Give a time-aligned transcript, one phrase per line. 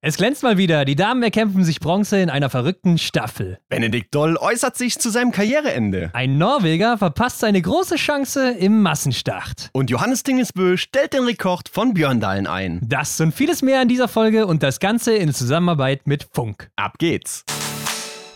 [0.00, 0.84] Es glänzt mal wieder.
[0.84, 3.58] Die Damen erkämpfen sich Bronze in einer verrückten Staffel.
[3.68, 6.10] Benedikt Doll äußert sich zu seinem Karriereende.
[6.12, 9.70] Ein Norweger verpasst seine große Chance im Massenstart.
[9.72, 12.78] Und Johannes Dingesbö stellt den Rekord von Björndalen ein.
[12.84, 16.70] Das und vieles mehr in dieser Folge und das Ganze in Zusammenarbeit mit Funk.
[16.76, 17.44] Ab geht's.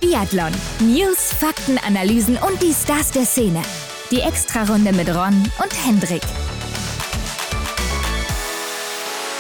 [0.01, 0.51] Biathlon.
[0.81, 3.63] News, Fakten, Analysen und die Stars der Szene.
[4.11, 6.23] Die Extrarunde mit Ron und Hendrik.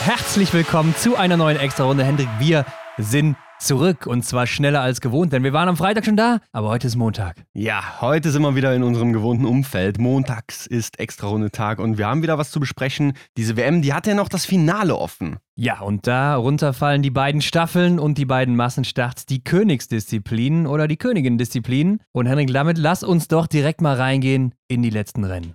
[0.04, 2.02] Herzlich willkommen zu einer neuen Extra-Runde.
[2.02, 2.64] Hendrik, wir
[2.98, 6.70] sind zurück und zwar schneller als gewohnt, denn wir waren am Freitag schon da, aber
[6.70, 7.36] heute ist Montag.
[7.54, 10.00] Ja, heute sind wir wieder in unserem gewohnten Umfeld.
[10.00, 13.12] Montags ist Extra-Runde Tag und wir haben wieder was zu besprechen.
[13.36, 15.36] Diese WM, die hat ja noch das Finale offen.
[15.54, 20.96] Ja, und darunter fallen die beiden Staffeln und die beiden Massenstarts, die Königsdisziplinen oder die
[20.96, 22.00] Königin-Disziplinen.
[22.10, 25.54] Und Henrik, damit lass uns doch direkt mal reingehen in die letzten Rennen.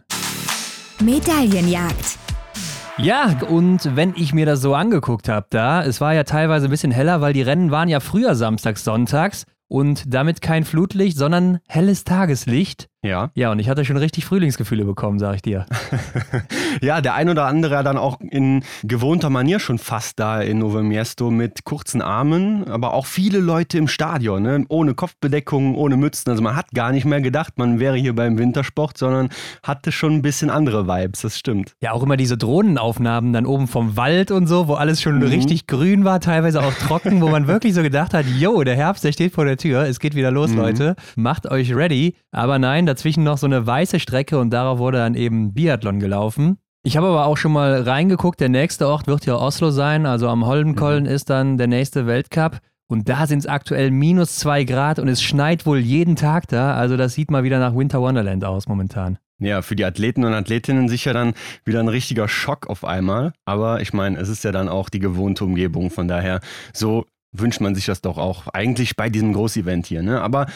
[1.01, 2.26] Medaillenjagd.
[2.99, 6.71] Ja, und wenn ich mir das so angeguckt habe da, es war ja teilweise ein
[6.71, 11.59] bisschen heller, weil die Rennen waren ja früher samstags, sonntags und damit kein Flutlicht, sondern
[11.67, 12.89] helles Tageslicht.
[13.03, 13.29] Ja.
[13.35, 15.65] Ja, und ich hatte schon richtig Frühlingsgefühle bekommen, sag ich dir.
[16.81, 20.81] ja, der ein oder andere dann auch in gewohnter Manier schon fast da in Novo
[20.81, 24.65] Miesto mit kurzen Armen, aber auch viele Leute im Stadion, ne?
[24.69, 26.31] ohne Kopfbedeckung, ohne Mützen.
[26.31, 29.29] Also man hat gar nicht mehr gedacht, man wäre hier beim Wintersport, sondern
[29.61, 31.73] hatte schon ein bisschen andere Vibes, das stimmt.
[31.81, 35.23] Ja, auch immer diese Drohnenaufnahmen dann oben vom Wald und so, wo alles schon mhm.
[35.23, 39.03] richtig grün war, teilweise auch trocken, wo man wirklich so gedacht hat, yo, der Herbst,
[39.03, 40.57] der steht vor der Tür, es geht wieder los, mhm.
[40.57, 42.15] Leute, macht euch ready.
[42.31, 46.57] Aber nein, dazwischen noch so eine weiße Strecke und darauf wurde dann eben Biathlon gelaufen.
[46.83, 50.29] Ich habe aber auch schon mal reingeguckt, der nächste Ort wird ja Oslo sein, also
[50.29, 51.09] am Holmenkollen mhm.
[51.09, 52.59] ist dann der nächste Weltcup.
[52.89, 56.75] Und da sind es aktuell minus zwei Grad und es schneit wohl jeden Tag da.
[56.75, 59.17] Also das sieht mal wieder nach Winter Wonderland aus momentan.
[59.39, 61.33] Ja, für die Athleten und Athletinnen sicher dann
[61.65, 63.33] wieder ein richtiger Schock auf einmal.
[63.45, 65.91] Aber ich meine, es ist ja dann auch die gewohnte Umgebung.
[65.91, 66.39] Von daher,
[66.73, 70.01] so wünscht man sich das doch auch eigentlich bei diesem Großevent hier.
[70.01, 70.21] Ne?
[70.21, 70.47] Aber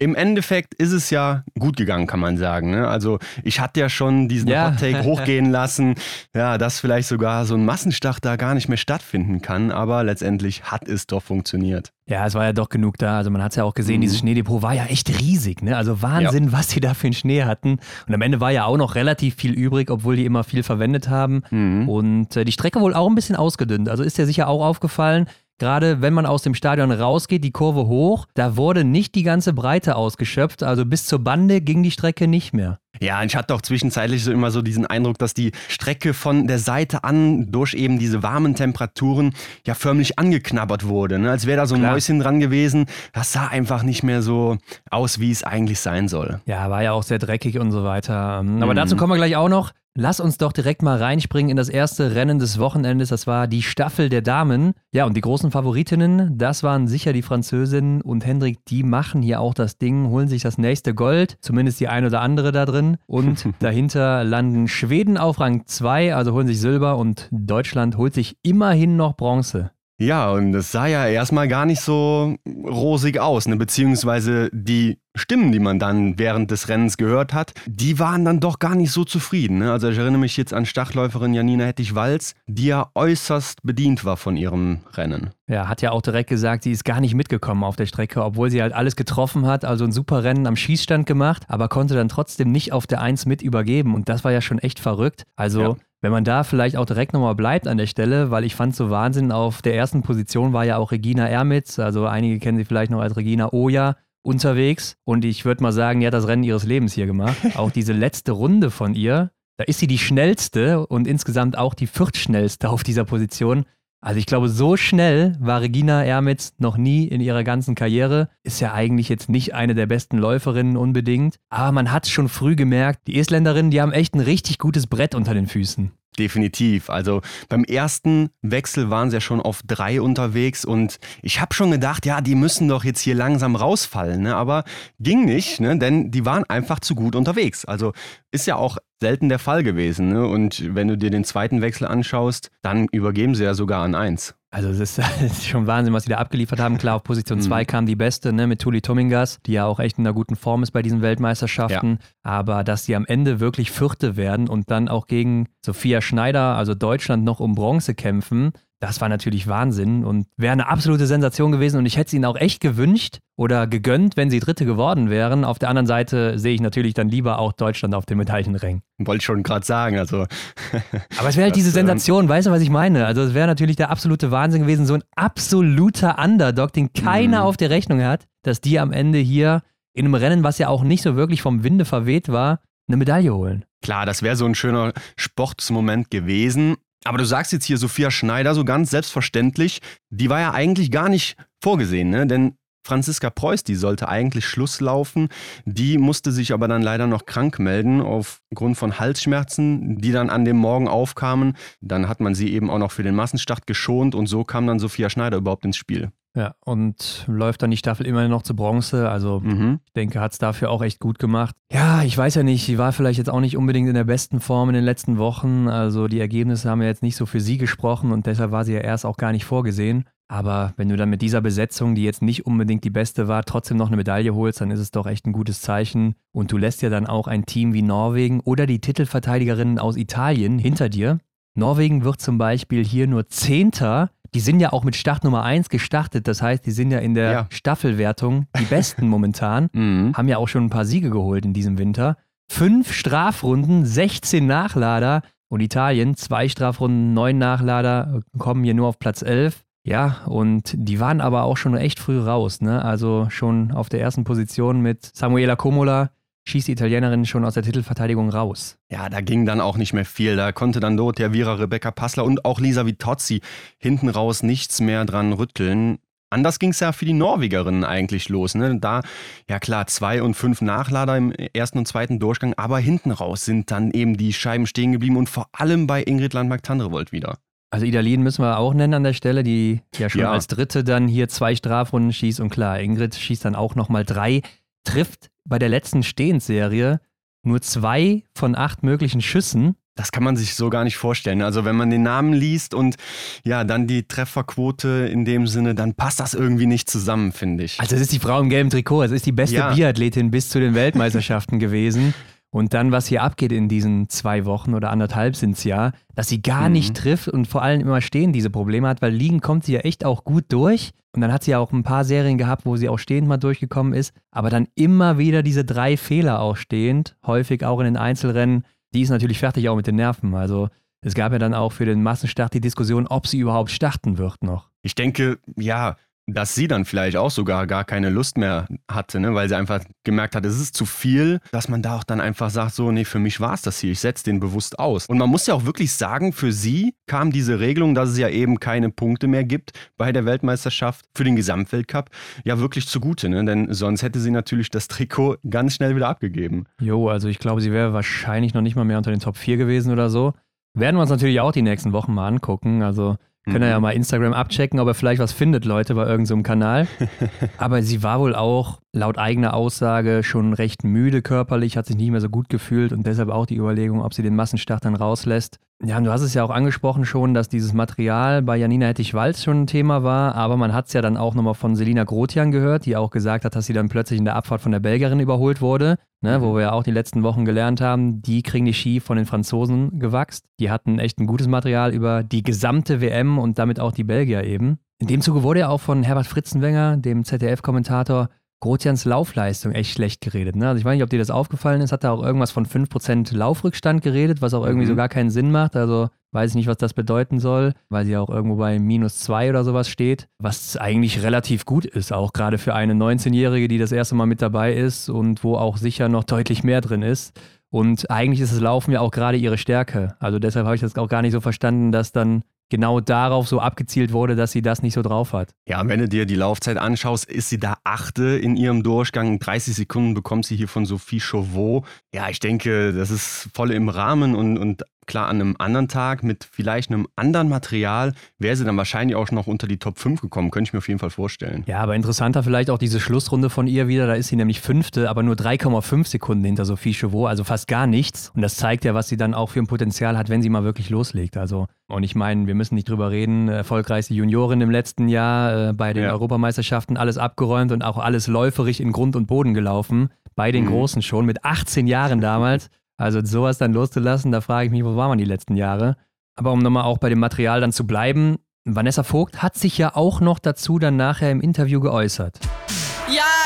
[0.00, 2.70] im Endeffekt ist es ja gut gegangen, kann man sagen.
[2.70, 2.88] Ne?
[2.88, 4.70] Also ich hatte ja schon diesen ja.
[4.70, 5.94] Hot Take hochgehen lassen,
[6.34, 10.64] ja, dass vielleicht sogar so ein Massenstart da gar nicht mehr stattfinden kann, aber letztendlich
[10.64, 11.92] hat es doch funktioniert.
[12.06, 13.18] Ja, es war ja doch genug da.
[13.18, 14.00] Also man hat es ja auch gesehen, mhm.
[14.00, 15.62] dieses Schneedepot war ja echt riesig.
[15.62, 15.76] Ne?
[15.76, 16.52] Also Wahnsinn, ja.
[16.52, 17.78] was die da für einen Schnee hatten.
[18.08, 21.10] Und am Ende war ja auch noch relativ viel übrig, obwohl die immer viel verwendet
[21.10, 21.42] haben.
[21.50, 21.88] Mhm.
[21.88, 23.88] Und äh, die Strecke wohl auch ein bisschen ausgedünnt.
[23.90, 25.26] Also ist ja sicher auch aufgefallen
[25.60, 29.52] gerade wenn man aus dem Stadion rausgeht, die Kurve hoch, da wurde nicht die ganze
[29.52, 30.64] Breite ausgeschöpft.
[30.64, 32.78] Also bis zur Bande ging die Strecke nicht mehr.
[33.00, 36.58] Ja, ich hatte auch zwischenzeitlich so immer so diesen Eindruck, dass die Strecke von der
[36.58, 39.32] Seite an durch eben diese warmen Temperaturen
[39.66, 41.18] ja förmlich angeknabbert wurde.
[41.18, 41.30] Ne?
[41.30, 41.92] Als wäre da so ein Klar.
[41.92, 42.86] Mäuschen dran gewesen.
[43.12, 44.58] Das sah einfach nicht mehr so
[44.90, 46.40] aus, wie es eigentlich sein soll.
[46.46, 48.14] Ja, war ja auch sehr dreckig und so weiter.
[48.14, 48.74] Aber mhm.
[48.74, 49.70] dazu kommen wir gleich auch noch.
[49.96, 53.08] Lass uns doch direkt mal reinspringen in das erste Rennen des Wochenendes.
[53.08, 54.72] Das war die Staffel der Damen.
[54.92, 59.40] Ja, und die großen Favoritinnen, das waren sicher die Französinnen und Hendrik, die machen hier
[59.40, 62.98] auch das Ding, holen sich das nächste Gold, zumindest die ein oder andere da drin.
[63.06, 68.36] Und dahinter landen Schweden auf Rang 2, also holen sich Silber und Deutschland holt sich
[68.42, 69.72] immerhin noch Bronze.
[70.00, 72.34] Ja, und es sah ja erstmal gar nicht so
[72.64, 73.56] rosig aus, ne?
[73.56, 78.60] beziehungsweise die Stimmen, die man dann während des Rennens gehört hat, die waren dann doch
[78.60, 79.58] gar nicht so zufrieden.
[79.58, 79.70] Ne?
[79.70, 84.38] Also ich erinnere mich jetzt an Stachläuferin Janina Hettich-Walz, die ja äußerst bedient war von
[84.38, 85.32] ihrem Rennen.
[85.48, 88.50] Ja, hat ja auch direkt gesagt, sie ist gar nicht mitgekommen auf der Strecke, obwohl
[88.50, 92.08] sie halt alles getroffen hat, also ein super Rennen am Schießstand gemacht, aber konnte dann
[92.08, 95.24] trotzdem nicht auf der Eins mit übergeben und das war ja schon echt verrückt.
[95.36, 95.76] Also ja.
[96.02, 98.88] Wenn man da vielleicht auch direkt nochmal bleibt an der Stelle, weil ich fand so
[98.88, 102.90] Wahnsinn, auf der ersten Position war ja auch Regina Ermitz, also einige kennen sie vielleicht
[102.90, 106.64] noch als Regina Oja unterwegs und ich würde mal sagen, die hat das Rennen ihres
[106.64, 107.36] Lebens hier gemacht.
[107.56, 111.86] Auch diese letzte Runde von ihr, da ist sie die schnellste und insgesamt auch die
[111.86, 113.66] viertschnellste auf dieser Position.
[114.02, 118.30] Also ich glaube, so schnell war Regina Ermitz noch nie in ihrer ganzen Karriere.
[118.42, 121.36] Ist ja eigentlich jetzt nicht eine der besten Läuferinnen unbedingt.
[121.50, 125.14] Aber man hat schon früh gemerkt, die Estländerinnen, die haben echt ein richtig gutes Brett
[125.14, 125.92] unter den Füßen.
[126.18, 126.90] Definitiv.
[126.90, 131.70] Also beim ersten Wechsel waren sie ja schon auf drei unterwegs und ich habe schon
[131.70, 134.34] gedacht, ja, die müssen doch jetzt hier langsam rausfallen, ne?
[134.34, 134.64] aber
[134.98, 135.78] ging nicht, ne?
[135.78, 137.64] denn die waren einfach zu gut unterwegs.
[137.64, 137.92] Also
[138.32, 140.08] ist ja auch selten der Fall gewesen.
[140.08, 140.26] Ne?
[140.26, 144.34] Und wenn du dir den zweiten Wechsel anschaust, dann übergeben sie ja sogar an eins.
[144.52, 146.76] Also es ist, ist, schon Wahnsinn, was sie da abgeliefert haben.
[146.76, 147.66] Klar, auf Position 2 mhm.
[147.66, 150.62] kam die beste, ne, mit Tuli Tomingas, die ja auch echt in einer guten Form
[150.62, 151.98] ist bei diesen Weltmeisterschaften.
[152.00, 152.06] Ja.
[152.22, 156.74] Aber dass sie am Ende wirklich Vierte werden und dann auch gegen Sophia Schneider, also
[156.74, 161.76] Deutschland, noch um Bronze kämpfen, das war natürlich Wahnsinn und wäre eine absolute Sensation gewesen
[161.76, 165.44] und ich hätte es ihnen auch echt gewünscht oder gegönnt, wenn sie Dritte geworden wären.
[165.44, 168.80] Auf der anderen Seite sehe ich natürlich dann lieber auch Deutschland auf dem Medaillenring.
[168.98, 170.26] Wollte ich schon gerade sagen, also.
[171.18, 173.04] Aber es wäre halt diese ähm, Sensation, weißt du, was ich meine?
[173.04, 177.46] Also es wäre natürlich der absolute Wahnsinn gewesen, so ein absoluter Underdog, den keiner mhm.
[177.46, 179.62] auf der Rechnung hat, dass die am Ende hier
[179.92, 183.34] in einem Rennen, was ja auch nicht so wirklich vom Winde verweht war, eine Medaille
[183.34, 183.64] holen.
[183.82, 186.76] Klar, das wäre so ein schöner Sportsmoment gewesen.
[187.04, 189.80] Aber du sagst jetzt hier Sophia Schneider so ganz selbstverständlich,
[190.10, 192.26] die war ja eigentlich gar nicht vorgesehen, ne?
[192.26, 192.56] Denn
[192.86, 195.28] Franziska Preuß, die sollte eigentlich Schluss laufen.
[195.64, 200.44] Die musste sich aber dann leider noch krank melden aufgrund von Halsschmerzen, die dann an
[200.44, 201.56] dem Morgen aufkamen.
[201.80, 204.78] Dann hat man sie eben auch noch für den Massenstart geschont und so kam dann
[204.78, 206.10] Sophia Schneider überhaupt ins Spiel.
[206.34, 209.08] Ja, und läuft dann die Staffel immerhin noch zu Bronze.
[209.08, 209.80] Also mhm.
[209.84, 211.56] ich denke, hat es dafür auch echt gut gemacht.
[211.72, 214.40] Ja, ich weiß ja nicht, sie war vielleicht jetzt auch nicht unbedingt in der besten
[214.40, 215.68] Form in den letzten Wochen.
[215.68, 218.74] Also die Ergebnisse haben ja jetzt nicht so für sie gesprochen und deshalb war sie
[218.74, 220.04] ja erst auch gar nicht vorgesehen.
[220.28, 223.76] Aber wenn du dann mit dieser Besetzung, die jetzt nicht unbedingt die beste war, trotzdem
[223.76, 226.14] noch eine Medaille holst, dann ist es doch echt ein gutes Zeichen.
[226.30, 230.60] Und du lässt ja dann auch ein Team wie Norwegen oder die Titelverteidigerinnen aus Italien
[230.60, 231.18] hinter dir.
[231.54, 235.68] Norwegen wird zum Beispiel hier nur Zehnter die sind ja auch mit Start Nummer 1
[235.68, 236.28] gestartet.
[236.28, 237.46] Das heißt, die sind ja in der ja.
[237.50, 239.68] Staffelwertung die besten momentan.
[239.72, 240.16] Mhm.
[240.16, 242.16] Haben ja auch schon ein paar Siege geholt in diesem Winter.
[242.50, 245.22] Fünf Strafrunden, 16 Nachlader.
[245.48, 249.64] Und Italien, zwei Strafrunden, neun Nachlader, kommen hier nur auf Platz 11.
[249.82, 252.60] Ja, und die waren aber auch schon echt früh raus.
[252.60, 252.84] Ne?
[252.84, 256.10] Also schon auf der ersten Position mit Samuela Comola,
[256.46, 258.78] schießt die Italienerin schon aus der Titelverteidigung raus.
[258.90, 260.36] Ja, da ging dann auch nicht mehr viel.
[260.36, 263.40] Da konnte dann Dorothea Vira, Rebecca Passler und auch Lisa Vitozzi
[263.78, 265.98] hinten raus nichts mehr dran rütteln.
[266.32, 268.54] Anders ging es ja für die Norwegerinnen eigentlich los.
[268.54, 268.78] Ne?
[268.78, 269.02] Da,
[269.48, 273.72] ja klar, zwei und fünf Nachlader im ersten und zweiten Durchgang, aber hinten raus sind
[273.72, 277.38] dann eben die Scheiben stehen geblieben und vor allem bei Ingrid Landmark-Tandrevold wieder.
[277.72, 280.32] Also Idalin müssen wir auch nennen an der Stelle, die ja schon ja.
[280.32, 284.42] als Dritte dann hier zwei Strafrunden schießt und klar, Ingrid schießt dann auch nochmal drei,
[284.84, 287.00] trifft bei der letzten Stehensserie
[287.42, 289.76] nur zwei von acht möglichen Schüssen.
[289.96, 291.42] Das kann man sich so gar nicht vorstellen.
[291.42, 292.96] Also wenn man den Namen liest und
[293.44, 297.78] ja, dann die Trefferquote in dem Sinne, dann passt das irgendwie nicht zusammen, finde ich.
[297.80, 299.74] Also es ist die Frau im gelben Trikot, es ist die beste ja.
[299.74, 302.14] Biathletin bis zu den Weltmeisterschaften gewesen.
[302.50, 306.28] Und dann, was hier abgeht in diesen zwei Wochen oder anderthalb sind es ja, dass
[306.28, 306.72] sie gar mhm.
[306.72, 309.80] nicht trifft und vor allem immer stehen diese Probleme hat, weil liegen kommt sie ja
[309.80, 310.90] echt auch gut durch.
[311.12, 313.36] Und dann hat sie ja auch ein paar Serien gehabt, wo sie auch stehend mal
[313.36, 317.96] durchgekommen ist, aber dann immer wieder diese drei Fehler auch stehend, häufig auch in den
[317.96, 318.64] Einzelrennen.
[318.94, 320.34] Die ist natürlich fertig auch mit den Nerven.
[320.34, 320.68] Also
[321.02, 324.42] es gab ja dann auch für den Massenstart die Diskussion, ob sie überhaupt starten wird
[324.42, 324.70] noch.
[324.82, 325.96] Ich denke, ja,
[326.34, 329.34] dass sie dann vielleicht auch sogar gar keine Lust mehr hatte, ne?
[329.34, 332.50] weil sie einfach gemerkt hat, es ist zu viel, dass man da auch dann einfach
[332.50, 335.06] sagt, so, nee, für mich war es das hier, ich setze den bewusst aus.
[335.06, 338.28] Und man muss ja auch wirklich sagen, für sie kam diese Regelung, dass es ja
[338.28, 342.10] eben keine Punkte mehr gibt bei der Weltmeisterschaft für den Gesamtweltcup,
[342.44, 343.44] ja wirklich zugute, ne?
[343.44, 346.64] denn sonst hätte sie natürlich das Trikot ganz schnell wieder abgegeben.
[346.80, 349.56] Jo, also ich glaube, sie wäre wahrscheinlich noch nicht mal mehr unter den Top 4
[349.56, 350.34] gewesen oder so.
[350.74, 353.70] Werden wir uns natürlich auch die nächsten Wochen mal angucken, also können mhm.
[353.70, 356.86] ja mal Instagram abchecken, ob er vielleicht was findet, Leute, bei irgendeinem so Kanal.
[357.58, 362.10] Aber sie war wohl auch laut eigener Aussage schon recht müde körperlich, hat sich nicht
[362.10, 365.58] mehr so gut gefühlt und deshalb auch die Überlegung, ob sie den Massenstart dann rauslässt.
[365.82, 369.62] Ja, du hast es ja auch angesprochen schon, dass dieses Material bei Janina Hettich-Walz schon
[369.62, 372.84] ein Thema war, aber man hat es ja dann auch nochmal von Selina Grotian gehört,
[372.84, 375.62] die auch gesagt hat, dass sie dann plötzlich in der Abfahrt von der Belgierin überholt
[375.62, 376.56] wurde, ne, wo mhm.
[376.56, 379.98] wir ja auch die letzten Wochen gelernt haben, die kriegen die Ski von den Franzosen
[379.98, 380.44] gewachst.
[380.58, 384.44] Die hatten echt ein gutes Material über die gesamte WM und damit auch die Belgier
[384.44, 384.80] eben.
[384.98, 388.28] In dem Zuge wurde ja auch von Herbert Fritzenwenger, dem ZDF-Kommentator,
[388.60, 390.54] Grotians Laufleistung echt schlecht geredet.
[390.54, 390.68] Ne?
[390.68, 393.34] Also ich weiß nicht, ob dir das aufgefallen ist, hat er auch irgendwas von 5%
[393.34, 394.90] Laufrückstand geredet, was auch irgendwie mhm.
[394.90, 395.76] so gar keinen Sinn macht.
[395.76, 399.50] Also weiß ich nicht, was das bedeuten soll, weil sie auch irgendwo bei minus 2
[399.50, 403.92] oder sowas steht, was eigentlich relativ gut ist, auch gerade für eine 19-Jährige, die das
[403.92, 407.38] erste Mal mit dabei ist und wo auch sicher noch deutlich mehr drin ist.
[407.70, 410.16] Und eigentlich ist das Laufen ja auch gerade ihre Stärke.
[410.18, 413.60] Also deshalb habe ich das auch gar nicht so verstanden, dass dann genau darauf so
[413.60, 415.50] abgezielt wurde, dass sie das nicht so drauf hat.
[415.68, 419.38] Ja, wenn du dir die Laufzeit anschaust, ist sie da achte in ihrem Durchgang.
[419.38, 421.84] 30 Sekunden bekommt sie hier von Sophie Chauveau.
[422.14, 426.22] Ja, ich denke, das ist voll im Rahmen und, und klar, an einem anderen Tag
[426.22, 430.20] mit vielleicht einem anderen Material wäre sie dann wahrscheinlich auch noch unter die Top 5
[430.20, 430.50] gekommen.
[430.50, 431.64] Könnte ich mir auf jeden Fall vorstellen.
[431.66, 434.06] Ja, aber interessanter vielleicht auch diese Schlussrunde von ihr wieder.
[434.06, 437.86] Da ist sie nämlich Fünfte, aber nur 3,5 Sekunden hinter Sophie Chauveau, also fast gar
[437.86, 438.30] nichts.
[438.34, 440.64] Und das zeigt ja, was sie dann auch für ein Potenzial hat, wenn sie mal
[440.64, 441.36] wirklich loslegt.
[441.36, 443.48] Also, und ich meine, wir müssen nicht drüber reden.
[443.48, 446.12] Erfolgreichste Juniorin im letzten Jahr äh, bei den ja.
[446.12, 450.10] Europameisterschaften, alles abgeräumt und auch alles läuferig in Grund und Boden gelaufen.
[450.36, 450.68] Bei den mhm.
[450.68, 452.70] Großen schon, mit 18 Jahren damals.
[453.00, 455.96] Also sowas dann loszulassen, da frage ich mich, wo war man die letzten Jahre?
[456.36, 459.96] Aber um nochmal auch bei dem Material dann zu bleiben, Vanessa Vogt hat sich ja
[459.96, 462.40] auch noch dazu dann nachher im Interview geäußert.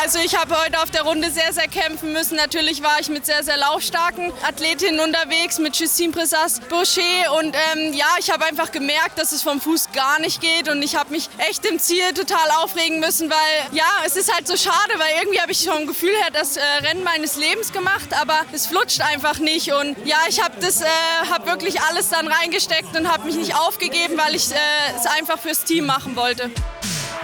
[0.04, 2.36] Also ich habe heute auf der Runde sehr, sehr kämpfen müssen.
[2.36, 7.32] Natürlich war ich mit sehr, sehr laufstarken Athletinnen unterwegs, mit Justine Pressas Boucher.
[7.38, 10.68] Und ähm, ja, ich habe einfach gemerkt, dass es vom Fuß gar nicht geht.
[10.68, 13.38] Und ich habe mich echt im Ziel total aufregen müssen, weil
[13.72, 16.62] ja, es ist halt so schade, weil irgendwie habe ich vom Gefühl her das äh,
[16.82, 19.72] Rennen meines Lebens gemacht, aber es flutscht einfach nicht.
[19.72, 20.86] Und ja, ich habe das, äh,
[21.30, 24.56] habe wirklich alles dann reingesteckt und habe mich nicht aufgegeben, weil ich äh,
[24.98, 26.50] es einfach fürs Team machen wollte.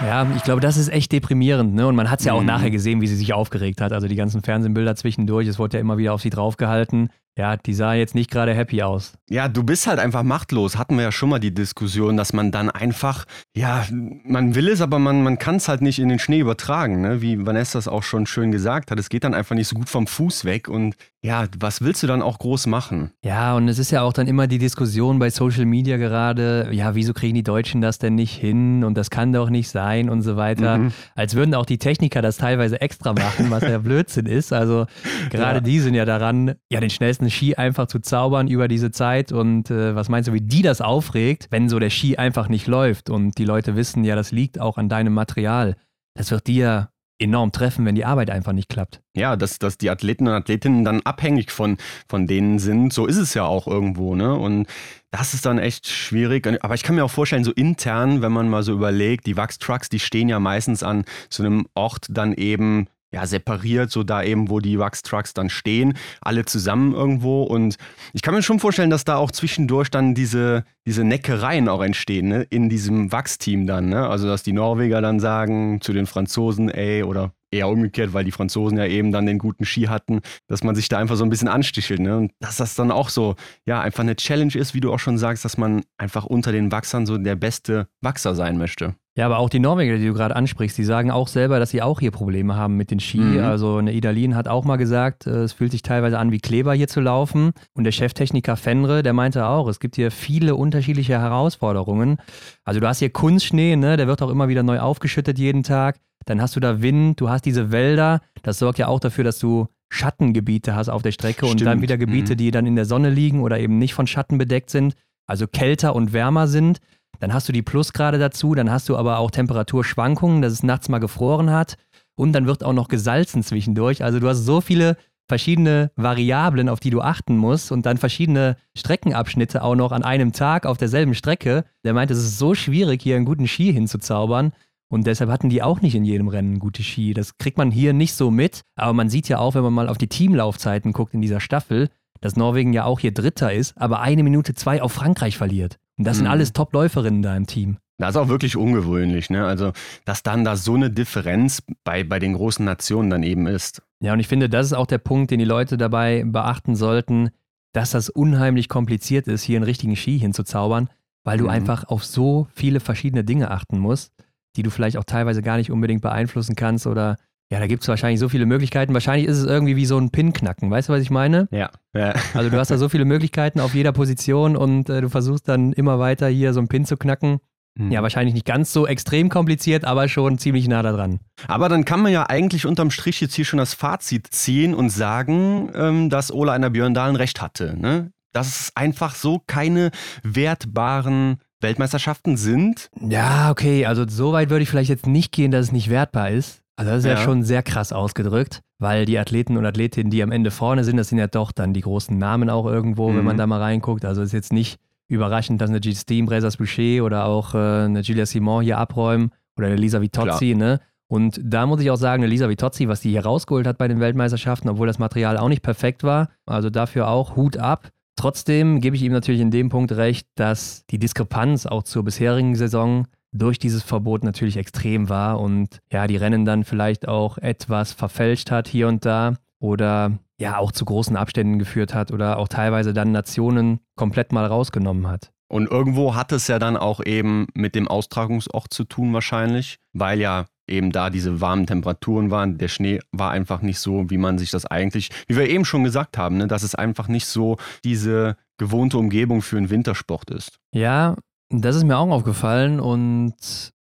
[0.01, 1.75] Ja, ich glaube, das ist echt deprimierend.
[1.75, 1.87] Ne?
[1.87, 2.47] Und man hat es ja auch mhm.
[2.47, 3.93] nachher gesehen, wie sie sich aufgeregt hat.
[3.93, 7.09] Also die ganzen Fernsehbilder zwischendurch, es wurde ja immer wieder auf sie draufgehalten.
[7.37, 9.13] Ja, die sah jetzt nicht gerade happy aus.
[9.29, 10.77] Ja, du bist halt einfach machtlos.
[10.77, 13.85] Hatten wir ja schon mal die Diskussion, dass man dann einfach, ja,
[14.25, 17.21] man will es, aber man, man kann es halt nicht in den Schnee übertragen, ne?
[17.21, 18.99] wie Vanessa es auch schon schön gesagt hat.
[18.99, 22.07] Es geht dann einfach nicht so gut vom Fuß weg und ja, was willst du
[22.07, 23.11] dann auch groß machen?
[23.23, 26.95] Ja, und es ist ja auch dann immer die Diskussion bei Social Media gerade, ja,
[26.95, 30.23] wieso kriegen die Deutschen das denn nicht hin und das kann doch nicht sein und
[30.23, 30.79] so weiter.
[30.79, 30.91] Mhm.
[31.13, 34.51] Als würden auch die Techniker das teilweise extra machen, was ja Blödsinn ist.
[34.51, 34.87] Also
[35.29, 35.61] gerade ja.
[35.61, 39.31] die sind ja daran, ja, den schnellsten Ski einfach zu zaubern über diese Zeit.
[39.31, 42.67] Und äh, was meinst du, wie die das aufregt, wenn so der Ski einfach nicht
[42.67, 45.75] läuft und die Leute wissen, ja, das liegt auch an deinem Material.
[46.15, 46.89] Das wird dir
[47.21, 49.01] enorm treffen, wenn die Arbeit einfach nicht klappt.
[49.15, 51.77] Ja, dass, dass die Athleten und Athletinnen dann abhängig von,
[52.09, 54.33] von denen sind, so ist es ja auch irgendwo, ne?
[54.33, 54.65] Und
[55.11, 56.47] das ist dann echt schwierig.
[56.63, 59.89] Aber ich kann mir auch vorstellen, so intern, wenn man mal so überlegt, die Wachstrucks,
[59.89, 64.49] die stehen ja meistens an so einem Ort dann eben ja, separiert, so da eben,
[64.49, 67.43] wo die Wachstrucks dann stehen, alle zusammen irgendwo.
[67.43, 67.77] Und
[68.13, 72.29] ich kann mir schon vorstellen, dass da auch zwischendurch dann diese, diese Neckereien auch entstehen,
[72.29, 72.43] ne?
[72.49, 73.89] in diesem Wachsteam dann.
[73.89, 74.07] Ne?
[74.07, 78.31] Also, dass die Norweger dann sagen zu den Franzosen, ey, oder eher umgekehrt, weil die
[78.31, 81.29] Franzosen ja eben dann den guten Ski hatten, dass man sich da einfach so ein
[81.29, 81.99] bisschen anstichelt.
[81.99, 82.17] Ne?
[82.17, 85.17] Und dass das dann auch so, ja, einfach eine Challenge ist, wie du auch schon
[85.17, 88.95] sagst, dass man einfach unter den Wachsern so der beste Wachser sein möchte.
[89.17, 91.81] Ja, aber auch die Norweger, die du gerade ansprichst, die sagen auch selber, dass sie
[91.81, 93.19] auch hier Probleme haben mit den Ski.
[93.19, 93.43] Mhm.
[93.43, 96.73] Also eine Idalin hat auch mal gesagt, äh, es fühlt sich teilweise an wie Kleber
[96.73, 97.51] hier zu laufen.
[97.73, 102.17] Und der Cheftechniker Fenre, der meinte auch, es gibt hier viele unterschiedliche Herausforderungen.
[102.63, 103.97] Also du hast hier Kunstschnee, ne?
[103.97, 105.97] der wird auch immer wieder neu aufgeschüttet jeden Tag.
[106.25, 108.21] Dann hast du da Wind, du hast diese Wälder.
[108.43, 111.61] Das sorgt ja auch dafür, dass du Schattengebiete hast auf der Strecke Stimmt.
[111.61, 112.37] und dann wieder Gebiete, mhm.
[112.37, 114.95] die dann in der Sonne liegen oder eben nicht von Schatten bedeckt sind,
[115.27, 116.79] also kälter und wärmer sind.
[117.21, 120.89] Dann hast du die Plusgrade dazu, dann hast du aber auch Temperaturschwankungen, dass es nachts
[120.89, 121.77] mal gefroren hat
[122.15, 124.03] und dann wird auch noch gesalzen zwischendurch.
[124.03, 124.97] Also du hast so viele
[125.27, 130.33] verschiedene Variablen, auf die du achten musst und dann verschiedene Streckenabschnitte auch noch an einem
[130.33, 131.63] Tag auf derselben Strecke.
[131.85, 134.51] Der meint, es ist so schwierig, hier einen guten Ski hinzuzaubern.
[134.89, 137.13] Und deshalb hatten die auch nicht in jedem Rennen gute Ski.
[137.13, 138.61] Das kriegt man hier nicht so mit.
[138.75, 141.87] Aber man sieht ja auch, wenn man mal auf die Teamlaufzeiten guckt in dieser Staffel,
[142.19, 145.77] dass Norwegen ja auch hier Dritter ist, aber eine Minute zwei auf Frankreich verliert.
[146.01, 146.21] Und das mhm.
[146.21, 147.77] sind alles Top-Läuferinnen da im Team.
[147.99, 149.45] Das ist auch wirklich ungewöhnlich, ne?
[149.45, 149.71] Also,
[150.03, 153.83] dass dann da so eine Differenz bei, bei den großen Nationen dann eben ist.
[153.99, 157.29] Ja, und ich finde, das ist auch der Punkt, den die Leute dabei beachten sollten,
[157.71, 160.89] dass das unheimlich kompliziert ist, hier einen richtigen Ski hinzuzaubern,
[161.23, 161.51] weil du mhm.
[161.51, 164.11] einfach auf so viele verschiedene Dinge achten musst,
[164.55, 167.17] die du vielleicht auch teilweise gar nicht unbedingt beeinflussen kannst oder
[167.51, 168.93] ja, da gibt es wahrscheinlich so viele Möglichkeiten.
[168.93, 170.71] Wahrscheinlich ist es irgendwie wie so ein Pin knacken.
[170.71, 171.49] Weißt du, was ich meine?
[171.51, 171.69] Ja.
[171.93, 172.13] ja.
[172.33, 175.73] Also du hast da so viele Möglichkeiten auf jeder Position und äh, du versuchst dann
[175.73, 177.41] immer weiter hier so einen Pin zu knacken.
[177.77, 177.91] Hm.
[177.91, 181.19] Ja, wahrscheinlich nicht ganz so extrem kompliziert, aber schon ziemlich nah da dran.
[181.47, 184.89] Aber dann kann man ja eigentlich unterm Strich jetzt hier schon das Fazit ziehen und
[184.89, 187.77] sagen, ähm, dass Ola einer Björn Dahlen recht hatte.
[187.77, 188.13] Ne?
[188.31, 189.91] Dass es einfach so keine
[190.23, 192.89] wertbaren Weltmeisterschaften sind.
[192.99, 196.31] Ja, okay, also so weit würde ich vielleicht jetzt nicht gehen, dass es nicht wertbar
[196.31, 196.60] ist.
[196.75, 197.11] Also das ist ja.
[197.11, 197.17] ja.
[197.17, 201.09] schon sehr krass ausgedrückt, weil die Athleten und Athletinnen, die am Ende vorne sind, das
[201.09, 203.17] sind ja doch dann die großen Namen auch irgendwo, mhm.
[203.17, 203.39] wenn man mhm.
[203.39, 204.05] da mal reinguckt.
[204.05, 208.01] Also es ist jetzt nicht überraschend, dass eine Justine Bresas Boucher oder auch äh, eine
[208.01, 210.79] Julia Simon hier abräumen oder eine Lisa Vitozzi, ne?
[211.07, 213.89] Und da muss ich auch sagen, eine Lisa Vitozzi, was die hier rausgeholt hat bei
[213.89, 217.89] den Weltmeisterschaften, obwohl das Material auch nicht perfekt war, also dafür auch Hut ab.
[218.15, 222.55] Trotzdem gebe ich ihm natürlich in dem Punkt recht, dass die Diskrepanz auch zur bisherigen
[222.55, 227.93] Saison durch dieses Verbot natürlich extrem war und ja, die Rennen dann vielleicht auch etwas
[227.93, 232.47] verfälscht hat hier und da oder ja auch zu großen Abständen geführt hat oder auch
[232.47, 235.31] teilweise dann Nationen komplett mal rausgenommen hat.
[235.47, 240.19] Und irgendwo hat es ja dann auch eben mit dem Austragungsort zu tun wahrscheinlich, weil
[240.19, 242.57] ja eben da diese warmen Temperaturen waren.
[242.57, 245.83] Der Schnee war einfach nicht so, wie man sich das eigentlich, wie wir eben schon
[245.83, 250.57] gesagt haben, ne, dass es einfach nicht so diese gewohnte Umgebung für einen Wintersport ist.
[250.73, 251.17] Ja,
[251.51, 253.35] das ist mir auch aufgefallen und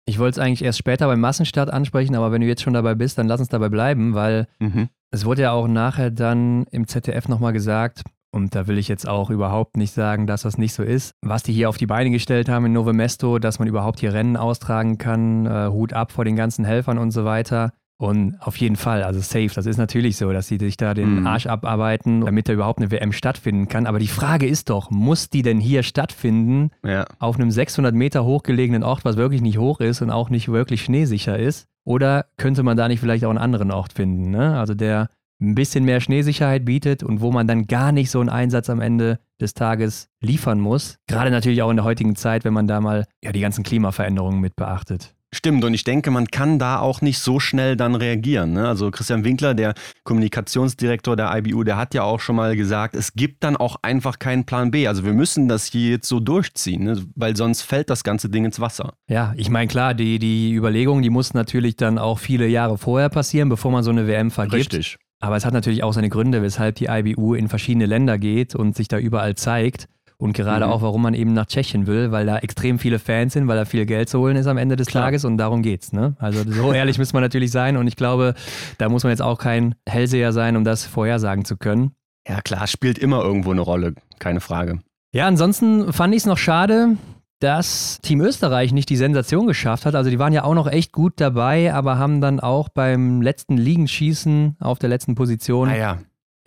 [0.05, 2.95] ich wollte es eigentlich erst später beim Massenstart ansprechen, aber wenn du jetzt schon dabei
[2.95, 4.89] bist, dann lass uns dabei bleiben, weil mhm.
[5.11, 9.07] es wurde ja auch nachher dann im ZDF nochmal gesagt, Und da will ich jetzt
[9.07, 11.13] auch überhaupt nicht sagen, dass das nicht so ist.
[11.21, 14.13] Was die hier auf die Beine gestellt haben in Novo Mesto, dass man überhaupt hier
[14.13, 17.73] Rennen austragen kann, äh, Hut ab vor den ganzen Helfern und so weiter.
[18.01, 21.19] Und auf jeden Fall, also safe, das ist natürlich so, dass sie sich da den
[21.19, 21.27] Mhm.
[21.27, 23.85] Arsch abarbeiten, damit da überhaupt eine WM stattfinden kann.
[23.87, 27.05] Aber die Frage ist doch, muss die denn hier stattfinden, Ja.
[27.19, 30.81] auf einem 600 Meter hochgelegenen Ort, was wirklich nicht hoch ist und auch nicht wirklich
[30.81, 31.67] schneesicher ist?
[31.83, 34.57] Oder könnte man da nicht vielleicht auch einen anderen Ort finden, ne?
[34.57, 35.09] Also der
[35.41, 38.79] ein bisschen mehr Schneesicherheit bietet und wo man dann gar nicht so einen Einsatz am
[38.79, 40.99] Ende des Tages liefern muss.
[41.07, 44.39] Gerade natürlich auch in der heutigen Zeit, wenn man da mal ja, die ganzen Klimaveränderungen
[44.39, 45.15] mit beachtet.
[45.33, 48.53] Stimmt, und ich denke, man kann da auch nicht so schnell dann reagieren.
[48.53, 48.67] Ne?
[48.67, 53.13] Also Christian Winkler, der Kommunikationsdirektor der IBU, der hat ja auch schon mal gesagt, es
[53.13, 54.87] gibt dann auch einfach keinen Plan B.
[54.87, 57.05] Also wir müssen das hier jetzt so durchziehen, ne?
[57.15, 58.93] weil sonst fällt das ganze Ding ins Wasser.
[59.07, 63.09] Ja, ich meine, klar, die, die Überlegungen, die mussten natürlich dann auch viele Jahre vorher
[63.09, 64.73] passieren, bevor man so eine WM vergibt.
[64.73, 64.97] Richtig.
[65.21, 68.75] Aber es hat natürlich auch seine Gründe, weshalb die IBU in verschiedene Länder geht und
[68.75, 69.87] sich da überall zeigt.
[70.21, 70.71] Und gerade Mhm.
[70.73, 73.63] auch, warum man eben nach Tschechien will, weil da extrem viele Fans sind, weil da
[73.65, 75.05] viel Geld zu holen ist am Ende des Klar.
[75.05, 75.93] Tages und darum geht's.
[75.93, 76.15] Ne?
[76.19, 78.33] Also so ehrlich muss man natürlich sein und ich glaube,
[78.77, 81.91] da muss man jetzt auch kein Hellseher sein, um das vorhersagen zu können.
[82.27, 84.79] Ja klar, spielt immer irgendwo eine Rolle, keine Frage.
[85.13, 86.97] Ja, ansonsten fand ich es noch schade,
[87.39, 89.95] dass Team Österreich nicht die Sensation geschafft hat.
[89.95, 93.55] Also die waren ja auch noch echt gut dabei, aber haben dann auch beim letzten
[93.55, 95.97] Liegenschießen auf der letzten Position Ah ja,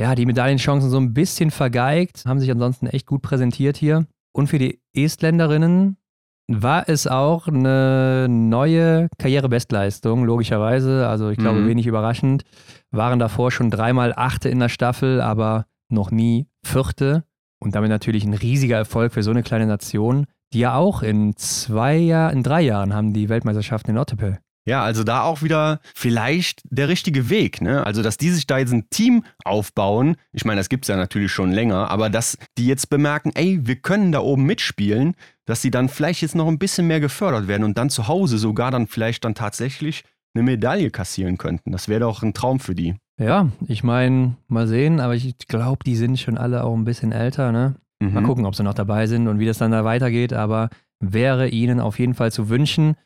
[0.01, 4.07] ja, die Medaillenchancen so ein bisschen vergeigt, haben sich ansonsten echt gut präsentiert hier.
[4.33, 5.97] Und für die Estländerinnen
[6.49, 11.07] war es auch eine neue Karrierebestleistung, logischerweise.
[11.09, 11.69] Also ich glaube, Mhm.
[11.69, 12.43] wenig überraschend.
[12.91, 17.25] Waren davor schon dreimal Achte in der Staffel, aber noch nie Vierte.
[17.61, 21.37] Und damit natürlich ein riesiger Erfolg für so eine kleine Nation, die ja auch in
[21.37, 24.39] zwei Jahren, in drei Jahren haben die Weltmeisterschaften in Ottepel.
[24.65, 27.61] Ja, also da auch wieder vielleicht der richtige Weg.
[27.61, 27.85] Ne?
[27.85, 30.97] Also, dass die sich da jetzt ein Team aufbauen, ich meine, das gibt es ja
[30.97, 35.15] natürlich schon länger, aber dass die jetzt bemerken, ey, wir können da oben mitspielen,
[35.47, 38.39] dass sie dann vielleicht jetzt noch ein bisschen mehr gefördert werden und dann zu Hause
[38.39, 40.05] sogar dann vielleicht dann tatsächlich
[40.35, 41.73] eine Medaille kassieren könnten.
[41.73, 42.95] Das wäre doch ein Traum für die.
[43.19, 47.13] Ja, ich meine, mal sehen, aber ich glaube, die sind schon alle auch ein bisschen
[47.13, 47.75] älter, ne?
[48.01, 48.27] Mal Mhm.
[48.27, 51.79] gucken, ob sie noch dabei sind und wie das dann da weitergeht, aber wäre ihnen
[51.81, 52.97] auf jeden Fall zu wünschen.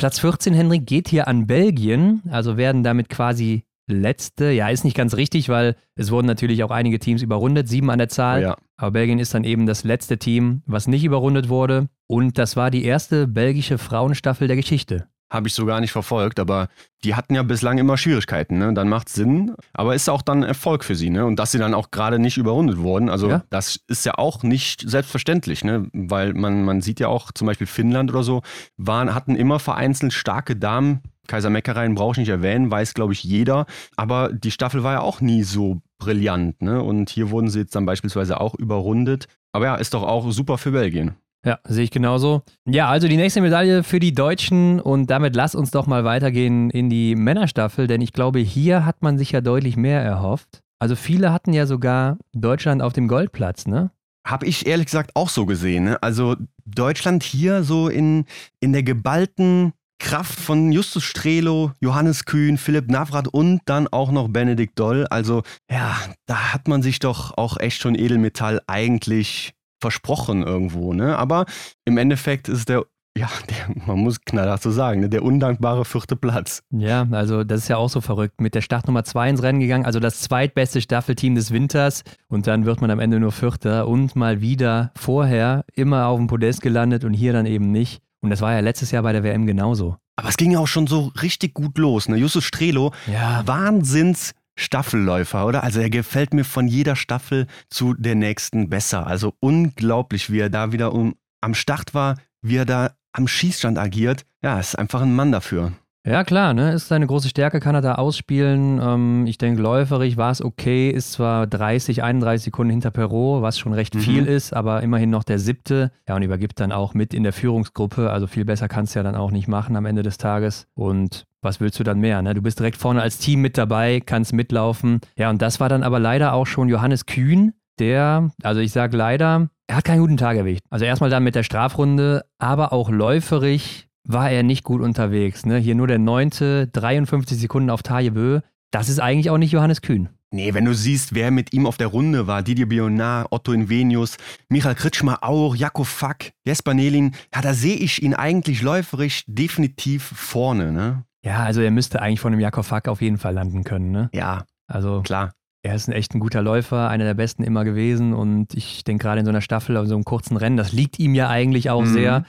[0.00, 4.50] Platz 14, Henrik, geht hier an Belgien, also werden damit quasi letzte.
[4.50, 7.98] Ja, ist nicht ganz richtig, weil es wurden natürlich auch einige Teams überrundet, sieben an
[7.98, 8.40] der Zahl.
[8.40, 8.56] ja.
[8.78, 11.90] Aber Belgien ist dann eben das letzte Team, was nicht überrundet wurde.
[12.06, 15.06] Und das war die erste belgische Frauenstaffel der Geschichte.
[15.30, 16.68] Habe ich so gar nicht verfolgt, aber
[17.04, 18.58] die hatten ja bislang immer Schwierigkeiten.
[18.58, 18.74] Ne?
[18.74, 21.08] Dann macht Sinn, aber ist auch dann Erfolg für sie.
[21.08, 21.24] Ne?
[21.24, 23.44] Und dass sie dann auch gerade nicht überrundet wurden, also Ja.
[23.48, 25.88] das ist ja auch nicht selbstverständlich, ne?
[25.92, 28.42] weil man, man sieht ja auch zum Beispiel Finnland oder so,
[28.76, 31.00] waren, hatten immer vereinzelt starke Damen.
[31.28, 33.66] Kaiser Meckereien brauche ich nicht erwähnen, weiß glaube ich jeder.
[33.96, 36.60] Aber die Staffel war ja auch nie so brillant.
[36.60, 36.82] Ne?
[36.82, 39.28] Und hier wurden sie jetzt dann beispielsweise auch überrundet.
[39.52, 41.14] Aber ja, ist doch auch super für Belgien.
[41.44, 42.42] Ja, sehe ich genauso.
[42.66, 46.68] Ja, also die nächste Medaille für die Deutschen und damit lass uns doch mal weitergehen
[46.70, 50.60] in die Männerstaffel, denn ich glaube, hier hat man sich ja deutlich mehr erhofft.
[50.78, 53.90] Also viele hatten ja sogar Deutschland auf dem Goldplatz, ne?
[54.26, 55.84] Habe ich ehrlich gesagt auch so gesehen.
[55.84, 56.02] Ne?
[56.02, 58.26] Also Deutschland hier so in,
[58.60, 64.28] in der geballten Kraft von Justus Strelo, Johannes Kühn, Philipp Navrat und dann auch noch
[64.28, 65.06] Benedikt Doll.
[65.08, 70.92] Also ja, da hat man sich doch auch echt schon Edelmetall eigentlich versprochen irgendwo.
[70.92, 71.16] Ne?
[71.16, 71.46] Aber
[71.84, 72.84] im Endeffekt ist der,
[73.16, 75.08] ja, der, man muss knallhart so sagen, ne?
[75.08, 76.62] der undankbare vierte Platz.
[76.70, 78.40] Ja, also das ist ja auch so verrückt.
[78.40, 82.64] Mit der Startnummer 2 ins Rennen gegangen, also das zweitbeste Staffelteam des Winters und dann
[82.66, 87.04] wird man am Ende nur Vierter und mal wieder vorher immer auf dem Podest gelandet
[87.04, 88.00] und hier dann eben nicht.
[88.22, 89.96] Und das war ja letztes Jahr bei der WM genauso.
[90.16, 92.06] Aber es ging ja auch schon so richtig gut los.
[92.06, 92.18] Ne?
[92.18, 95.62] Justus Strelo, Ja, Wahnsinns Staffelläufer, oder?
[95.64, 99.06] Also er gefällt mir von jeder Staffel zu der nächsten besser.
[99.06, 103.78] Also unglaublich, wie er da wieder um, am Start war, wie er da am Schießstand
[103.78, 104.24] agiert.
[104.42, 105.72] Ja, ist einfach ein Mann dafür.
[106.06, 106.72] Ja, klar, ne?
[106.72, 108.80] Ist seine große Stärke, kann er da ausspielen.
[108.82, 113.58] Ähm, ich denke, läuferig war es okay, ist zwar 30, 31 Sekunden hinter Perot, was
[113.58, 114.00] schon recht Mhm.
[114.00, 115.92] viel ist, aber immerhin noch der siebte.
[116.08, 118.10] Ja, und übergibt dann auch mit in der Führungsgruppe.
[118.10, 120.68] Also viel besser kannst du ja dann auch nicht machen am Ende des Tages.
[120.72, 122.22] Und was willst du dann mehr?
[122.22, 122.34] Ne?
[122.34, 125.00] Du bist direkt vorne als Team mit dabei, kannst mitlaufen.
[125.16, 128.96] Ja, und das war dann aber leider auch schon Johannes Kühn, der, also ich sage
[128.96, 130.62] leider, er hat keinen guten Tag erwischt.
[130.70, 135.46] Also erstmal dann mit der Strafrunde, aber auch läuferig war er nicht gut unterwegs.
[135.46, 135.58] Ne?
[135.58, 138.40] Hier nur der neunte, 53 Sekunden auf Taille Bö.
[138.70, 140.08] Das ist eigentlich auch nicht Johannes Kühn.
[140.32, 144.16] Nee, wenn du siehst, wer mit ihm auf der Runde war, Didier Bionard, Otto Invenius,
[144.48, 150.04] Michael Kritschmer auch, Jakob Fack, Jesper Nelin, ja, da sehe ich ihn eigentlich läuferisch definitiv
[150.04, 151.04] vorne, ne?
[151.24, 153.90] Ja, also er müsste eigentlich von dem Jakob Fack auf jeden Fall landen können.
[153.90, 154.10] Ne?
[154.12, 155.32] Ja, Also klar.
[155.62, 158.14] Er ist ein echt ein guter Läufer, einer der besten immer gewesen.
[158.14, 160.98] Und ich denke gerade in so einer Staffel, auf so einem kurzen Rennen, das liegt
[160.98, 161.92] ihm ja eigentlich auch mhm.
[161.92, 162.24] sehr.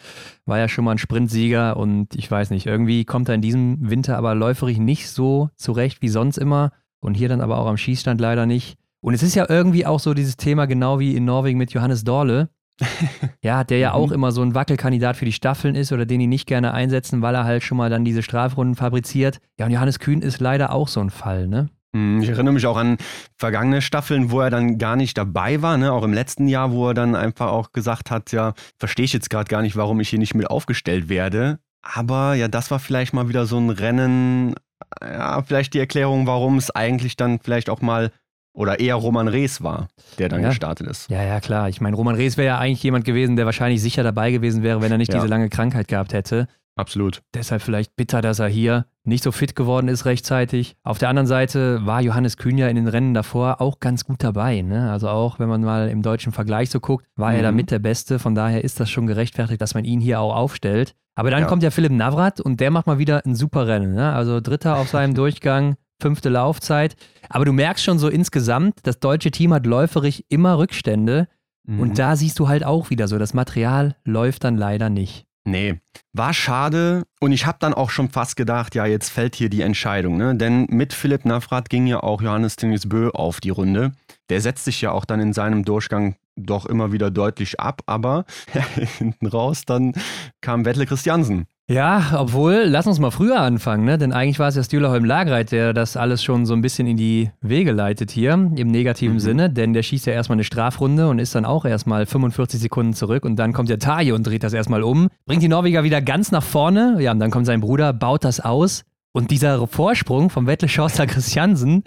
[0.45, 3.89] War ja schon mal ein Sprintsieger und ich weiß nicht, irgendwie kommt er in diesem
[3.89, 6.71] Winter aber läuferig nicht so zurecht wie sonst immer.
[6.99, 8.77] Und hier dann aber auch am Schießstand leider nicht.
[8.99, 12.03] Und es ist ja irgendwie auch so dieses Thema, genau wie in Norwegen mit Johannes
[12.03, 12.49] Dorle.
[13.43, 13.95] ja, der ja mhm.
[13.95, 17.21] auch immer so ein Wackelkandidat für die Staffeln ist oder den die nicht gerne einsetzen,
[17.21, 19.39] weil er halt schon mal dann diese Strafrunden fabriziert.
[19.59, 21.69] Ja, und Johannes Kühn ist leider auch so ein Fall, ne?
[21.93, 22.97] Hm, ich erinnere mich auch an
[23.37, 25.91] vergangene Staffeln, wo er dann gar nicht dabei war, ne?
[25.91, 29.29] auch im letzten Jahr, wo er dann einfach auch gesagt hat, ja, verstehe ich jetzt
[29.29, 31.59] gerade gar nicht, warum ich hier nicht mit aufgestellt werde.
[31.81, 34.55] Aber ja, das war vielleicht mal wieder so ein Rennen,
[35.01, 38.11] ja, vielleicht die Erklärung, warum es eigentlich dann vielleicht auch mal
[38.53, 39.87] oder eher Roman Rees war,
[40.17, 40.49] der dann ja.
[40.49, 41.09] gestartet ist.
[41.09, 41.69] Ja, ja, klar.
[41.69, 44.81] Ich meine, Roman Rees wäre ja eigentlich jemand gewesen, der wahrscheinlich sicher dabei gewesen wäre,
[44.81, 45.19] wenn er nicht ja.
[45.19, 46.47] diese lange Krankheit gehabt hätte.
[46.75, 47.21] Absolut.
[47.33, 50.75] Deshalb vielleicht bitter, dass er hier nicht so fit geworden ist rechtzeitig.
[50.83, 54.23] Auf der anderen Seite war Johannes Kühn ja in den Rennen davor auch ganz gut
[54.23, 54.61] dabei.
[54.61, 54.91] Ne?
[54.91, 57.37] Also auch wenn man mal im deutschen Vergleich so guckt, war mhm.
[57.37, 58.19] er damit der Beste.
[58.19, 60.95] Von daher ist das schon gerechtfertigt, dass man ihn hier auch aufstellt.
[61.15, 61.47] Aber dann ja.
[61.47, 63.93] kommt ja Philipp Navrat und der macht mal wieder ein super Rennen.
[63.93, 64.13] Ne?
[64.13, 66.95] Also Dritter auf seinem Durchgang, fünfte Laufzeit.
[67.29, 71.27] Aber du merkst schon so insgesamt, das deutsche Team hat läuferig immer Rückstände.
[71.65, 71.79] Mhm.
[71.79, 75.25] Und da siehst du halt auch wieder so, das Material läuft dann leider nicht.
[75.43, 75.79] Nee,
[76.13, 79.61] war schade und ich habe dann auch schon fast gedacht, ja, jetzt fällt hier die
[79.61, 80.35] Entscheidung, ne?
[80.35, 83.93] Denn mit Philipp Navrat ging ja auch Johannes Bö auf die Runde.
[84.29, 88.25] Der setzt sich ja auch dann in seinem Durchgang doch immer wieder deutlich ab, aber
[88.97, 89.93] hinten raus dann
[90.41, 93.97] kam Wettle Christiansen ja, obwohl, lass uns mal früher anfangen, ne?
[93.97, 96.97] denn eigentlich war es ja Stühlerholm Lagreit, der das alles schon so ein bisschen in
[96.97, 99.19] die Wege leitet hier, im negativen mhm.
[99.19, 102.93] Sinne, denn der schießt ja erstmal eine Strafrunde und ist dann auch erstmal 45 Sekunden
[102.93, 106.01] zurück und dann kommt der Taje und dreht das erstmal um, bringt die Norweger wieder
[106.01, 110.29] ganz nach vorne, ja, und dann kommt sein Bruder, baut das aus und dieser Vorsprung
[110.29, 111.83] vom Wettle Schorster Christiansen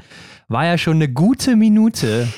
[0.48, 2.28] war ja schon eine gute Minute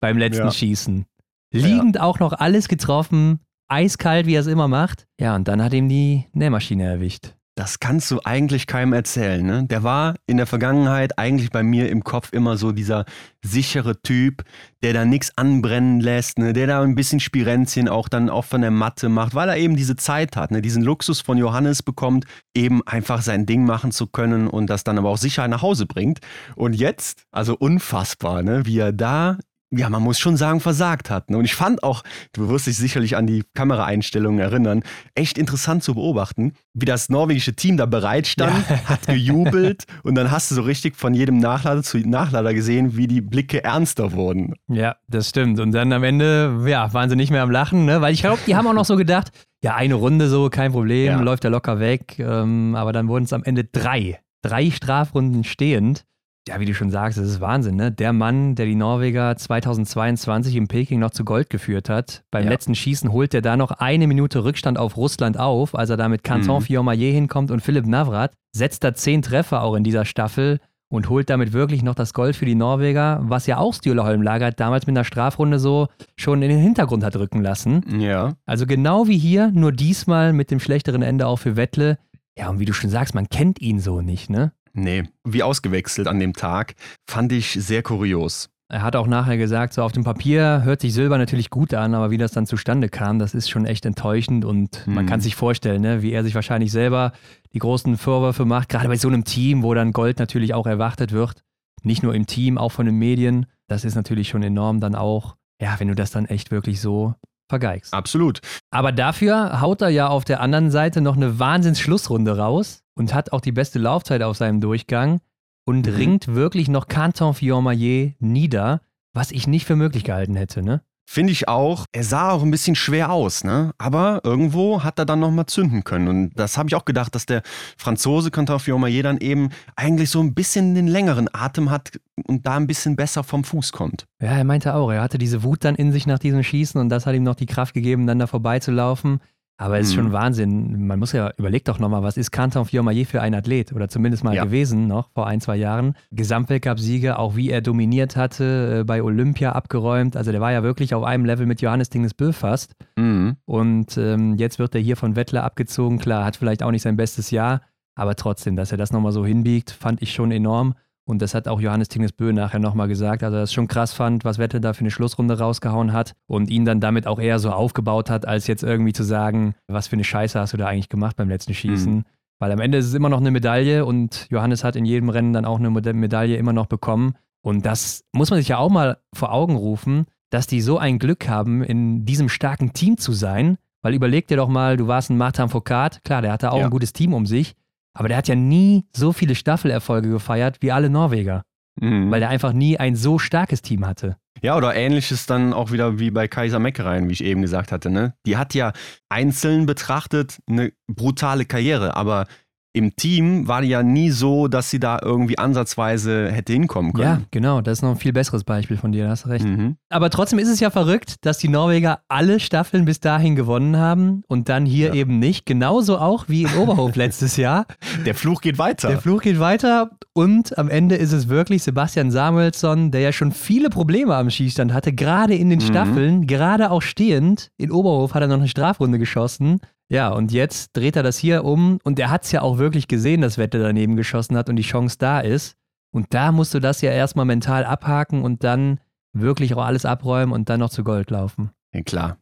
[0.00, 0.50] beim letzten ja.
[0.50, 1.04] Schießen.
[1.52, 2.02] Liegend ja.
[2.02, 5.06] auch noch alles getroffen, eiskalt, wie er es immer macht.
[5.20, 7.34] Ja, und dann hat ihm die Nähmaschine erwischt.
[7.60, 9.44] Das kannst du eigentlich keinem erzählen.
[9.44, 9.66] Ne?
[9.66, 13.04] Der war in der Vergangenheit eigentlich bei mir im Kopf immer so dieser
[13.44, 14.44] sichere Typ,
[14.82, 16.54] der da nichts anbrennen lässt, ne?
[16.54, 19.76] der da ein bisschen Spirenzien auch dann auch von der Matte macht, weil er eben
[19.76, 20.62] diese Zeit hat, ne?
[20.62, 24.96] diesen Luxus von Johannes bekommt, eben einfach sein Ding machen zu können und das dann
[24.96, 26.20] aber auch sicher nach Hause bringt.
[26.56, 28.64] Und jetzt, also unfassbar, ne?
[28.64, 29.36] wie er da
[29.70, 31.30] ja, man muss schon sagen, versagt hat.
[31.30, 31.38] Ne?
[31.38, 32.02] Und ich fand auch,
[32.32, 34.82] du wirst dich sicherlich an die Kameraeinstellungen erinnern,
[35.14, 38.84] echt interessant zu beobachten, wie das norwegische Team da bereit stand, ja.
[38.88, 43.06] hat gejubelt und dann hast du so richtig von jedem Nachlader zu Nachlader gesehen, wie
[43.06, 44.54] die Blicke ernster wurden.
[44.68, 45.60] Ja, das stimmt.
[45.60, 48.00] Und dann am Ende, ja, waren sie nicht mehr am Lachen, ne?
[48.00, 49.30] weil ich glaube, die haben auch noch so gedacht,
[49.62, 51.20] ja, eine Runde so, kein Problem, ja.
[51.20, 52.18] läuft ja locker weg.
[52.18, 54.18] Ähm, aber dann wurden es am Ende drei.
[54.42, 56.06] Drei Strafrunden stehend.
[56.50, 57.92] Ja, wie du schon sagst, das ist Wahnsinn, ne?
[57.92, 62.50] Der Mann, der die Norweger 2022 in Peking noch zu Gold geführt hat, beim ja.
[62.50, 66.08] letzten Schießen holt er da noch eine Minute Rückstand auf Russland auf, als er da
[66.08, 66.62] mit Canton mhm.
[66.62, 70.58] Fiormaillet hinkommt und Philipp Navrat, setzt da zehn Treffer auch in dieser Staffel
[70.88, 74.50] und holt damit wirklich noch das Gold für die Norweger, was ja auch Stühle Holmlager
[74.50, 75.86] damals mit einer Strafrunde so
[76.16, 78.00] schon in den Hintergrund hat rücken lassen.
[78.00, 78.34] Ja.
[78.44, 81.96] Also genau wie hier, nur diesmal mit dem schlechteren Ende auch für Wettle.
[82.36, 84.50] Ja, und wie du schon sagst, man kennt ihn so nicht, ne?
[84.72, 86.74] Nee, wie ausgewechselt an dem Tag,
[87.08, 88.48] fand ich sehr kurios.
[88.70, 91.92] Er hat auch nachher gesagt, so auf dem Papier hört sich Silber natürlich gut an,
[91.92, 94.94] aber wie das dann zustande kam, das ist schon echt enttäuschend und mhm.
[94.94, 97.12] man kann sich vorstellen, ne, wie er sich wahrscheinlich selber
[97.52, 101.10] die großen Vorwürfe macht, gerade bei so einem Team, wo dann Gold natürlich auch erwartet
[101.10, 101.42] wird.
[101.82, 103.46] Nicht nur im Team, auch von den Medien.
[103.66, 107.14] Das ist natürlich schon enorm dann auch, ja, wenn du das dann echt wirklich so
[107.50, 107.92] vergeigst.
[107.92, 108.40] Absolut.
[108.70, 113.32] Aber dafür haut er ja auf der anderen Seite noch eine Wahnsinns-Schlussrunde raus und hat
[113.32, 115.20] auch die beste Laufzeit auf seinem Durchgang
[115.66, 115.94] und mhm.
[115.94, 118.80] ringt wirklich noch Canton Fiormaillet nieder,
[119.12, 120.82] was ich nicht für möglich gehalten hätte, ne?
[121.12, 121.86] Finde ich auch.
[121.90, 123.72] Er sah auch ein bisschen schwer aus, ne?
[123.78, 126.06] Aber irgendwo hat er dann nochmal zünden können.
[126.06, 127.42] Und das habe ich auch gedacht, dass der
[127.76, 132.68] Franzose Fiormaillet dann eben eigentlich so ein bisschen den längeren Atem hat und da ein
[132.68, 134.06] bisschen besser vom Fuß kommt.
[134.22, 136.90] Ja, er meinte auch, er hatte diese Wut dann in sich nach diesem Schießen und
[136.90, 139.18] das hat ihm noch die Kraft gegeben, dann da vorbeizulaufen.
[139.60, 140.12] Aber es ist schon mhm.
[140.12, 140.86] Wahnsinn.
[140.86, 143.74] Man muss ja, überlegt doch nochmal, was ist Canton Fiormaillet für ein Athlet?
[143.74, 144.42] Oder zumindest mal ja.
[144.42, 145.96] gewesen noch vor ein, zwei Jahren.
[146.12, 150.16] Gesamtweltcup-Sieger, auch wie er dominiert hatte, äh, bei Olympia abgeräumt.
[150.16, 152.74] Also der war ja wirklich auf einem Level mit Johannes Dingesbö fast.
[152.96, 153.36] Mhm.
[153.44, 155.98] Und ähm, jetzt wird er hier von Wettler abgezogen.
[155.98, 157.60] Klar, hat vielleicht auch nicht sein bestes Jahr,
[157.94, 160.74] aber trotzdem, dass er das nochmal so hinbiegt, fand ich schon enorm.
[161.10, 164.24] Und das hat auch Johannes Tingesbö nachher nochmal gesagt, also er es schon krass fand,
[164.24, 167.50] was Wette da für eine Schlussrunde rausgehauen hat und ihn dann damit auch eher so
[167.50, 170.88] aufgebaut hat, als jetzt irgendwie zu sagen, was für eine Scheiße hast du da eigentlich
[170.88, 171.92] gemacht beim letzten Schießen.
[171.96, 172.04] Mhm.
[172.38, 175.32] Weil am Ende ist es immer noch eine Medaille und Johannes hat in jedem Rennen
[175.32, 177.14] dann auch eine Medaille immer noch bekommen.
[177.42, 180.98] Und das muss man sich ja auch mal vor Augen rufen, dass die so ein
[180.98, 183.58] Glück haben, in diesem starken Team zu sein.
[183.82, 186.64] Weil überleg dir doch mal, du warst ein Martin Foucault, klar, der hatte auch Ja.
[186.66, 187.54] ein gutes Team um sich,
[187.94, 191.42] aber der hat ja nie so viele Staffelerfolge gefeiert wie alle Norweger,
[191.80, 192.10] Mhm.
[192.10, 194.16] weil der einfach nie ein so starkes Team hatte.
[194.42, 197.90] Ja, oder ähnliches dann auch wieder wie bei Kaiser Meckereien, wie ich eben gesagt hatte.
[197.90, 198.14] Ne?
[198.26, 198.72] Die hat ja
[199.10, 202.26] einzeln betrachtet eine brutale Karriere, aber
[202.72, 207.14] im Team war die ja nie so, dass sie da irgendwie ansatzweise hätte hinkommen Ja,
[207.14, 207.26] können.
[207.30, 209.44] genau, das ist noch ein viel besseres Beispiel von dir, da hast du recht.
[209.44, 209.76] Mhm.
[209.88, 214.22] Aber trotzdem ist es ja verrückt, dass die Norweger alle Staffeln bis dahin gewonnen haben
[214.28, 214.94] und dann hier Ja.
[214.94, 215.46] eben nicht.
[215.46, 217.66] Genauso auch wie in Oberhof letztes Jahr.
[218.06, 218.88] Der Fluch geht weiter.
[218.88, 223.32] Der Fluch geht weiter und am Ende ist es wirklich Sebastian Samuelsson, der ja schon
[223.32, 225.64] viele Probleme am Schießstand hatte, gerade in den Mhm.
[225.64, 227.50] Staffeln, gerade auch stehend.
[227.56, 229.60] In Oberhof hat er noch eine Strafrunde geschossen.
[229.90, 232.86] Ja, und jetzt dreht er das hier um und er hat es ja auch wirklich
[232.86, 235.56] gesehen, dass Wette daneben geschossen hat und die Chance da ist.
[235.92, 238.78] Und da musst du das ja erstmal mental abhaken und dann
[239.12, 241.50] wirklich auch alles abräumen und dann noch zu Gold laufen.
[241.74, 242.18] Ja, klar.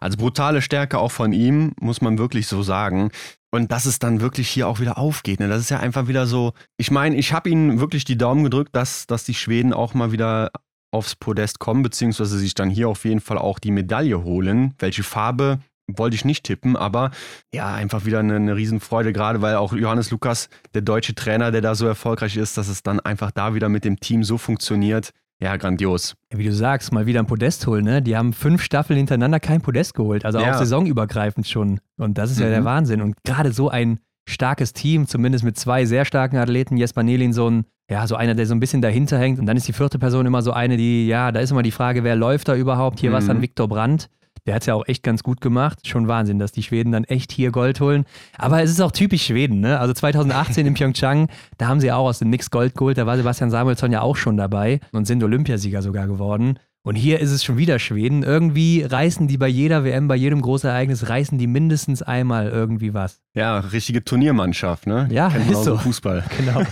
[0.00, 3.12] Also brutale Stärke auch von ihm, muss man wirklich so sagen.
[3.52, 5.38] Und dass es dann wirklich hier auch wieder aufgeht.
[5.38, 5.48] Ne?
[5.48, 6.52] Das ist ja einfach wieder so.
[6.76, 10.10] Ich meine, ich habe ihnen wirklich die Daumen gedrückt, dass, dass die Schweden auch mal
[10.10, 10.50] wieder
[10.90, 14.74] aufs Podest kommen, beziehungsweise sich dann hier auf jeden Fall auch die Medaille holen.
[14.78, 17.10] Welche Farbe wollte ich nicht tippen, aber
[17.52, 21.60] ja, einfach wieder eine, eine Riesenfreude, gerade weil auch Johannes Lukas, der deutsche Trainer, der
[21.60, 25.10] da so erfolgreich ist, dass es dann einfach da wieder mit dem Team so funktioniert.
[25.40, 26.14] Ja, grandios.
[26.32, 28.00] Ja, Wie du sagst, mal wieder ein Podest holen, ne?
[28.00, 30.52] Die haben fünf Staffeln hintereinander kein Podest geholt, also Ja.
[30.52, 31.80] auch saisonübergreifend schon.
[31.98, 32.50] Und das ist ja Mhm.
[32.50, 33.02] der Wahnsinn.
[33.02, 38.06] Und gerade so ein starkes Team, zumindest mit zwei sehr starken Athleten, Jesper Nelinson, ja,
[38.06, 39.40] so einer, der so ein bisschen dahinter hängt.
[39.40, 41.72] Und dann ist die vierte Person immer so eine, die, ja, da ist immer die
[41.72, 43.00] Frage, wer läuft da überhaupt?
[43.00, 43.42] Hier war es dann Mhm.
[43.42, 44.08] Viktor Brandt.
[44.46, 45.86] Der hat es ja auch echt ganz gut gemacht.
[45.86, 48.04] Schon Wahnsinn, dass die Schweden dann echt hier Gold holen.
[48.36, 49.78] Aber es ist auch typisch Schweden, ne?
[49.78, 51.28] Also 2018 in Pyeongchang,
[51.58, 52.98] da haben sie auch aus dem Nix Gold geholt.
[52.98, 56.58] Da war Sebastian Samuelsson ja auch schon dabei und sind Olympiasieger sogar geworden.
[56.84, 58.24] Und hier ist es schon wieder Schweden.
[58.24, 63.20] Irgendwie reißen die bei jeder WM, bei jedem Großereignis, reißen die mindestens einmal irgendwie was.
[63.34, 65.06] Ja, richtige Turniermannschaft, ne?
[65.12, 65.76] Ja, Kennt ist so.
[65.76, 66.24] Fußball.
[66.36, 66.62] Genau.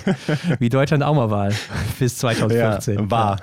[0.58, 1.50] Wie Deutschland auch mal war.
[2.00, 2.98] Bis 2014.
[2.98, 3.36] Ja, war.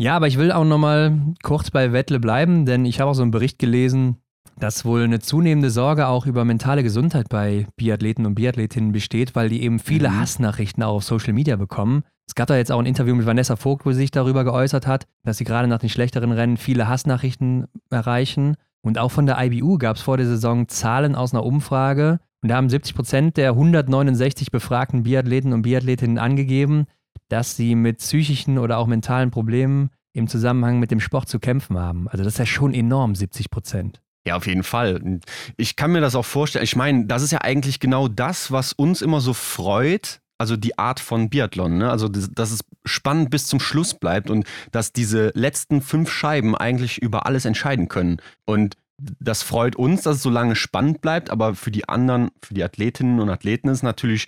[0.00, 3.20] Ja, aber ich will auch nochmal kurz bei Wettle bleiben, denn ich habe auch so
[3.20, 4.16] einen Bericht gelesen,
[4.58, 9.50] dass wohl eine zunehmende Sorge auch über mentale Gesundheit bei Biathleten und Biathletinnen besteht, weil
[9.50, 10.20] die eben viele Mhm.
[10.20, 12.04] Hassnachrichten auch auf Social Media bekommen.
[12.26, 14.86] Es gab da jetzt auch ein Interview mit Vanessa Vogt, wo sie sich darüber geäußert
[14.86, 18.56] hat, dass sie gerade nach den schlechteren Rennen viele Hassnachrichten erreichen.
[18.80, 22.20] Und auch von der IBU gab es vor der Saison Zahlen aus einer Umfrage.
[22.42, 26.86] Und da haben 70 Prozent der 169 befragten Biathleten und Biathletinnen angegeben,
[27.30, 31.78] dass sie mit psychischen oder auch mentalen Problemen im Zusammenhang mit dem Sport zu kämpfen
[31.78, 32.08] haben.
[32.08, 34.02] Also das ist ja schon enorm, 70 Prozent.
[34.26, 35.20] Ja, auf jeden Fall.
[35.56, 36.64] Ich kann mir das auch vorstellen.
[36.64, 40.20] Ich meine, das ist ja eigentlich genau das, was uns immer so freut.
[40.36, 41.90] Also die Art von Biathlon, ne?
[41.90, 46.56] Also das, dass es spannend bis zum Schluss bleibt und dass diese letzten fünf Scheiben
[46.56, 48.18] eigentlich über alles entscheiden können.
[48.46, 52.54] Und das freut uns, dass es so lange spannend bleibt, aber für die anderen, für
[52.54, 54.26] die Athletinnen und Athleten ist natürlich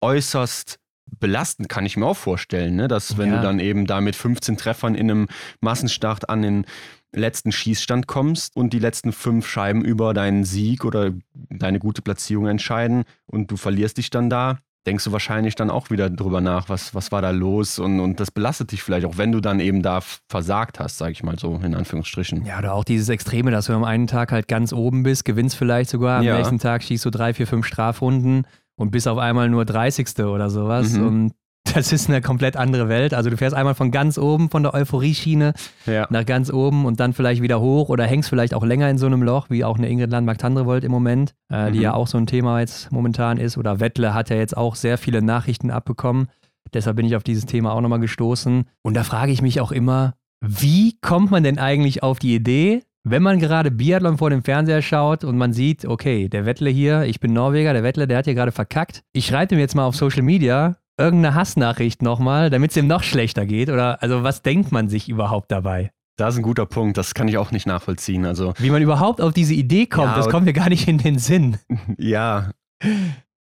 [0.00, 0.78] äußerst
[1.18, 2.88] belastend, kann ich mir auch vorstellen, ne?
[2.88, 3.36] Dass wenn Ja.
[3.36, 5.26] du dann eben da mit 15 Treffern in einem
[5.60, 6.64] Massenstart an den
[7.12, 11.12] letzten Schießstand kommst und die letzten fünf Scheiben über deinen Sieg oder
[11.50, 15.90] deine gute Platzierung entscheiden und du verlierst dich dann da, denkst du wahrscheinlich dann auch
[15.90, 19.16] wieder drüber nach, was, was war da los und, und das belastet dich vielleicht auch,
[19.16, 22.44] wenn du dann eben da versagt hast, sag ich mal so in Anführungsstrichen.
[22.44, 25.56] Ja, oder auch dieses Extreme, dass du am einen Tag halt ganz oben bist, gewinnst
[25.56, 26.36] vielleicht sogar, am Ja.
[26.36, 30.24] nächsten Tag schießt du drei, vier, fünf Strafrunden und bist auf einmal nur 30.
[30.24, 30.92] oder sowas.
[30.92, 31.06] Mhm.
[31.06, 31.32] Und
[31.74, 33.14] das ist eine komplett andere Welt.
[33.14, 35.54] Also du fährst einmal von ganz oben, von der Euphorie-Schiene
[35.86, 36.06] Ja.
[36.10, 39.06] nach ganz oben und dann vielleicht wieder hoch oder hängst vielleicht auch länger in so
[39.06, 41.82] einem Loch, wie auch eine Ingrid Landmark-Tandrevold im Moment, äh, die Mhm.
[41.84, 43.56] ja auch so ein Thema jetzt momentan ist.
[43.56, 46.28] Oder Wettle hat ja jetzt auch sehr viele Nachrichten abbekommen.
[46.74, 48.64] Deshalb bin ich auf dieses Thema auch nochmal gestoßen.
[48.82, 50.14] Und da frage ich mich auch immer,
[50.46, 54.82] wie kommt man denn eigentlich auf die Idee, wenn man gerade Biathlon vor dem Fernseher
[54.82, 58.24] schaut und man sieht, okay, der Wettle hier, ich bin Norweger, der Wettle, der hat
[58.24, 59.02] hier gerade verkackt.
[59.12, 63.02] Ich schreibe ihm jetzt mal auf Social Media irgendeine Hassnachricht nochmal, damit es ihm noch
[63.02, 63.68] schlechter geht.
[63.68, 65.90] Oder also was denkt man sich überhaupt dabei?
[66.16, 68.24] Das ist ein guter Punkt, das kann ich auch nicht nachvollziehen.
[68.24, 70.98] Also Wie man überhaupt auf diese Idee kommt, Ja, das kommt mir gar nicht in
[70.98, 71.58] den Sinn.
[71.98, 72.50] Ja.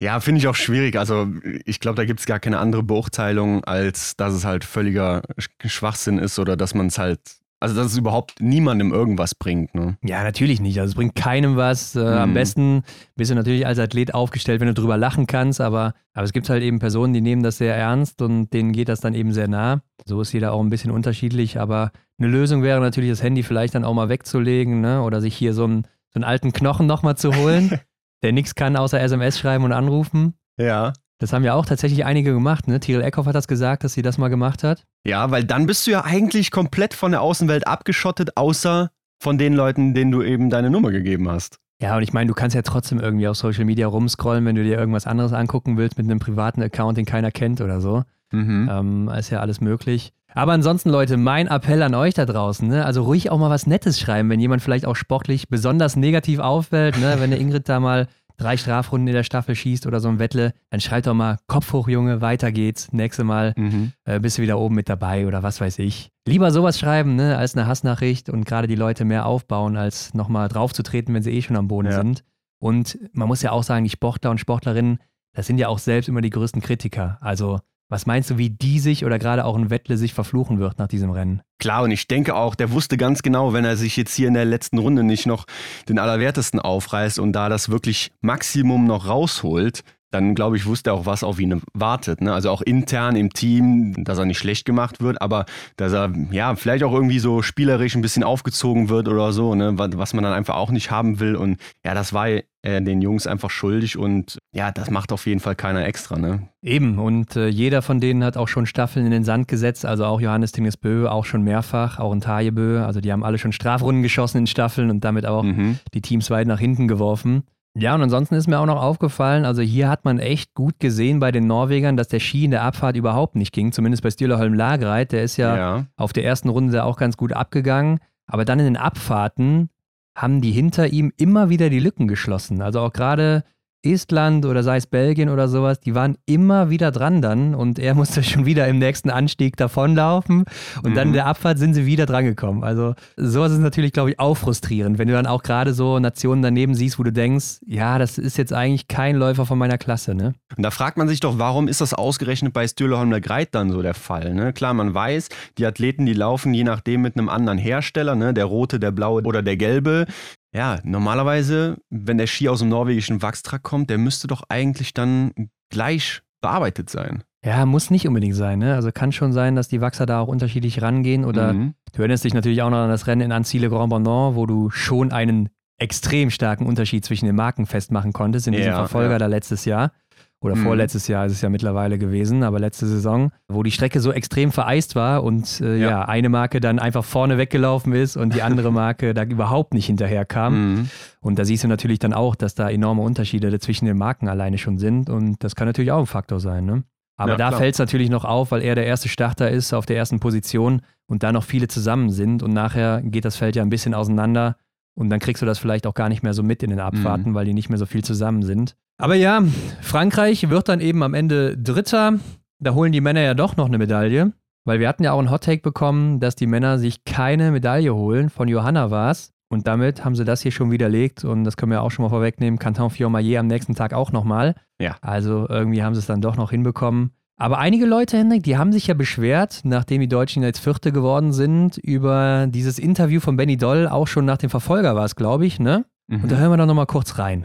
[0.01, 0.95] Ja, finde ich auch schwierig.
[0.97, 1.27] Also
[1.65, 5.69] ich glaube, da gibt es gar keine andere Beurteilung, als dass es halt völliger Sch-
[5.69, 7.19] Schwachsinn ist oder dass man es halt,
[7.61, 9.73] also dass es überhaupt niemandem irgendwas bringt.
[9.75, 9.97] Ne?
[10.03, 10.79] Ja, natürlich nicht.
[10.79, 11.95] Also es bringt keinem was.
[11.95, 12.33] Äh, Am Mhm.
[12.33, 12.83] besten
[13.15, 16.49] bist du natürlich als Athlet aufgestellt, wenn du drüber lachen kannst, aber, aber es gibt
[16.49, 19.47] halt eben Personen, die nehmen das sehr ernst und denen geht das dann eben sehr
[19.47, 19.81] nah.
[20.05, 23.75] So ist jeder auch ein bisschen unterschiedlich, aber eine Lösung wäre natürlich, das Handy vielleicht
[23.75, 25.01] dann auch mal wegzulegen ne?
[25.03, 27.79] oder sich hier so einen, so einen alten Knochen nochmal zu holen,
[28.23, 30.33] der nichts kann außer SMS schreiben und anrufen.
[30.57, 30.93] Ja.
[31.21, 32.79] Das haben ja auch tatsächlich einige gemacht, ne?
[32.79, 34.85] Tyrell Eckhoff hat das gesagt, dass sie das mal gemacht hat.
[35.05, 39.53] Ja, weil dann bist du ja eigentlich komplett von der Außenwelt abgeschottet, außer von den
[39.53, 41.59] Leuten, denen du eben deine Nummer gegeben hast.
[41.79, 44.63] Ja, und ich meine, du kannst ja trotzdem irgendwie auf Social Media rumscrollen, wenn du
[44.63, 48.01] dir irgendwas anderes angucken willst mit einem privaten Account, den keiner kennt oder so.
[48.31, 48.67] Mhm.
[48.71, 50.13] Ähm, ist ja alles möglich.
[50.33, 52.85] Aber ansonsten, Leute, mein Appell an euch da draußen, ne?
[52.85, 56.97] also ruhig auch mal was Nettes schreiben, wenn jemand vielleicht auch sportlich besonders negativ auffällt,
[56.97, 57.17] ne?
[57.19, 58.07] wenn der Ingrid da mal
[58.41, 61.73] drei Strafrunden in der Staffel schießt oder so ein Wettle, dann schreibt doch mal Kopf
[61.73, 62.91] hoch, Junge, weiter geht's.
[62.91, 63.93] Nächstes Mal mhm.
[64.03, 66.09] äh, bist du wieder oben mit dabei oder was weiß ich.
[66.27, 70.47] Lieber sowas schreiben, ne, als eine Hassnachricht und gerade die Leute mehr aufbauen, als nochmal
[70.47, 71.97] draufzutreten, wenn sie eh schon am Boden ja.
[71.97, 72.23] sind.
[72.59, 74.99] Und man muss ja auch sagen, die Sportler und Sportlerinnen,
[75.33, 77.17] das sind ja auch selbst immer die größten Kritiker.
[77.21, 77.59] Also
[77.91, 80.87] was meinst du, wie die sich oder gerade auch ein Wettle sich verfluchen wird nach
[80.87, 81.41] diesem Rennen?
[81.59, 84.33] Klar, und ich denke auch, der wusste ganz genau, wenn er sich jetzt hier in
[84.33, 85.45] der letzten Runde nicht noch
[85.89, 90.93] den Allerwertesten aufreißt und da das wirklich Maximum noch rausholt, dann glaube ich, wusste er
[90.93, 92.21] auch, was auf ihn wartet.
[92.21, 92.33] Ne?
[92.33, 95.45] Also auch intern im Team, dass er nicht schlecht gemacht wird, aber
[95.77, 99.73] dass er ja vielleicht auch irgendwie so spielerisch ein bisschen aufgezogen wird oder so, ne?
[99.77, 101.35] was man dann einfach auch nicht haben will.
[101.35, 102.27] Und ja, das war
[102.63, 106.17] äh, den Jungs einfach schuldig und ja, das macht auf jeden Fall keiner extra.
[106.17, 106.49] Ne?
[106.61, 110.05] Eben, und äh, jeder von denen hat auch schon Staffeln in den Sand gesetzt, also
[110.05, 112.83] auch Johannes Tingesbö, auch schon mehrfach, auch in Tajebö.
[112.83, 115.79] Also die haben alle schon Strafrunden geschossen in Staffeln und damit auch mhm.
[115.93, 117.43] die Teams weit nach hinten geworfen.
[117.73, 121.19] Ja, und ansonsten ist mir auch noch aufgefallen, also hier hat man echt gut gesehen
[121.19, 124.53] bei den Norwegern, dass der Ski in der Abfahrt überhaupt nicht ging, zumindest bei Stühlerholm
[124.53, 125.13] Lagreit.
[125.13, 127.99] Der ist ja, ja, auf der ersten Runde auch ganz gut abgegangen.
[128.27, 129.69] Aber dann in den Abfahrten
[130.15, 132.61] haben die hinter ihm immer wieder die Lücken geschlossen.
[132.61, 133.43] Also auch gerade
[133.83, 137.93] Estland oder sei es Belgien oder sowas, die waren immer wieder dran dann und er
[138.01, 140.45] musste schon wieder im nächsten Anstieg davonlaufen
[140.83, 140.95] und mhm.
[140.95, 142.63] dann in der Abfahrt sind sie wieder drangekommen.
[142.63, 146.41] Also sowas ist natürlich, glaube ich, auch frustrierend, wenn du dann auch gerade so Nationen
[146.41, 150.15] daneben siehst, wo du denkst, ja, das ist jetzt eigentlich kein Läufer von meiner Klasse,
[150.15, 150.33] ne?
[150.55, 153.81] Und da fragt man sich doch, warum ist das ausgerechnet bei Stühleholmer Greit dann so
[153.81, 154.53] der Fall, ne?
[154.53, 158.33] Klar, man weiß, die Athleten, die laufen je nachdem mit einem anderen Hersteller, ne?
[158.33, 160.05] Der rote, der blaue oder der gelbe.
[160.53, 165.31] Ja, normalerweise, wenn der Ski aus dem norwegischen Wachstrack kommt, der müsste doch eigentlich dann
[165.69, 167.23] gleich bearbeitet sein.
[167.43, 168.59] Ja, muss nicht unbedingt sein.
[168.59, 168.75] Ne?
[168.75, 171.25] Also kann schon sein, dass die Wachser da auch unterschiedlich rangehen.
[171.25, 171.73] Oder mhm.
[171.93, 174.69] du erinnerst dich natürlich auch noch an das Rennen in Anzile Grand Bondon, wo du
[174.69, 179.17] schon einen extrem starken Unterschied zwischen den Marken festmachen konntest in diesem ja, Verfolger ja.
[179.19, 179.91] da letztes Jahr
[180.41, 180.63] oder mhm.
[180.63, 184.51] vorletztes Jahr ist es ja mittlerweile gewesen, aber letzte Saison, wo die Strecke so extrem
[184.51, 185.89] vereist war und äh, ja.
[185.89, 186.05] ja.
[186.05, 190.73] eine Marke dann einfach vorne weggelaufen ist und die andere Marke da überhaupt nicht hinterherkam.
[190.73, 190.89] Mhm.
[191.21, 194.57] Und da siehst du natürlich dann auch, dass da enorme Unterschiede zwischen den Marken alleine
[194.57, 196.65] schon sind und das kann natürlich auch ein Faktor sein.
[196.65, 196.83] Ne?
[197.17, 199.85] Aber ja, da fällt es natürlich noch auf, weil er der erste Starter ist auf
[199.85, 203.61] der ersten Position und da noch viele zusammen sind und nachher geht das Feld ja
[203.61, 204.55] ein bisschen auseinander
[204.95, 207.31] und dann kriegst du das vielleicht auch gar nicht mehr so mit in den Abfahrten,
[207.31, 207.35] mhm.
[207.35, 208.75] weil die nicht mehr so viel zusammen sind.
[208.97, 209.41] Aber ja,
[209.81, 212.19] Frankreich wird dann eben am Ende Dritter.
[212.59, 214.33] Da holen die Männer ja doch noch eine Medaille.
[214.63, 218.29] Weil wir hatten ja auch einen Hot-Take bekommen, dass die Männer sich keine Medaille holen.
[218.29, 219.33] Von Johanna war es.
[219.49, 221.25] Und damit haben sie das hier schon widerlegt.
[221.25, 222.59] Und das können wir auch schon mal vorwegnehmen.
[222.59, 224.55] Canton Fiormaillet am nächsten Tag auch nochmal.
[224.79, 224.97] Ja.
[225.01, 227.11] Also irgendwie haben sie es dann doch noch hinbekommen.
[227.37, 231.33] Aber einige Leute, Hendrik, die haben sich ja beschwert, nachdem die Deutschen jetzt Vierte geworden
[231.33, 235.45] sind, über dieses Interview von Benny Doll, auch schon nach dem Verfolger war es, glaube
[235.45, 235.85] ich, ne?
[236.07, 236.23] Mhm.
[236.23, 237.43] Und da hören wir doch nochmal kurz rein.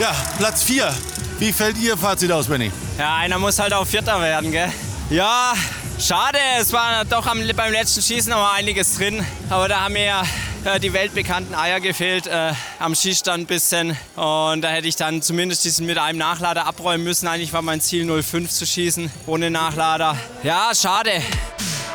[0.00, 0.90] Ja, Platz 4.
[1.38, 2.70] Wie fällt Ihr Fazit aus, Benny?
[2.98, 4.68] Ja, einer muss halt auch Vierter werden, gell?
[5.10, 5.52] Ja,
[6.00, 6.38] schade.
[6.58, 9.24] Es war doch am, beim letzten Schießen noch mal einiges drin.
[9.48, 10.22] Aber da haben mir ja
[10.64, 13.96] äh, die weltbekannten Eier gefehlt äh, am Schießstand ein bisschen.
[14.16, 17.28] Und da hätte ich dann zumindest diesen mit einem Nachlader abräumen müssen.
[17.28, 20.16] Eigentlich war mein Ziel 0,5 zu schießen, ohne Nachlader.
[20.42, 21.10] Ja, schade.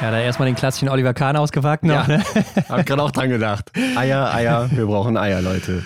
[0.01, 2.07] Ja, da erstmal den klassischen Oliver Kahn ausgepackt noch.
[2.07, 2.23] Ja, ne?
[2.69, 3.71] hab ich gerade auch dran gedacht.
[3.95, 5.83] Eier, Eier, wir brauchen Eier, Leute.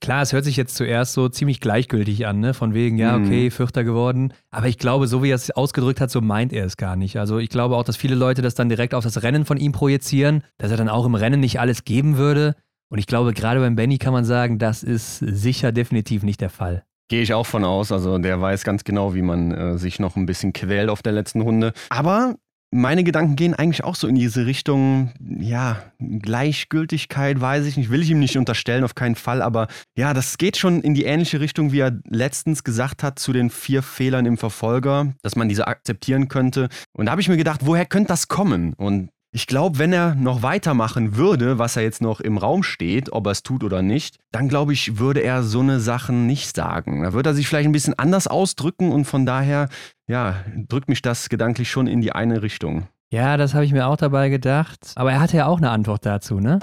[0.00, 2.54] Klar, es hört sich jetzt zuerst so ziemlich gleichgültig an, ne?
[2.54, 3.50] Von wegen, ja, okay, mhm.
[3.50, 4.32] Vierter geworden.
[4.50, 7.18] Aber ich glaube, so wie er es ausgedrückt hat, so meint er es gar nicht.
[7.18, 9.72] Also ich glaube auch, dass viele Leute das dann direkt auf das Rennen von ihm
[9.72, 12.54] projizieren, dass er dann auch im Rennen nicht alles geben würde.
[12.88, 16.50] Und ich glaube, gerade beim Benny kann man sagen, das ist sicher definitiv nicht der
[16.50, 16.82] Fall.
[17.08, 17.92] Gehe ich auch von aus.
[17.92, 21.12] Also der weiß ganz genau, wie man äh, sich noch ein bisschen quält auf der
[21.12, 21.72] letzten Runde.
[21.90, 22.36] Aber
[22.72, 28.02] meine Gedanken gehen eigentlich auch so in diese Richtung, ja, Gleichgültigkeit, weiß ich nicht, will
[28.02, 31.40] ich ihm nicht unterstellen, auf keinen Fall, aber ja, das geht schon in die ähnliche
[31.40, 35.66] Richtung, wie er letztens gesagt hat zu den vier Fehlern im Verfolger, dass man diese
[35.66, 36.68] akzeptieren könnte.
[36.92, 38.74] Und da habe ich mir gedacht, woher könnte das kommen?
[38.74, 43.12] Und ich glaube, wenn er noch weitermachen würde, was er jetzt noch im Raum steht,
[43.12, 46.56] ob er es tut oder nicht, dann glaube ich, würde er so eine Sachen nicht
[46.56, 47.02] sagen.
[47.02, 49.68] Da würde er sich vielleicht ein bisschen anders ausdrücken und von daher,
[50.08, 50.36] ja,
[50.68, 52.88] drückt mich das gedanklich schon in die eine Richtung.
[53.12, 54.92] Ja, das habe ich mir auch dabei gedacht.
[54.96, 56.58] Aber er hatte ja auch eine Antwort dazu, ne?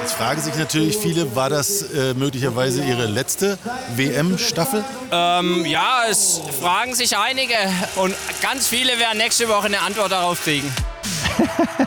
[0.00, 3.58] Jetzt fragen sich natürlich viele, war das äh, möglicherweise ihre letzte
[3.96, 4.82] WM-Staffel?
[5.12, 7.54] Ähm, ja, es fragen sich einige
[7.96, 10.72] und ganz viele werden nächste Woche eine Antwort darauf kriegen.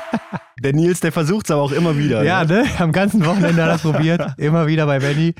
[0.64, 2.24] Der Nils, der versucht es aber auch immer wieder.
[2.24, 2.64] Ja, ne?
[2.78, 4.22] Am ganzen Wochenende hat er es probiert.
[4.38, 5.34] Immer wieder bei Benny.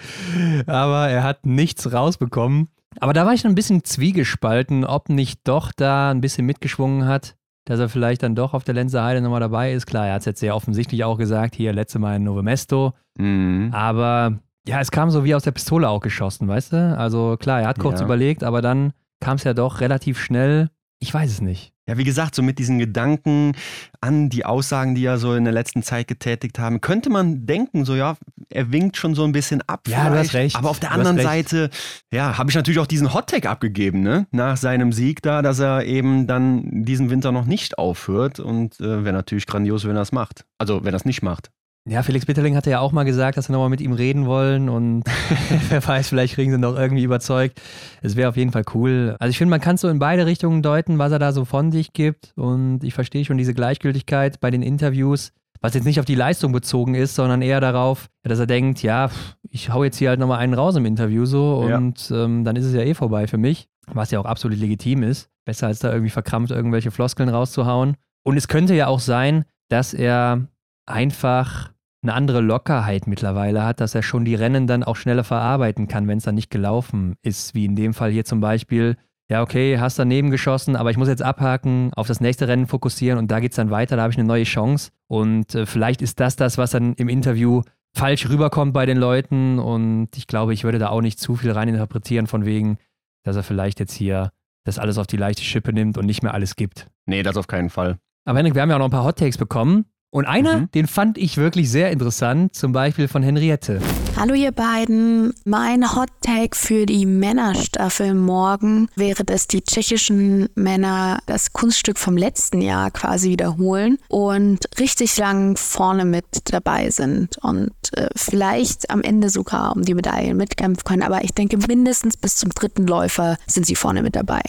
[0.66, 2.70] Aber er hat nichts rausbekommen.
[3.00, 7.36] Aber da war ich ein bisschen zwiegespalten, ob nicht doch da ein bisschen mitgeschwungen hat,
[7.66, 9.86] dass er vielleicht dann doch auf der Lenzer Heide nochmal dabei ist.
[9.86, 12.94] Klar, er hat es jetzt sehr offensichtlich auch gesagt, hier letzte Mal in Novemesto.
[13.18, 13.70] Mhm.
[13.74, 16.98] Aber ja, es kam so wie aus der Pistole auch geschossen, weißt du?
[16.98, 18.06] Also klar, er hat kurz Ja.
[18.08, 20.70] überlegt, aber dann kam es ja doch relativ schnell.
[21.04, 21.74] Ich weiß es nicht.
[21.88, 23.54] Ja, wie gesagt, so mit diesen Gedanken
[24.02, 27.86] an die Aussagen, die er so in der letzten Zeit getätigt haben, könnte man denken,
[27.86, 28.18] so ja,
[28.50, 29.88] er winkt schon so ein bisschen ab.
[29.88, 30.56] Ja, du hast recht.
[30.56, 31.20] Aber auf der anderen.
[31.20, 31.72] Seite,
[32.14, 34.28] ja, habe ich natürlich auch diesen Hottag abgegeben, ne?
[34.32, 38.40] Nach seinem Sieg da, dass er eben dann diesen Winter noch nicht aufhört.
[38.40, 40.46] Und äh, wäre natürlich grandios, wenn er es macht.
[40.60, 41.50] Also, wenn er es nicht macht.
[41.90, 44.70] Ja, Felix Bitterling hatte ja auch mal gesagt, dass sie nochmal mit ihm reden wollen
[44.70, 45.04] und
[45.70, 47.60] wer weiß, vielleicht kriegen sie noch irgendwie überzeugt.
[48.04, 49.16] Es wäre auf jeden Fall cool.
[49.20, 51.44] Also ich finde, man kann es so in beide Richtungen deuten, was er da so
[51.44, 56.00] von sich gibt und ich verstehe schon diese Gleichgültigkeit bei den Interviews, was jetzt nicht
[56.00, 59.10] auf die Leistung bezogen ist, sondern eher darauf, dass er denkt, ja,
[59.50, 61.78] ich hau jetzt hier halt nochmal einen raus im Interview so Ja.
[61.78, 65.02] und ähm, dann ist es ja eh vorbei für mich, was ja auch absolut legitim
[65.02, 65.30] ist.
[65.46, 67.96] Besser als da irgendwie verkrampft irgendwelche Floskeln rauszuhauen.
[68.24, 70.46] Und es könnte ja auch sein, dass er
[70.86, 71.72] einfach
[72.04, 76.08] eine andere Lockerheit mittlerweile hat, dass er schon die Rennen dann auch schneller verarbeiten kann,
[76.08, 78.98] wenn es dann nicht gelaufen ist, wie in dem Fall hier zum Beispiel.
[79.30, 83.18] Ja, okay, hast daneben geschossen, aber ich muss jetzt abhaken, auf das nächste Rennen fokussieren
[83.18, 84.92] und da geht es dann weiter, da habe ich eine neue Chance.
[85.08, 87.62] Und äh, vielleicht ist das das, was dann im Interview
[87.96, 89.60] falsch rüberkommt bei den Leuten.
[89.60, 92.78] Und ich glaube, ich würde da auch nicht zu viel reininterpretieren, von wegen,
[93.24, 94.32] dass er vielleicht jetzt hier
[94.66, 96.88] das alles auf die leichte Schippe nimmt und nicht mehr alles gibt.
[97.06, 97.98] Nee, das auf keinen Fall.
[98.26, 99.86] Aber Henrik, wir haben ja auch noch ein paar Hot Takes bekommen.
[100.14, 100.72] Und einer, Mhm.
[100.72, 103.80] den fand ich wirklich sehr interessant, zum Beispiel von Henriette.
[104.18, 105.34] Hallo ihr beiden.
[105.46, 112.18] Mein Hot Take für die Männerstaffel morgen wäre, dass die tschechischen Männer das Kunststück vom
[112.18, 119.02] letzten Jahr quasi wiederholen und richtig lang vorne mit dabei sind und äh, vielleicht am
[119.04, 121.04] Ende sogar um die Medaillen mitkämpfen können.
[121.04, 124.42] Aber ich denke, mindestens bis zum dritten Läufer sind sie vorne mit dabei.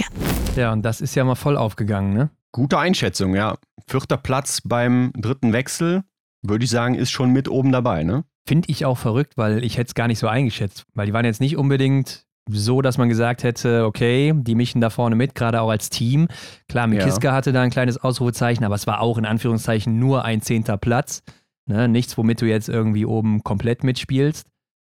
[0.57, 2.31] Ja, und das ist ja mal voll aufgegangen, ne?
[2.53, 3.57] Gute Einschätzung, ja.
[3.87, 6.05] Vierter Platz beim dritten Wechsel,
[6.43, 8.25] würde ich sagen, ist schon mit oben dabei, ne?
[8.47, 10.85] Finde ich auch verrückt, weil ich hätte es gar nicht so eingeschätzt.
[10.95, 14.91] Weil die waren jetzt nicht unbedingt so, dass man gesagt hätte, okay, die mischen da
[14.91, 16.29] vorne mit, gerade auch als Team.
[16.69, 20.43] Klar, Mikiska hatte da ein kleines Ausrufezeichen, aber es war auch in Anführungszeichen nur ein
[20.43, 21.23] zehnter Platz.
[21.67, 21.89] Ne?
[21.89, 24.49] Nichts, womit du jetzt irgendwie oben komplett mitspielst.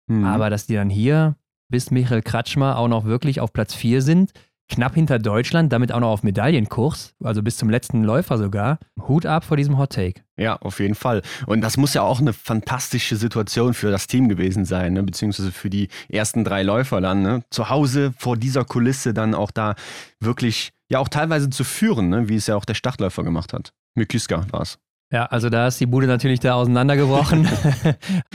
[0.07, 0.25] Mhm.
[0.25, 1.35] Aber dass die dann hier
[1.69, 4.31] bis Michael Kratschmer auch noch wirklich auf Platz 4 sind,
[4.69, 8.79] knapp hinter Deutschland, damit auch noch auf Medaillenkurs, also bis zum letzten Läufer sogar.
[9.07, 10.21] Hut ab vor diesem Hot Take.
[10.37, 11.21] Ja, auf jeden Fall.
[11.47, 15.03] Und das muss ja auch eine fantastische Situation für das Team gewesen sein, ne?
[15.03, 17.21] beziehungsweise für die ersten drei Läufer dann.
[17.21, 17.43] Ne?
[17.49, 19.75] Zu Hause vor dieser Kulisse dann auch da
[20.19, 22.29] wirklich, ja auch teilweise zu führen, ne?
[22.29, 23.73] wie es ja auch der Startläufer gemacht hat.
[23.95, 24.77] Mikiska war es.
[25.11, 27.47] Ja, also da ist die Bude natürlich da auseinandergebrochen.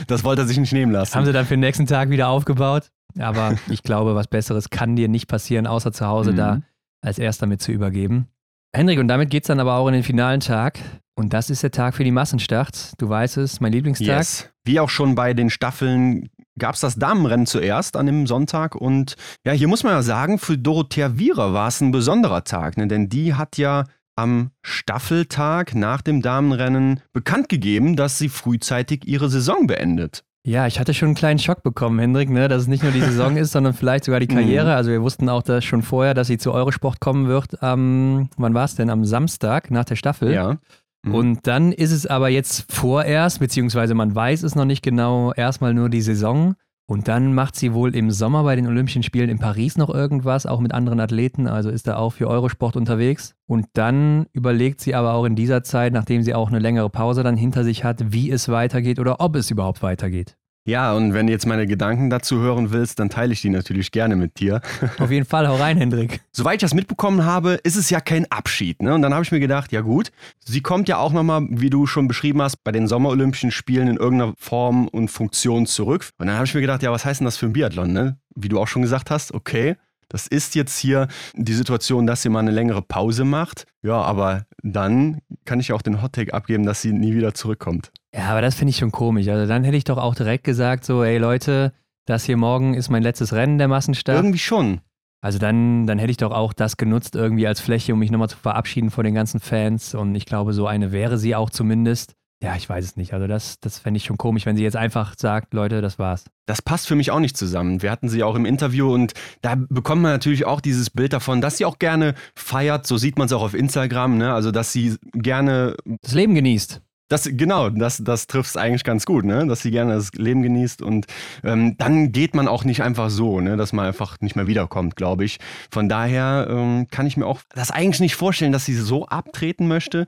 [0.07, 1.15] Das wollte er sich nicht nehmen lassen.
[1.15, 2.91] Haben sie dann für den nächsten Tag wieder aufgebaut.
[3.19, 6.35] Aber ich glaube, was Besseres kann dir nicht passieren, außer zu Hause Mhm.
[6.37, 6.61] da
[7.01, 8.27] als erster mit zu übergeben.
[8.75, 10.79] Henrik, und damit geht es dann aber auch in den finalen Tag.
[11.17, 12.93] Und das ist der Tag für die Massenstart.
[12.97, 14.07] Du weißt es, mein Lieblingstag.
[14.17, 14.49] Yes.
[14.65, 16.27] Wie auch schon bei den Staffeln
[16.59, 18.75] gab es das Damenrennen zuerst an dem Sonntag.
[18.75, 22.75] Und ja, hier muss man ja sagen, für Dorothea Wierer war es ein besonderer Tag,
[22.75, 22.87] ne?
[22.87, 23.85] denn die hat ja
[24.17, 30.24] am Staffeltag nach dem Damenrennen bekannt gegeben, dass sie frühzeitig ihre Saison beendet.
[30.45, 33.01] Ja, ich hatte schon einen kleinen Schock bekommen, Hendrik, ne, dass es nicht nur die
[33.01, 34.75] Saison ist, sondern vielleicht sogar die Karriere.
[34.75, 37.63] Also wir wussten auch dass schon vorher, dass sie zu Eurosport kommen wird.
[37.63, 38.91] Am, wann war es denn?
[38.91, 40.31] Am Samstag nach der Staffel.
[40.31, 40.57] Ja.
[41.01, 41.15] Mhm.
[41.15, 45.73] Und dann ist es aber jetzt vorerst, beziehungsweise man weiß es noch nicht genau, erstmal
[45.73, 46.55] nur die Saison.
[46.87, 50.45] Und dann macht sie wohl im Sommer bei den Olympischen Spielen in Paris noch irgendwas,
[50.45, 53.35] auch mit anderen Athleten, also ist da auch für Eurosport unterwegs.
[53.47, 57.23] Und dann überlegt sie aber auch in dieser Zeit, nachdem sie auch eine längere Pause
[57.23, 60.37] dann hinter sich hat, wie es weitergeht oder ob es überhaupt weitergeht.
[60.67, 63.91] Ja, und wenn du jetzt meine Gedanken dazu hören willst, dann teile ich die natürlich
[63.91, 64.61] gerne mit dir.
[64.97, 66.21] Auf jeden Fall, hau rein, Hendrik.
[66.31, 68.81] Soweit ich das mitbekommen habe, ist es ja kein Abschied.
[68.81, 68.95] Ne?
[68.95, 70.11] Und dann habe ich mir gedacht, ja gut,
[70.43, 73.97] sie kommt ja auch nochmal, wie du schon beschrieben hast, bei den Sommerolympischen Spielen in
[73.97, 76.09] irgendeiner Form und Funktion zurück.
[76.17, 77.93] Und dann habe ich mir gedacht, ja, was heißt denn das für ein Biathlon?
[77.93, 78.17] Ne?
[78.35, 79.75] Wie du auch schon gesagt hast, okay,
[80.09, 83.65] das ist jetzt hier die Situation, dass sie mal eine längere Pause macht.
[83.83, 87.91] Ja, aber dann kann ich auch den Hottake abgeben, dass sie nie wieder zurückkommt.
[88.15, 89.27] Ja, aber das finde ich schon komisch.
[89.27, 91.73] Also dann hätte ich doch auch direkt gesagt, so, ey Leute,
[92.05, 94.17] das hier morgen ist mein letztes Rennen der Massenstart.
[94.17, 94.79] Irgendwie schon.
[95.21, 98.29] Also dann, dann hätte ich doch auch das genutzt irgendwie als Fläche, um mich nochmal
[98.29, 99.95] zu verabschieden von den ganzen Fans.
[99.95, 102.13] Und ich glaube, so eine wäre sie auch zumindest.
[102.43, 103.13] ja, ich weiß es nicht.
[103.13, 106.25] Also das, das fände ich schon komisch, wenn sie jetzt einfach sagt, Leute, das war's.
[106.45, 107.81] Das passt für mich auch nicht zusammen.
[107.81, 111.41] Wir hatten sie auch im Interview und da bekommt man natürlich auch dieses Bild davon,
[111.41, 112.85] dass sie auch gerne feiert.
[112.85, 114.31] So sieht man es auch auf Instagram, ne?
[114.31, 116.81] Also, dass sie gerne das Leben genießt.
[117.07, 119.45] Das, genau, das, das trifft es eigentlich ganz gut, ne?
[119.45, 121.05] dass sie gerne das Leben genießt und
[121.43, 123.57] ähm, dann geht man auch nicht einfach so, ne?
[123.57, 125.37] dass man einfach nicht mehr wiederkommt, glaube ich.
[125.69, 129.67] Von daher ähm, kann ich mir auch das eigentlich nicht vorstellen, dass sie so abtreten
[129.67, 130.07] möchte.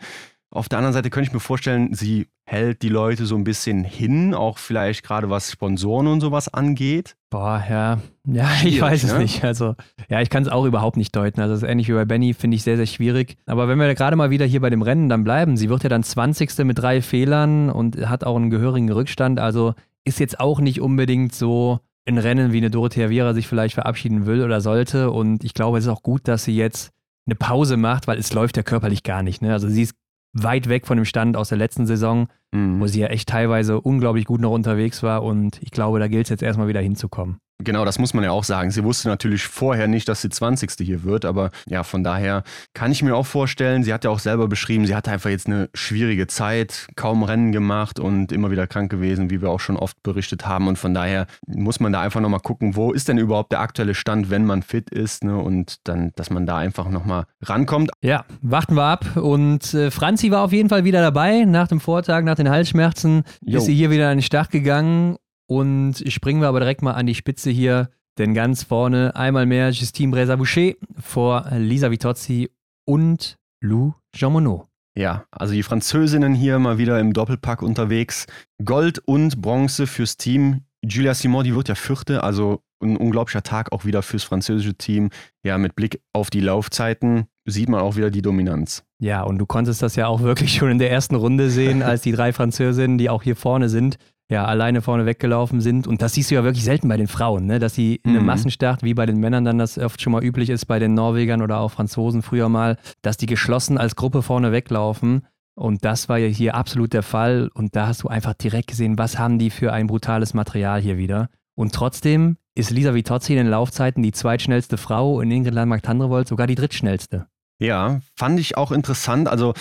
[0.49, 3.83] Auf der anderen Seite könnte ich mir vorstellen, sie hält die Leute so ein bisschen
[3.83, 7.17] hin, auch vielleicht gerade was Sponsoren und sowas angeht.
[7.29, 7.99] Boah, ja.
[8.25, 9.19] Ja, ich weiß es ne?
[9.19, 9.43] nicht.
[9.43, 9.75] Also,
[10.09, 11.41] ja, ich kann es auch überhaupt nicht deuten.
[11.41, 13.35] Also, das ist ähnlich wie bei Benny, finde ich sehr, sehr schwierig.
[13.45, 15.89] Aber wenn wir gerade mal wieder hier bei dem Rennen dann bleiben, sie wird ja
[15.89, 16.57] dann 20.
[16.59, 19.39] mit drei Fehlern und hat auch einen gehörigen Rückstand.
[19.39, 19.73] Also,
[20.05, 24.25] ist jetzt auch nicht unbedingt so ein Rennen, wie eine Dorothea Viera sich vielleicht verabschieden
[24.25, 25.11] will oder sollte.
[25.11, 26.91] Und ich glaube, es ist auch gut, dass sie jetzt
[27.25, 29.41] eine Pause macht, weil es läuft ja körperlich gar nicht.
[29.41, 29.51] Ne?
[29.51, 29.95] Also sie ist
[30.43, 32.79] weit weg von dem Stand aus der letzten Saison, mhm.
[32.79, 35.23] wo sie ja echt teilweise unglaublich gut noch unterwegs war.
[35.23, 37.37] Und ich glaube, da gilt es jetzt erstmal wieder hinzukommen.
[37.63, 38.69] Genau, das muss man ja auch sagen.
[38.69, 40.71] Sie wusste natürlich vorher nicht, dass sie 20.
[40.79, 42.43] hier wird, aber ja, von daher
[42.73, 45.47] kann ich mir auch vorstellen, sie hat ja auch selber beschrieben, sie hatte einfach jetzt
[45.47, 49.75] eine schwierige Zeit, kaum Rennen gemacht und immer wieder krank gewesen, wie wir auch schon
[49.75, 50.67] oft berichtet haben.
[50.67, 53.95] Und von daher muss man da einfach nochmal gucken, wo ist denn überhaupt der aktuelle
[53.95, 55.37] Stand, wenn man fit ist, ne?
[55.37, 57.89] Und dann, dass man da einfach nochmal rankommt.
[58.01, 59.17] Ja, warten wir ab.
[59.17, 61.43] Und äh, Franzi war auf jeden Fall wieder dabei.
[61.45, 63.57] Nach dem Vortag, nach den Halsschmerzen, jo.
[63.57, 65.17] ist sie hier wieder an den Start gegangen
[65.47, 69.69] und springen wir aber direkt mal an die Spitze hier, denn ganz vorne einmal mehr
[69.69, 72.49] Justine Breza-Boucher vor Lisa Vitozzi
[72.85, 74.63] und Lou Jean.
[74.97, 78.25] Ja, also die Französinnen hier mal wieder im Doppelpack unterwegs.
[78.63, 80.61] Gold und Bronze fürs Team.
[80.83, 85.09] Julia Simon, die wird ja vierte, also ein unglaublicher Tag auch wieder fürs französische Team.
[85.43, 88.83] Ja, mit Blick auf die Laufzeiten sieht man auch wieder die Dominanz.
[88.99, 92.01] Ja, und du konntest das ja auch wirklich schon in der ersten Runde sehen, als
[92.01, 93.97] die drei Französinnen, die auch hier vorne sind,
[94.29, 95.87] ja, alleine vorne weggelaufen sind.
[95.87, 97.59] Und das siehst du ja wirklich selten bei den Frauen, ne?
[97.59, 98.27] dass sie in einem mhm.
[98.27, 101.41] Massenstart, wie bei den Männern dann das oft schon mal üblich ist, bei den Norwegern
[101.41, 105.25] oder auch Franzosen früher mal, dass die geschlossen als Gruppe vorne weglaufen.
[105.55, 107.49] Und das war ja hier absolut der Fall.
[107.53, 110.97] Und da hast du einfach direkt gesehen, was haben die für ein brutales Material hier
[110.97, 111.29] wieder.
[111.55, 116.47] Und trotzdem ist Lisa Vitozzi in den Laufzeiten die zweitschnellste Frau und Ingrid Landmark-Tandrevold sogar
[116.47, 117.27] die drittschnellste.
[117.59, 119.27] Ja, fand ich auch interessant.
[119.27, 119.53] Also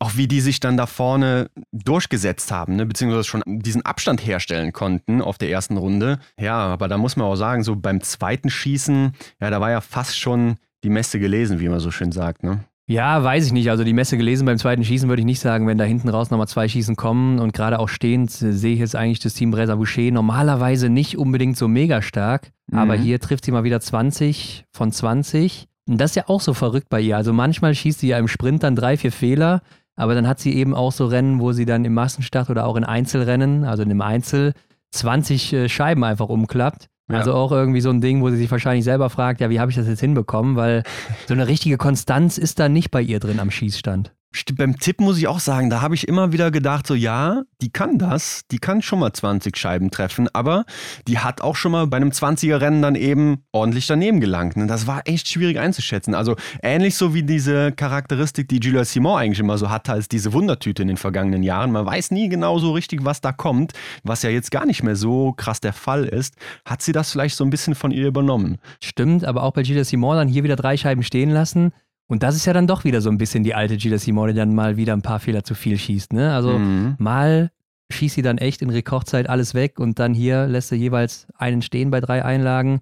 [0.00, 2.86] auch wie die sich dann da vorne durchgesetzt haben, ne?
[2.86, 6.18] beziehungsweise schon diesen Abstand herstellen konnten auf der ersten Runde.
[6.38, 9.80] Ja, aber da muss man auch sagen, so beim zweiten Schießen, ja, da war ja
[9.80, 12.42] fast schon die Messe gelesen, wie man so schön sagt.
[12.42, 12.64] Ne?
[12.86, 13.70] Ja, weiß ich nicht.
[13.70, 15.66] Also die Messe gelesen beim zweiten Schießen würde ich nicht sagen.
[15.66, 18.94] Wenn da hinten raus nochmal zwei Schießen kommen und gerade auch stehend sehe ich jetzt
[18.94, 22.52] eigentlich das Team Bresa Boucher normalerweise nicht unbedingt so mega stark.
[22.66, 22.78] Mhm.
[22.78, 25.66] Aber hier trifft sie mal wieder 20 von 20.
[25.86, 27.16] Und das ist ja auch so verrückt bei ihr.
[27.16, 29.62] Also manchmal schießt sie ja im Sprint dann drei, vier Fehler,
[29.96, 32.76] aber dann hat sie eben auch so Rennen, wo sie dann im Massenstart oder auch
[32.76, 34.54] in Einzelrennen, also in einem Einzel,
[34.92, 36.88] 20 äh, Scheiben einfach umklappt.
[37.10, 37.18] Ja.
[37.18, 39.70] Also auch irgendwie so ein Ding, wo sie sich wahrscheinlich selber fragt, ja, wie habe
[39.70, 40.56] ich das jetzt hinbekommen?
[40.56, 40.84] Weil
[41.26, 44.14] so eine richtige Konstanz ist da nicht bei ihr drin am Schießstand
[44.56, 47.70] beim Tipp muss ich auch sagen, da habe ich immer wieder gedacht, so ja, die
[47.70, 50.64] kann das, die kann schon mal 20 Scheiben treffen, aber
[51.06, 54.56] die hat auch schon mal bei einem 20er-Rennen dann eben ordentlich daneben gelangt.
[54.56, 54.68] Und ne?
[54.68, 56.14] das war echt schwierig einzuschätzen.
[56.14, 60.32] Also ähnlich so wie diese Charakteristik, die Julia Simon eigentlich immer so hatte als diese
[60.32, 61.70] Wundertüte in den vergangenen Jahren.
[61.70, 63.72] Man weiß nie genau so richtig, was da kommt,
[64.02, 66.34] was ja jetzt gar nicht mehr so krass der Fall ist.
[66.64, 68.58] Hat sie das vielleicht so ein bisschen von ihr übernommen?
[68.80, 71.72] Stimmt, aber auch bei Julia Simon dann hier wieder drei Scheiben stehen lassen
[72.06, 74.38] und das ist ja dann doch wieder so ein bisschen die alte Gila Simone, die
[74.38, 76.12] dann mal wieder ein paar Fehler zu viel schießt.
[76.12, 76.34] Ne?
[76.34, 76.96] Also mhm.
[76.98, 77.50] mal
[77.90, 81.62] schießt sie dann echt in Rekordzeit alles weg und dann hier lässt sie jeweils einen
[81.62, 82.80] stehen bei drei Einlagen.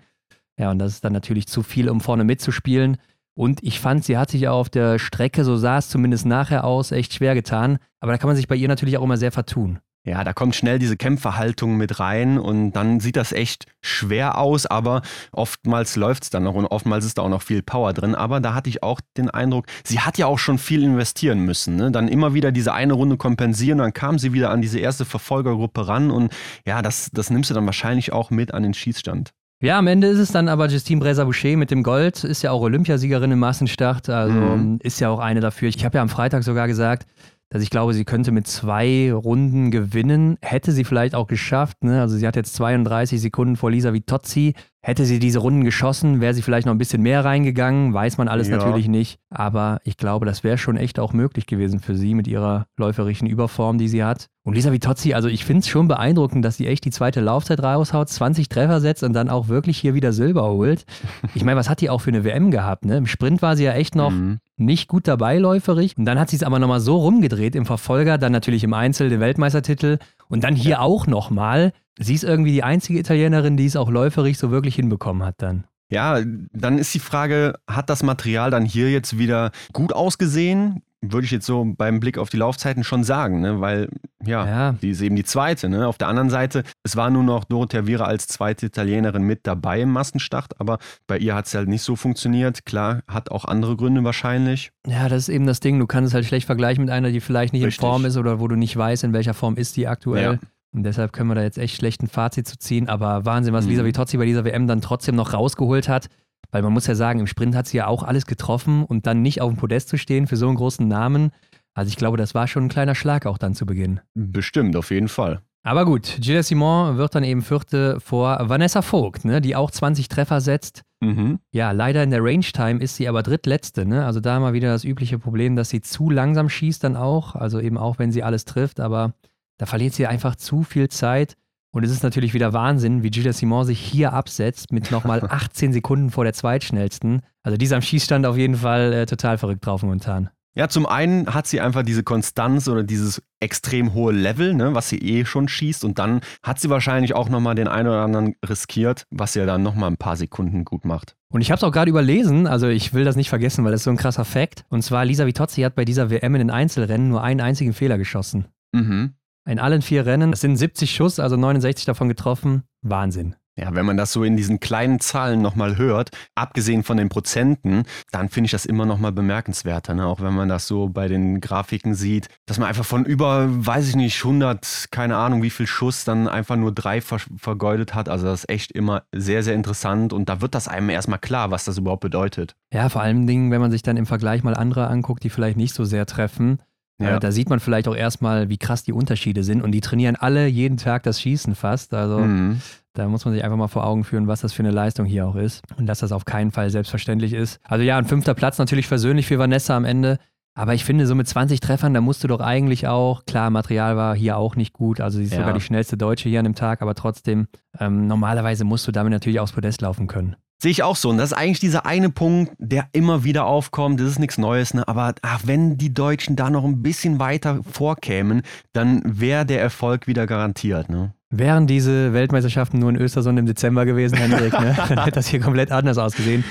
[0.59, 2.99] Ja, und das ist dann natürlich zu viel, um vorne mitzuspielen.
[3.35, 6.65] Und ich fand, sie hat sich auch auf der Strecke, so sah es zumindest nachher
[6.65, 7.79] aus, echt schwer getan.
[8.01, 9.79] Aber da kann man sich bei ihr natürlich auch immer sehr vertun.
[10.05, 14.67] Ja, da kommt schnell diese Kämpferhaltung mit rein und dann sieht das echt schwer aus,
[14.67, 18.17] aber oftmals läuft es dann noch und oftmals ist da auch noch viel Power drin.
[18.17, 21.77] Aber da hatte ich auch den Eindruck, sie hat ja auch schon viel investieren müssen.
[21.77, 21.93] Ne?
[21.93, 25.87] Dann immer wieder diese eine Runde kompensieren, dann kam sie wieder an diese erste Verfolgergruppe
[25.87, 26.33] ran und
[26.67, 29.33] ja, das, das nimmst du dann wahrscheinlich auch mit an den Schießstand.
[29.63, 32.63] Ja, am Ende ist es dann aber Justine Bresa-Boucher mit dem Gold, ist ja auch
[32.63, 34.81] Olympiasiegerin im Massenstart, also mhm.
[34.83, 35.69] ist ja auch eine dafür.
[35.69, 37.07] Ich habe ja am Freitag sogar gesagt,
[37.53, 40.39] dass ich glaube, sie könnte mit zwei Runden gewinnen.
[40.41, 41.85] Hätte sie vielleicht auch geschafft.
[41.85, 42.01] Ne?
[42.01, 44.55] Also sie hat jetzt 32 Sekunden vor Lisa Vitozzi.
[44.81, 47.93] Hätte sie diese Runden geschossen, wäre sie vielleicht noch ein bisschen mehr reingegangen.
[47.93, 48.57] Weiß man alles ja.
[48.57, 49.19] natürlich nicht.
[49.29, 53.29] Aber ich glaube, das wäre schon echt auch möglich gewesen für sie mit ihrer läuferischen
[53.29, 54.29] Überform, die sie hat.
[54.45, 57.63] Und Lisa Vitozzi, also ich finde es schon beeindruckend, dass sie echt die zweite Laufzeit
[57.63, 60.87] raushaut, 20 Treffer setzt und dann auch wirklich hier wieder Silber holt.
[61.35, 62.87] Ich meine, was hat die auch für eine WM gehabt?
[62.87, 62.97] Ne?
[62.97, 65.97] Im Sprint war sie ja echt noch mhm nicht gut dabei läuferig.
[65.97, 69.09] Und dann hat sie es aber nochmal so rumgedreht im Verfolger, dann natürlich im Einzel
[69.09, 69.99] den Weltmeistertitel
[70.29, 70.81] und dann hier ja.
[70.81, 71.73] auch nochmal.
[71.99, 75.65] Sie ist irgendwie die einzige Italienerin, die es auch läuferig so wirklich hinbekommen hat dann.
[75.91, 76.21] Ja,
[76.53, 80.83] dann ist die Frage, hat das Material dann hier jetzt wieder gut ausgesehen?
[81.03, 83.61] Würde ich jetzt so beim Blick auf die Laufzeiten schon sagen, ne?
[83.61, 83.89] weil
[84.25, 85.69] ja, ja, die ist eben die zweite.
[85.69, 85.87] Ne?
[85.87, 89.81] Auf der anderen Seite, es war nur noch Dorothea Viera als zweite Italienerin mit dabei
[89.81, 90.79] im Massenstart, aber
[91.09, 92.65] bei ihr hat es halt nicht so funktioniert.
[92.65, 94.71] Klar, hat auch andere Gründe wahrscheinlich.
[94.87, 95.81] Ja, das ist eben das Ding.
[95.81, 97.83] Du kannst es halt schlecht vergleichen mit einer, die vielleicht nicht Richtig.
[97.83, 100.35] in Form ist oder wo du nicht weißt, in welcher Form ist die aktuell.
[100.35, 100.49] Ja.
[100.75, 102.89] Und deshalb können wir da jetzt echt schlecht ein Fazit zu ziehen.
[102.89, 103.73] Aber Wahnsinn, was mhm.
[103.73, 106.09] Lisa Vitozzi bei dieser WM dann trotzdem noch rausgeholt hat.
[106.53, 109.23] Weil man muss ja sagen, im Sprint hat sie ja auch alles getroffen und dann
[109.23, 111.33] nicht auf dem Podest zu stehen für so einen großen Namen.
[111.75, 114.01] Also ich glaube, das war schon ein kleiner Schlag auch dann zu Beginn.
[114.15, 115.41] Bestimmt, auf jeden Fall.
[115.65, 120.09] Aber gut, Gilles Simon wird dann eben Vierte vor Vanessa Vogt, ne, die auch 20
[120.09, 120.83] Treffer setzt.
[121.01, 121.39] Mhm.
[121.53, 123.87] Ja, leider in der Range Time ist sie aber drittletzte.
[123.87, 124.05] Ne?
[124.05, 127.35] Also da mal wieder das übliche Problem, dass sie zu langsam schießt dann auch.
[127.35, 128.79] Also eben auch, wenn sie alles trifft.
[128.79, 129.15] Aber
[129.59, 131.37] da verliert sie einfach zu viel Zeit.
[131.73, 135.73] Und es ist natürlich wieder Wahnsinn, wie Gilles Simon sich hier absetzt mit nochmal 18
[135.73, 137.23] Sekunden vor der zweitschnellsten.
[137.43, 140.29] Also die ist am Schießstand auf jeden Fall äh, total verrückt drauf momentan.
[140.55, 144.91] Ja, zum einen hat sie einfach diese Konstanz oder dieses extrem hohe Level, ne, was
[144.91, 145.83] sie eh schon schießt.
[145.83, 149.63] Und dann hat sie wahrscheinlich auch nochmal den einen oder anderen riskiert, was sie dann
[149.63, 151.17] nochmal ein paar Sekunden gut macht.
[151.33, 153.81] Und ich habe es auch gerade überlesen, also ich will das nicht vergessen, weil das
[153.81, 154.67] ist so ein krasser Fakt.
[154.69, 157.97] Und zwar Lisa Vitozzi hat bei dieser WM in den Einzelrennen nur einen einzigen Fehler
[157.97, 158.45] geschossen.
[158.73, 159.15] Mhm.
[159.45, 160.33] In allen vier Rennen.
[160.33, 162.63] Es sind 70 Schuss, also 69 davon getroffen.
[162.83, 163.35] Wahnsinn.
[163.59, 167.83] Ja, wenn man das so in diesen kleinen Zahlen nochmal hört, abgesehen von den Prozenten,
[168.11, 169.93] dann finde ich das immer nochmal bemerkenswerter.
[169.93, 170.07] Ne?
[170.07, 173.91] Auch wenn man das so bei den Grafiken sieht, dass man einfach von über, weiß
[173.91, 178.09] ich nicht, 100, keine Ahnung wie viel Schuss, dann einfach nur drei ver vergeudet hat.
[178.09, 181.51] Also das ist echt immer sehr, sehr interessant und da wird das einem erstmal klar,
[181.51, 182.55] was das überhaupt bedeutet.
[182.73, 185.59] Ja, vor allen Dingen, wenn man sich dann im Vergleich mal andere anguckt, die vielleicht
[185.59, 186.59] nicht so sehr treffen
[187.01, 187.19] ja.
[187.19, 189.63] Da sieht man vielleicht auch erstmal, wie krass die Unterschiede sind.
[189.63, 191.95] Und die trainieren alle jeden Tag das Schießen fast.
[191.95, 192.61] Also mhm.
[192.93, 195.27] da muss man sich einfach mal vor Augen führen, was das für eine Leistung hier
[195.27, 195.63] auch ist.
[195.77, 197.61] Und dass das auf keinen Fall selbstverständlich ist.
[197.65, 200.19] Also ja, ein fünfter Platz natürlich versöhnlich für Vanessa am Ende.
[200.55, 203.97] Aber ich finde, so mit 20 Treffern, da musst du doch eigentlich auch, klar, Material
[203.97, 205.39] war hier auch nicht gut, also sie ist ja.
[205.39, 207.49] sogar die schnellste Deutsche hier an dem Tag, aber trotzdem,
[207.81, 210.37] ähm, normalerweise musst du damit natürlich aufs Podest laufen können.
[210.63, 211.11] Sehe ich auch so.
[211.11, 213.99] Und das ist eigentlich dieser eine Punkt, der immer wieder aufkommt.
[213.99, 214.87] Das ist nichts Neues, ne?
[214.87, 218.43] Aber ach, wenn die Deutschen da noch ein bisschen weiter vorkämen,
[218.73, 221.15] dann wäre der Erfolg wieder garantiert, ne?
[221.31, 224.77] Wären diese Weltmeisterschaften nur in Östersund im Dezember gewesen, Henrik, ne?
[224.89, 226.45] dann hätte das hier komplett anders ausgesehen.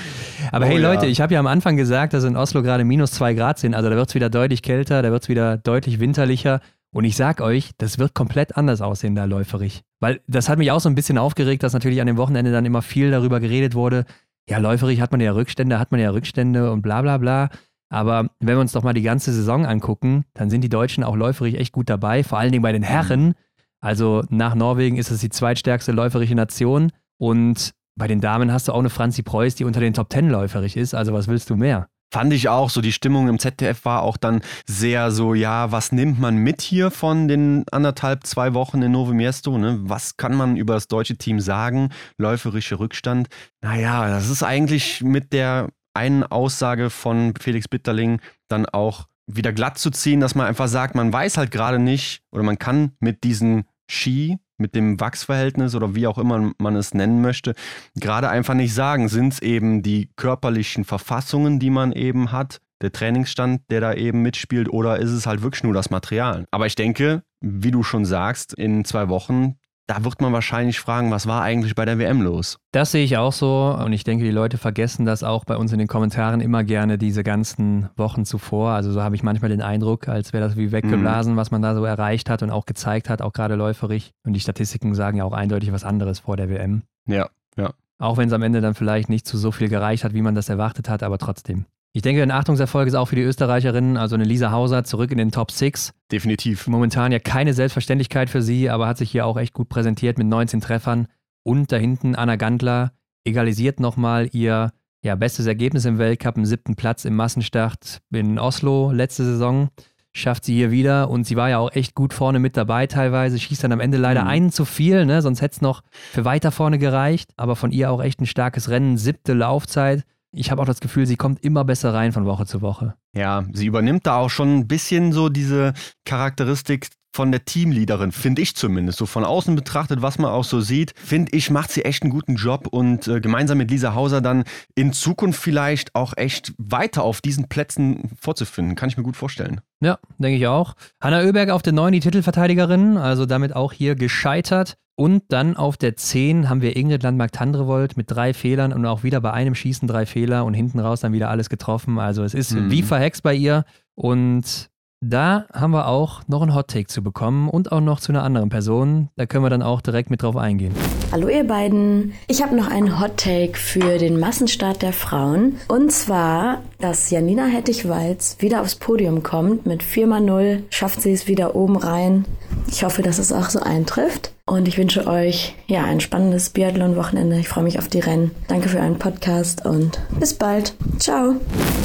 [0.50, 1.10] Aber oh, hey Leute, ja.
[1.10, 3.74] ich habe ja am Anfang gesagt, dass in Oslo gerade minus zwei Grad sind.
[3.74, 6.60] Also da wird es wieder deutlich kälter, da wird es wieder deutlich winterlicher.
[6.94, 9.82] Und ich sag euch, das wird komplett anders aussehen da läuferig.
[10.00, 12.66] Weil das hat mich auch so ein bisschen aufgeregt, dass natürlich an dem Wochenende dann
[12.66, 14.04] immer viel darüber geredet wurde.
[14.48, 17.48] Ja, läuferig hat man ja Rückstände, hat man ja Rückstände und bla bla bla.
[17.88, 21.16] Aber wenn wir uns doch mal die ganze Saison angucken, dann sind die Deutschen auch
[21.16, 23.34] läuferig echt gut dabei, vor allen Dingen bei den Herren.
[23.80, 26.92] Also nach Norwegen ist es die zweitstärkste läuferige Nation.
[27.18, 30.30] Und bei den Damen hast du auch eine Franzi Preuß, die unter den Top Ten
[30.30, 30.94] läuferig ist.
[30.94, 31.88] Also was willst du mehr?
[32.12, 35.92] Fand ich auch so, die Stimmung im ZDF war auch dann sehr so, ja, was
[35.92, 39.56] nimmt man mit hier von den anderthalb, zwei Wochen in Novo Miesto?
[39.56, 39.78] Ne?
[39.84, 41.88] Was kann man über das deutsche Team sagen?
[42.18, 43.28] Läuferische Rückstand.
[43.62, 49.78] Naja, das ist eigentlich mit der einen Aussage von Felix Bitterling dann auch wieder glatt
[49.78, 53.24] zu ziehen, dass man einfach sagt, man weiß halt gerade nicht oder man kann mit
[53.24, 57.54] diesen Ski mit dem Wachsverhältnis oder wie auch immer man es nennen möchte,
[57.94, 59.08] gerade einfach nicht sagen.
[59.08, 64.22] Sind es eben die körperlichen Verfassungen, die man eben hat, der Trainingsstand, der da eben
[64.22, 66.46] mitspielt, oder ist es halt wirklich nur das Material?
[66.50, 69.56] Aber ich denke, wie du schon sagst, in zwei Wochen
[69.92, 72.58] da wird man wahrscheinlich fragen, was war eigentlich bei der WM los?
[72.72, 75.70] Das sehe ich auch so und ich denke, die Leute vergessen das auch bei uns
[75.70, 78.70] in den Kommentaren immer gerne diese ganzen Wochen zuvor.
[78.70, 81.36] Also so habe ich manchmal den Eindruck, als wäre das wie weggeblasen, mhm.
[81.36, 84.12] was man da so erreicht hat und auch gezeigt hat, auch gerade läuferig.
[84.24, 86.84] Und die Statistiken sagen ja auch eindeutig was anderes vor der WM.
[87.06, 87.28] Ja,
[87.58, 87.72] ja.
[87.98, 90.34] Auch wenn es am Ende dann vielleicht nicht zu so viel gereicht hat, wie man
[90.34, 91.66] das erwartet hat, aber trotzdem.
[91.94, 95.18] Ich denke, ein Achtungserfolg ist auch für die Österreicherinnen, also eine Lisa Hauser, zurück in
[95.18, 95.92] den Top 6.
[96.10, 96.66] Definitiv.
[96.66, 100.26] Momentan ja keine Selbstverständlichkeit für sie, aber hat sich hier auch echt gut präsentiert mit
[100.26, 101.06] 19 Treffern.
[101.42, 102.92] Und da hinten Anna Gandler
[103.24, 104.72] egalisiert nochmal ihr
[105.04, 109.68] ja, bestes Ergebnis im Weltcup, im siebten Platz im Massenstart in Oslo letzte Saison.
[110.14, 113.38] Schafft sie hier wieder und sie war ja auch echt gut vorne mit dabei teilweise,
[113.38, 114.28] schießt dann am Ende leider mhm.
[114.28, 115.20] einen zu viel, ne?
[115.20, 117.32] sonst hätte es noch für weiter vorne gereicht.
[117.36, 121.06] Aber von ihr auch echt ein starkes Rennen, siebte Laufzeit ich habe auch das Gefühl,
[121.06, 122.94] sie kommt immer besser rein von Woche zu Woche.
[123.14, 125.74] Ja, sie übernimmt da auch schon ein bisschen so diese
[126.04, 128.98] Charakteristik von der Teamleaderin, finde ich zumindest.
[128.98, 132.10] So von außen betrachtet, was man auch so sieht, finde ich, macht sie echt einen
[132.10, 137.02] guten Job und äh, gemeinsam mit Lisa Hauser dann in Zukunft vielleicht auch echt weiter
[137.02, 138.76] auf diesen Plätzen vorzufinden.
[138.76, 139.60] Kann ich mir gut vorstellen.
[139.80, 140.74] Ja, denke ich auch.
[141.00, 144.78] Hanna Oeberg auf der 9 die Titelverteidigerin, also damit auch hier gescheitert.
[144.94, 149.20] Und dann auf der 10 haben wir Ingrid Landmark-Tandrevold mit drei Fehlern und auch wieder
[149.20, 151.98] bei einem Schießen drei Fehler und hinten raus dann wieder alles getroffen.
[151.98, 152.70] Also es ist mhm.
[152.70, 153.64] wie verhext bei ihr.
[153.94, 154.70] Und
[155.04, 158.50] da haben wir auch noch einen Hot-Take zu bekommen und auch noch zu einer anderen
[158.50, 159.08] Person.
[159.16, 160.74] Da können wir dann auch direkt mit drauf eingehen.
[161.10, 162.12] Hallo ihr beiden.
[162.28, 165.56] Ich habe noch einen Hot-Take für den Massenstart der Frauen.
[165.66, 169.66] Und zwar, dass Janina Hettich-Walz wieder aufs Podium kommt.
[169.66, 172.24] Mit 4x0 schafft sie es wieder oben rein.
[172.66, 174.32] Ich hoffe, dass es auch so eintrifft.
[174.46, 177.38] Und ich wünsche euch ja ein spannendes Biathlon-Wochenende.
[177.38, 178.32] Ich freue mich auf die Rennen.
[178.48, 180.74] Danke für euren Podcast und bis bald.
[180.98, 181.36] Ciao.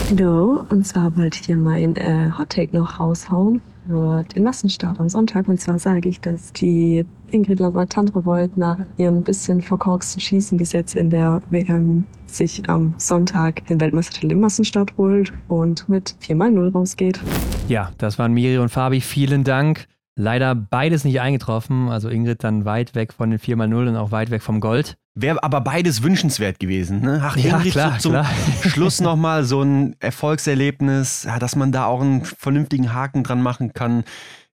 [0.09, 5.09] Hallo, und zwar wollte ich hier mein äh, Hottake noch raushauen für den Massenstart am
[5.09, 5.47] Sonntag.
[5.47, 10.95] Und zwar sage ich, dass die Ingrid Lamar-Tandrevold nach ihrem bisschen verkorksten Schießen bis jetzt
[10.95, 17.19] in der WM sich am Sonntag den Weltmeistertitel im Massenstart holt und mit 4x0 rausgeht.
[17.67, 19.01] Ja, das waren Miri und Fabi.
[19.01, 19.87] Vielen Dank.
[20.15, 21.89] Leider beides nicht eingetroffen.
[21.89, 24.97] Also Ingrid dann weit weg von den 4x0 und auch weit weg vom Gold.
[25.13, 27.01] Wäre aber beides wünschenswert gewesen.
[27.01, 27.21] Ne?
[27.23, 28.25] Ach, ja, Ingrid klar, zum klar.
[28.61, 33.73] Schluss nochmal so ein Erfolgserlebnis, ja, dass man da auch einen vernünftigen Haken dran machen
[33.73, 34.03] kann.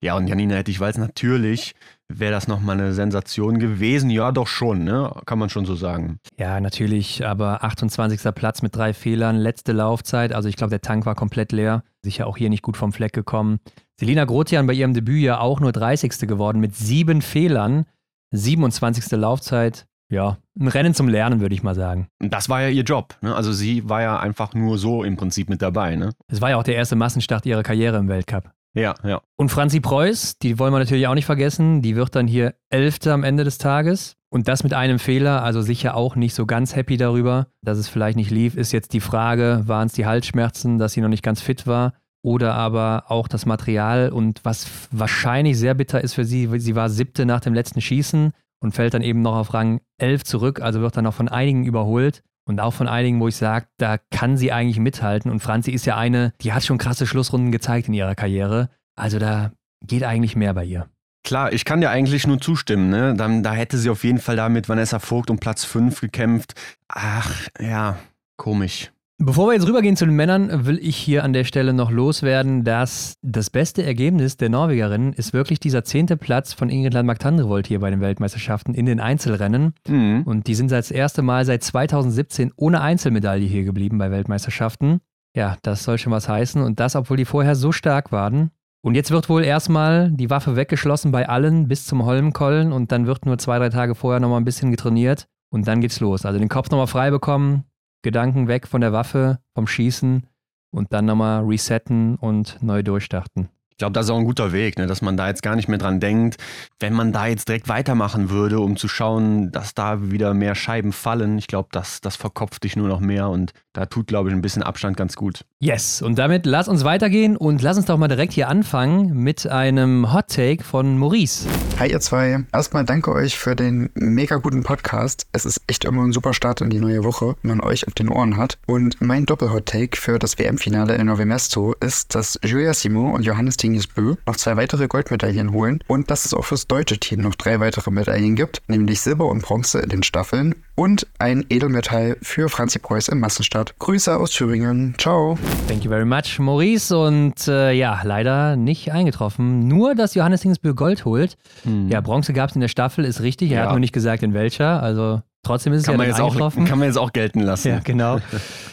[0.01, 1.75] Ja, und Janina hätte ich weiß natürlich,
[2.09, 4.11] wäre das nochmal eine Sensation gewesen.
[4.11, 5.13] Ja, doch schon, ne?
[5.27, 6.19] kann man schon so sagen.
[6.39, 8.35] Ja, natürlich, aber 28.
[8.35, 10.33] Platz mit drei Fehlern, letzte Laufzeit.
[10.33, 11.83] Also ich glaube, der Tank war komplett leer.
[12.03, 13.59] Sicher auch hier nicht gut vom Fleck gekommen.
[13.99, 16.29] Selina Grotian bei ihrem Debüt ja auch nur 30.
[16.29, 17.87] geworden mit sieben Fehlern.
[18.33, 19.13] 27.
[19.13, 19.87] Laufzeit.
[20.11, 22.09] Ja, ein Rennen zum Lernen, würde ich mal sagen.
[22.21, 23.17] Das war ja ihr Job.
[23.23, 23.35] Ne?
[23.35, 25.97] Also sie war ja einfach nur so im Prinzip mit dabei.
[25.97, 26.11] Ne?
[26.29, 28.53] Es war ja auch der erste Massenstart ihrer Karriere im Weltcup.
[28.75, 29.23] Ja, ja.
[29.37, 33.13] Und Franzi Preuß, die wollen wir natürlich auch nicht vergessen, die wird dann hier Elfte
[33.13, 34.17] am Ende des Tages.
[34.31, 37.89] Und das mit einem Fehler, also sicher auch nicht so ganz happy darüber, dass es
[37.89, 41.23] vielleicht nicht lief, ist jetzt die Frage, waren es die Halsschmerzen, dass sie noch nicht
[41.23, 41.93] ganz fit war?
[42.25, 46.89] oder aber auch das Material und was wahrscheinlich sehr bitter ist für sie, sie war
[46.89, 50.81] siebte nach dem letzten Schießen und fällt dann eben noch auf Rang 11 zurück, also
[50.81, 54.37] wird dann noch von einigen überholt und auch von einigen, wo ich sage, da kann
[54.37, 57.95] sie eigentlich mithalten und Franzi ist ja eine, die hat schon krasse Schlussrunden gezeigt in
[57.95, 59.53] ihrer Karriere, also da
[59.87, 60.89] geht eigentlich mehr bei ihr.
[61.25, 62.91] Klar, ich kann dir eigentlich nur zustimmen.
[62.91, 63.15] Ne?
[63.15, 66.55] Dann, da hätte sie auf jeden Fall da mit Vanessa Vogt um Platz 5 gekämpft.
[66.87, 67.99] Ach, ja,
[68.37, 68.91] komisch.
[69.19, 72.65] Bevor wir jetzt rübergehen zu den Männern, will ich hier an der Stelle noch loswerden,
[72.65, 77.79] dass das beste Ergebnis der Norwegerinnen ist wirklich dieser zehnte Platz von Ingrid Landmark-Tandrevold hier
[77.79, 79.75] bei den Weltmeisterschaften in den Einzelrennen.
[79.87, 80.23] Mhm.
[80.25, 85.01] Und die sind das erste Mal seit 2017 ohne Einzelmedaille hier geblieben bei Weltmeisterschaften.
[85.37, 86.61] Ja, das soll schon was heißen.
[86.61, 88.51] Und das, obwohl die vorher so stark waren.
[88.83, 93.07] Und jetzt wird wohl erstmal die Waffe weggeschlossen bei allen bis zum Holmenkollen und dann
[93.07, 96.27] wird nur zwei, drei Tage vorher nochmal ein bisschen getrainiert und dann geht's los.
[96.27, 97.65] Also den Kopf nochmal frei bekommen,
[98.05, 100.27] Gedanken weg von der Waffe, vom Schießen
[100.71, 103.49] und dann nochmal resetten und neu durchstarten.
[103.75, 104.87] Ich glaube, das ist auch ein guter Weg, ne?
[104.87, 106.37] dass man da jetzt gar nicht mehr dran denkt.
[106.79, 110.93] Wenn man da jetzt direkt weitermachen würde, um zu schauen, dass da wieder mehr Scheiben
[110.93, 114.35] fallen, ich glaube, das, das verkopft dich nur noch mehr und da tut, glaube ich,
[114.37, 115.45] ein bisschen Abstand ganz gut.
[115.59, 119.49] Yes, und damit lass uns weitergehen und lass uns doch mal direkt hier anfangen mit
[119.49, 121.49] einem Hot Take von Maurice.
[121.81, 125.27] Hi ihr zwei, erstmal danke euch für den mega guten Podcast.
[125.33, 127.95] Es ist echt immer ein super Start in die neue Woche, wenn man euch auf
[127.95, 128.59] den Ohren hat.
[128.67, 133.57] Und mein Doppel-Hot Take für das WM-Finale in Novemesto ist, dass Julia Simon und Johannes
[133.65, 137.35] Tingis Bö noch zwei weitere Goldmedaillen holen und dass es auch fürs deutsche Team noch
[137.35, 142.51] drei weitere Medaillen gibt, nämlich Silber und Bronze in den Staffeln und ein Edelmetall für
[142.51, 143.79] Franzi Preuß im Massenstart.
[143.79, 144.97] Grüße aus Thüringen.
[144.99, 145.39] Ciao.
[145.67, 146.95] Thank you very much, Maurice.
[146.95, 149.67] Und äh, ja, leider nicht eingetroffen.
[149.67, 151.39] Nur, dass Johannes Hingsbö Gold holt.
[151.63, 151.89] Hm.
[151.89, 153.51] Ja, Bronze gab es in der Staffel, ist richtig.
[153.51, 153.65] Er ja.
[153.65, 154.83] hat nur nicht gesagt, in welcher.
[154.83, 156.65] Also trotzdem ist es kann ja man jetzt eingetroffen.
[156.65, 157.69] Auch, kann man jetzt auch gelten lassen.
[157.73, 158.19] Ja, genau.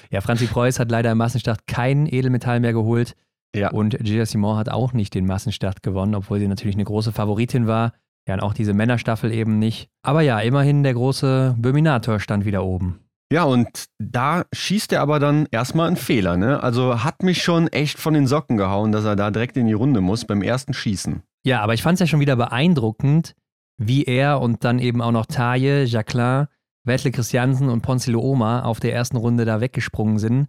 [0.09, 3.15] ja, Franzi Preuß hat leider im Massenstart kein Edelmetall mehr geholt.
[3.55, 3.71] Ja.
[3.71, 7.67] Und Gia Simon hat auch nicht den Massenstart gewonnen, obwohl sie natürlich eine große Favoritin
[7.67, 7.93] war.
[8.27, 9.89] Ja, und auch diese Männerstaffel eben nicht.
[10.03, 12.99] Aber ja, immerhin der große Böminator stand wieder oben.
[13.31, 16.61] Ja, und da schießt er aber dann erstmal einen Fehler, ne?
[16.61, 19.73] Also hat mich schon echt von den Socken gehauen, dass er da direkt in die
[19.73, 21.23] Runde muss beim ersten Schießen.
[21.45, 23.35] Ja, aber ich fand es ja schon wieder beeindruckend,
[23.77, 26.49] wie er und dann eben auch noch Taille, Jacqueline,
[26.83, 30.47] Wettle Christiansen und Ponzilo Oma auf der ersten Runde da weggesprungen sind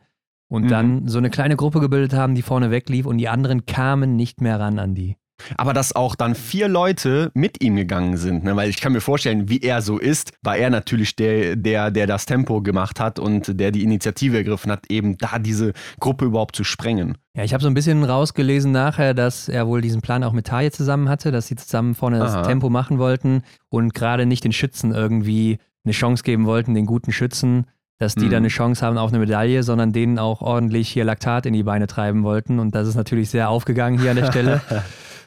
[0.52, 0.68] und mhm.
[0.68, 4.42] dann so eine kleine Gruppe gebildet haben, die vorne weglief und die anderen kamen nicht
[4.42, 5.16] mehr ran an die.
[5.56, 8.54] Aber dass auch dann vier Leute mit ihm gegangen sind, ne?
[8.54, 12.06] weil ich kann mir vorstellen, wie er so ist, war er natürlich der, der, der
[12.06, 16.54] das Tempo gemacht hat und der die Initiative ergriffen hat, eben da diese Gruppe überhaupt
[16.54, 17.16] zu sprengen.
[17.34, 20.46] Ja, ich habe so ein bisschen rausgelesen nachher, dass er wohl diesen Plan auch mit
[20.46, 22.42] Taje zusammen hatte, dass sie zusammen vorne das Aha.
[22.42, 27.10] Tempo machen wollten und gerade nicht den Schützen irgendwie eine Chance geben wollten, den guten
[27.10, 27.66] Schützen,
[28.02, 28.30] dass die Mhm.
[28.30, 31.62] dann eine Chance haben auf eine Medaille, sondern denen auch ordentlich hier Laktat in die
[31.62, 32.58] Beine treiben wollten.
[32.58, 34.60] Und das ist natürlich sehr aufgegangen hier an der Stelle.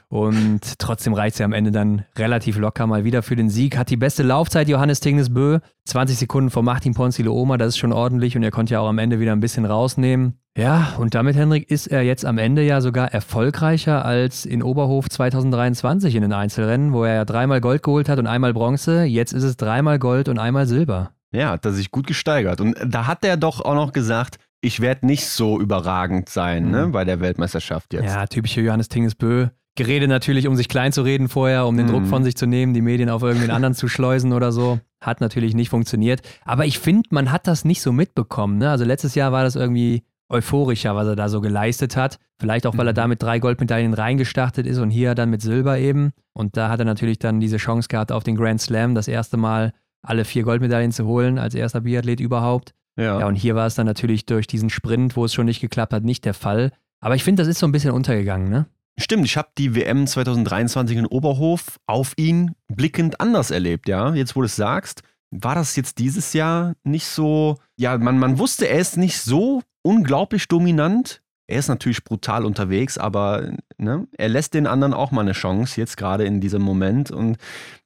[0.08, 3.76] Und trotzdem reicht sie am Ende dann relativ locker mal wieder für den Sieg.
[3.76, 5.60] Hat die beste Laufzeit Johannes Tingnesbö.
[5.86, 8.88] 20 Sekunden vor Martin Ponzile Oma, das ist schon ordentlich und er konnte ja auch
[8.88, 10.36] am Ende wieder ein bisschen rausnehmen.
[10.58, 15.10] Ja, und damit, Henrik, ist er jetzt am Ende ja sogar erfolgreicher als in Oberhof
[15.10, 19.04] 2023 in den Einzelrennen, wo er ja dreimal Gold geholt hat und einmal Bronze.
[19.04, 21.12] Jetzt ist es dreimal Gold und einmal Silber.
[21.32, 22.62] Ja, hat er sich gut gesteigert.
[22.62, 26.88] Und da hat er doch auch noch gesagt, ich werde nicht so überragend sein ne,
[26.88, 28.06] bei der Weltmeisterschaft jetzt.
[28.06, 29.48] Ja, typische Johannes Tingesbö.
[29.78, 31.92] Gerede natürlich, um sich klein zu reden vorher, um den Mhm.
[31.92, 34.80] Druck von sich zu nehmen, die Medien auf irgendwen anderen zu schleusen oder so.
[35.02, 36.22] Hat natürlich nicht funktioniert.
[36.46, 38.58] Aber ich finde, man hat das nicht so mitbekommen.
[38.58, 38.70] Ne?
[38.70, 42.18] Also letztes Jahr war das irgendwie euphorischer, was er da so geleistet hat.
[42.40, 42.96] Vielleicht auch, weil er Mhm.
[42.96, 46.12] da mit drei Goldmedaillen reingestartet ist und hier dann mit Silber eben.
[46.34, 49.38] Und da hat er natürlich dann diese Chance gehabt auf den Grand Slam, das erste
[49.38, 49.74] Mal
[50.06, 52.74] alle vier Goldmedaillen zu holen, als erster Biathlet überhaupt.
[52.98, 53.20] Ja.
[53.20, 55.94] Ja, und hier war es dann natürlich durch diesen Sprint, wo es schon nicht geklappt
[55.94, 56.72] hat, nicht der Fall.
[57.02, 58.68] Aber ich finde, das ist so ein bisschen untergegangen, ne?
[58.98, 64.14] Stimmt, ich habe die WM 2023 in Oberhof auf ihn blickend anders erlebt, ja.
[64.14, 65.02] Jetzt, wo du es sagst,
[65.32, 69.62] war das jetzt dieses Jahr nicht so, ja, man, man wusste, er ist nicht so
[69.82, 71.22] unglaublich dominant.
[71.48, 75.80] Er ist natürlich brutal unterwegs, aber ne, er lässt den anderen auch mal eine Chance,
[75.80, 77.12] jetzt gerade in diesem Moment.
[77.12, 77.38] Und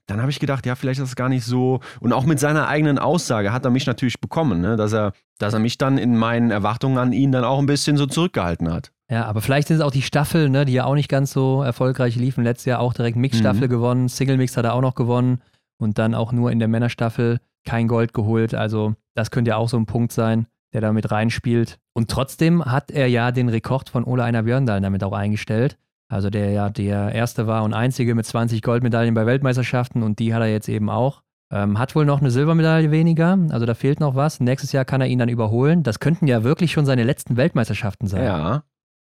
[0.09, 1.79] dann habe ich gedacht, ja, vielleicht ist es gar nicht so.
[1.99, 5.53] Und auch mit seiner eigenen Aussage hat er mich natürlich bekommen, ne, dass, er, dass
[5.53, 8.91] er mich dann in meinen Erwartungen an ihn dann auch ein bisschen so zurückgehalten hat.
[9.11, 11.63] Ja, aber vielleicht sind es auch die Staffeln, ne, die ja auch nicht ganz so
[11.63, 12.43] erfolgreich liefen.
[12.43, 13.71] Letztes Jahr auch direkt Mix-Staffel Mhm.
[13.71, 15.41] gewonnen, Single-Mix hat er auch noch gewonnen
[15.77, 18.53] und dann auch nur in der Männerstaffel kein Gold geholt.
[18.53, 21.79] Also das könnte ja auch so ein Punkt sein, der da mit reinspielt.
[21.93, 25.77] Und trotzdem hat er ja den Rekord von Ole Einar Björndal damit auch eingestellt.
[26.09, 30.33] Also der ja der erste war und einzige mit 20 Goldmedaillen bei Weltmeisterschaften und die
[30.33, 31.21] hat er jetzt eben auch.
[31.51, 34.39] Ähm, hat wohl noch eine Silbermedaille weniger, also da fehlt noch was.
[34.39, 35.81] Nächstes Jahr kann er ihn dann überholen.
[35.83, 38.23] Das könnten ja wirklich schon seine letzten Weltmeisterschaften sein.
[38.23, 38.63] Ja.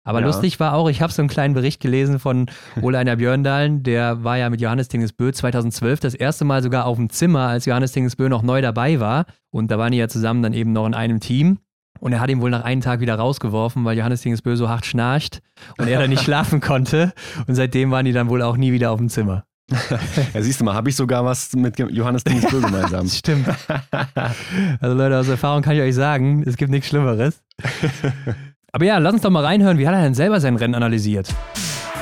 [0.05, 0.27] Aber Ja.
[0.27, 2.47] lustig war auch, ich habe so einen kleinen Bericht gelesen von
[2.83, 6.97] Ole Einar Björndalen, der war ja mit Johannes Tingesbö 2012 das erste Mal sogar auf
[6.97, 9.27] dem Zimmer, als Johannes Tingesbö noch neu dabei war.
[9.51, 11.59] Und da waren die ja zusammen dann eben noch in einem Team.
[12.01, 14.87] Und er hat ihn wohl nach einem Tag wieder rausgeworfen, weil Johannes Tingesbö so hart
[14.87, 15.41] schnarcht
[15.79, 17.13] und er dann nicht schlafen konnte.
[17.47, 19.45] Und seitdem waren die dann wohl auch nie wieder auf dem Zimmer.
[20.35, 23.07] Ja, siehst du mal, habe ich sogar was mit Johannes Dingsbö gemeinsam.
[23.09, 23.49] Stimmt.
[24.81, 27.43] Also Leute, aus Erfahrung kann ich euch sagen, es gibt nichts Schlimmeres.
[28.73, 31.35] Aber ja, lass uns doch mal reinhören, wie hat er denn selber sein Rennen analysiert?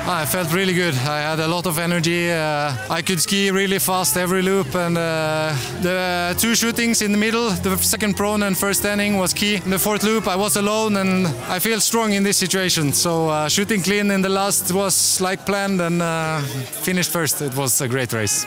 [0.09, 0.95] I felt really good.
[0.95, 2.31] I had a lot of energy.
[2.31, 5.53] Uh, I could ski really fast every loop, and uh,
[5.83, 9.57] the two shootings in the middle, the second prone and first standing, was key.
[9.65, 12.93] In the fourth loop, I was alone, and I feel strong in this situation.
[12.93, 16.41] So uh, shooting clean in the last was like planned, and uh,
[16.85, 17.43] finished first.
[17.43, 18.47] It was a great race.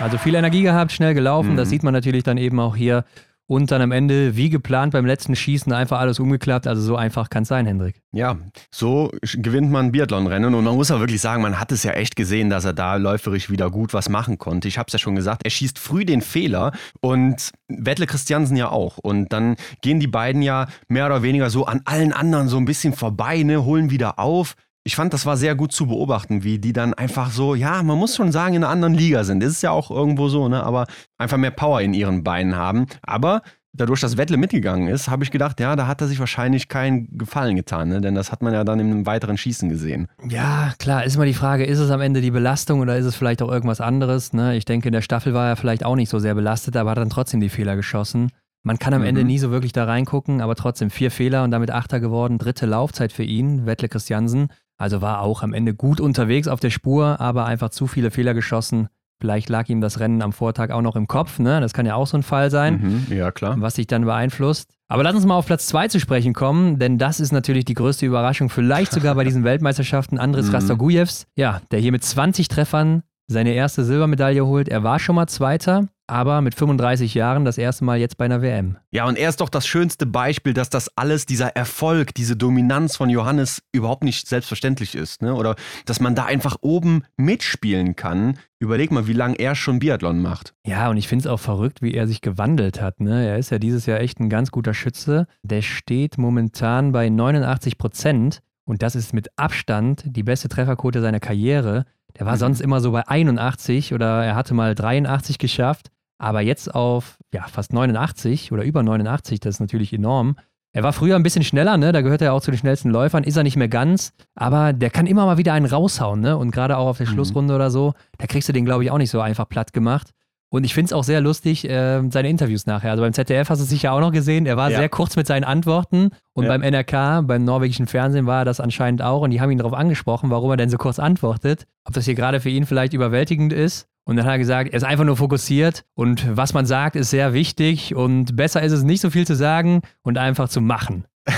[0.00, 3.04] Also viel Energie gehabt, schnell gelaufen, das sieht man natürlich dann eben auch hier.
[3.50, 6.68] Und dann am Ende, wie geplant beim letzten Schießen, einfach alles umgeklappt.
[6.68, 8.00] Also so einfach kann es sein, Hendrik.
[8.12, 8.38] Ja,
[8.70, 12.14] so gewinnt man Biathlonrennen und man muss auch wirklich sagen, man hat es ja echt
[12.14, 14.68] gesehen, dass er da läuferisch wieder gut was machen konnte.
[14.68, 16.70] Ich habe es ja schon gesagt, er schießt früh den Fehler
[17.00, 18.98] und Wettle Christiansen ja auch.
[18.98, 22.66] Und dann gehen die beiden ja mehr oder weniger so an allen anderen so ein
[22.66, 24.54] bisschen vorbei, ne, holen wieder auf.
[24.90, 27.96] Ich fand, das war sehr gut zu beobachten, wie die dann einfach so, ja, man
[27.96, 29.40] muss schon sagen, in einer anderen Liga sind.
[29.40, 30.64] Das ist ja auch irgendwo so, ne?
[30.64, 32.86] Aber einfach mehr Power in ihren Beinen haben.
[33.02, 36.66] Aber dadurch, dass Wettle mitgegangen ist, habe ich gedacht, ja, da hat er sich wahrscheinlich
[36.66, 38.00] keinen Gefallen getan, ne?
[38.00, 40.08] Denn das hat man ja dann im weiteren Schießen gesehen.
[40.28, 43.14] Ja, klar, ist mal die Frage, ist es am Ende die Belastung oder ist es
[43.14, 44.32] vielleicht auch irgendwas anderes?
[44.32, 44.56] Ne?
[44.56, 46.98] Ich denke, in der Staffel war er vielleicht auch nicht so sehr belastet, aber hat
[46.98, 48.32] dann trotzdem die Fehler geschossen.
[48.64, 49.06] Man kann am Mhm.
[49.06, 52.38] Ende nie so wirklich da reingucken, aber trotzdem vier Fehler und damit Achter geworden.
[52.38, 54.48] Dritte Laufzeit für ihn, Wettle Christiansen.
[54.80, 58.32] Also war auch am Ende gut unterwegs auf der Spur, aber einfach zu viele Fehler
[58.34, 58.88] geschossen.
[59.20, 61.60] Vielleicht lag ihm das Rennen am Vortag auch noch im Kopf, ne?
[61.60, 63.56] Das kann ja auch so ein Fall sein, Mhm, ja, klar.
[63.58, 64.70] was sich dann beeinflusst.
[64.88, 67.74] Aber lass uns mal auf Platz zwei zu sprechen kommen, denn das ist natürlich die
[67.74, 70.18] größte Überraschung, vielleicht sogar bei diesen Weltmeisterschaften.
[70.18, 70.54] Andres Mhm.
[70.54, 74.70] Rastogujevs, ja, der hier mit 20 Treffern seine erste Silbermedaille holt.
[74.70, 78.42] Er war schon mal Zweiter, aber mit 35 Jahren das erste Mal jetzt bei einer
[78.42, 78.76] WM.
[78.90, 82.96] Ja, und er ist doch das schönste Beispiel, dass das alles, dieser Erfolg, diese Dominanz
[82.96, 85.22] von Johannes überhaupt nicht selbstverständlich ist.
[85.22, 85.34] Ne?
[85.34, 85.56] Oder
[85.86, 88.38] dass man da einfach oben mitspielen kann.
[88.58, 90.54] Überleg mal, wie lange er schon Biathlon macht.
[90.66, 93.00] Ja, und ich finde es auch verrückt, wie er sich gewandelt hat.
[93.00, 93.26] Ne?
[93.26, 95.26] Er ist ja dieses Jahr echt ein ganz guter Schütze.
[95.42, 98.40] Der steht momentan bei 89 Prozent.
[98.64, 101.86] Und das ist mit Abstand die beste Trefferquote seiner Karriere.
[102.18, 102.38] Der war mhm.
[102.38, 105.90] sonst immer so bei 81 oder er hatte mal 83 geschafft.
[106.20, 110.36] Aber jetzt auf ja, fast 89 oder über 89, das ist natürlich enorm.
[110.72, 111.92] Er war früher ein bisschen schneller, ne?
[111.92, 114.90] Da gehört er auch zu den schnellsten Läufern, ist er nicht mehr ganz, aber der
[114.90, 116.36] kann immer mal wieder einen raushauen, ne?
[116.36, 117.12] Und gerade auch auf der mhm.
[117.12, 120.10] Schlussrunde oder so, da kriegst du den, glaube ich, auch nicht so einfach platt gemacht.
[120.52, 122.90] Und ich finde es auch sehr lustig, äh, seine Interviews nachher.
[122.90, 124.46] Also beim ZDF hast du es sicher auch noch gesehen.
[124.46, 124.78] Er war ja.
[124.78, 126.10] sehr kurz mit seinen Antworten.
[126.32, 126.50] Und ja.
[126.50, 129.22] beim NRK, beim norwegischen Fernsehen, war er das anscheinend auch.
[129.22, 131.66] Und die haben ihn darauf angesprochen, warum er denn so kurz antwortet.
[131.84, 133.86] Ob das hier gerade für ihn vielleicht überwältigend ist.
[134.04, 137.10] Und dann hat er gesagt, er ist einfach nur fokussiert und was man sagt, ist
[137.10, 141.04] sehr wichtig und besser ist es nicht so viel zu sagen und einfach zu machen.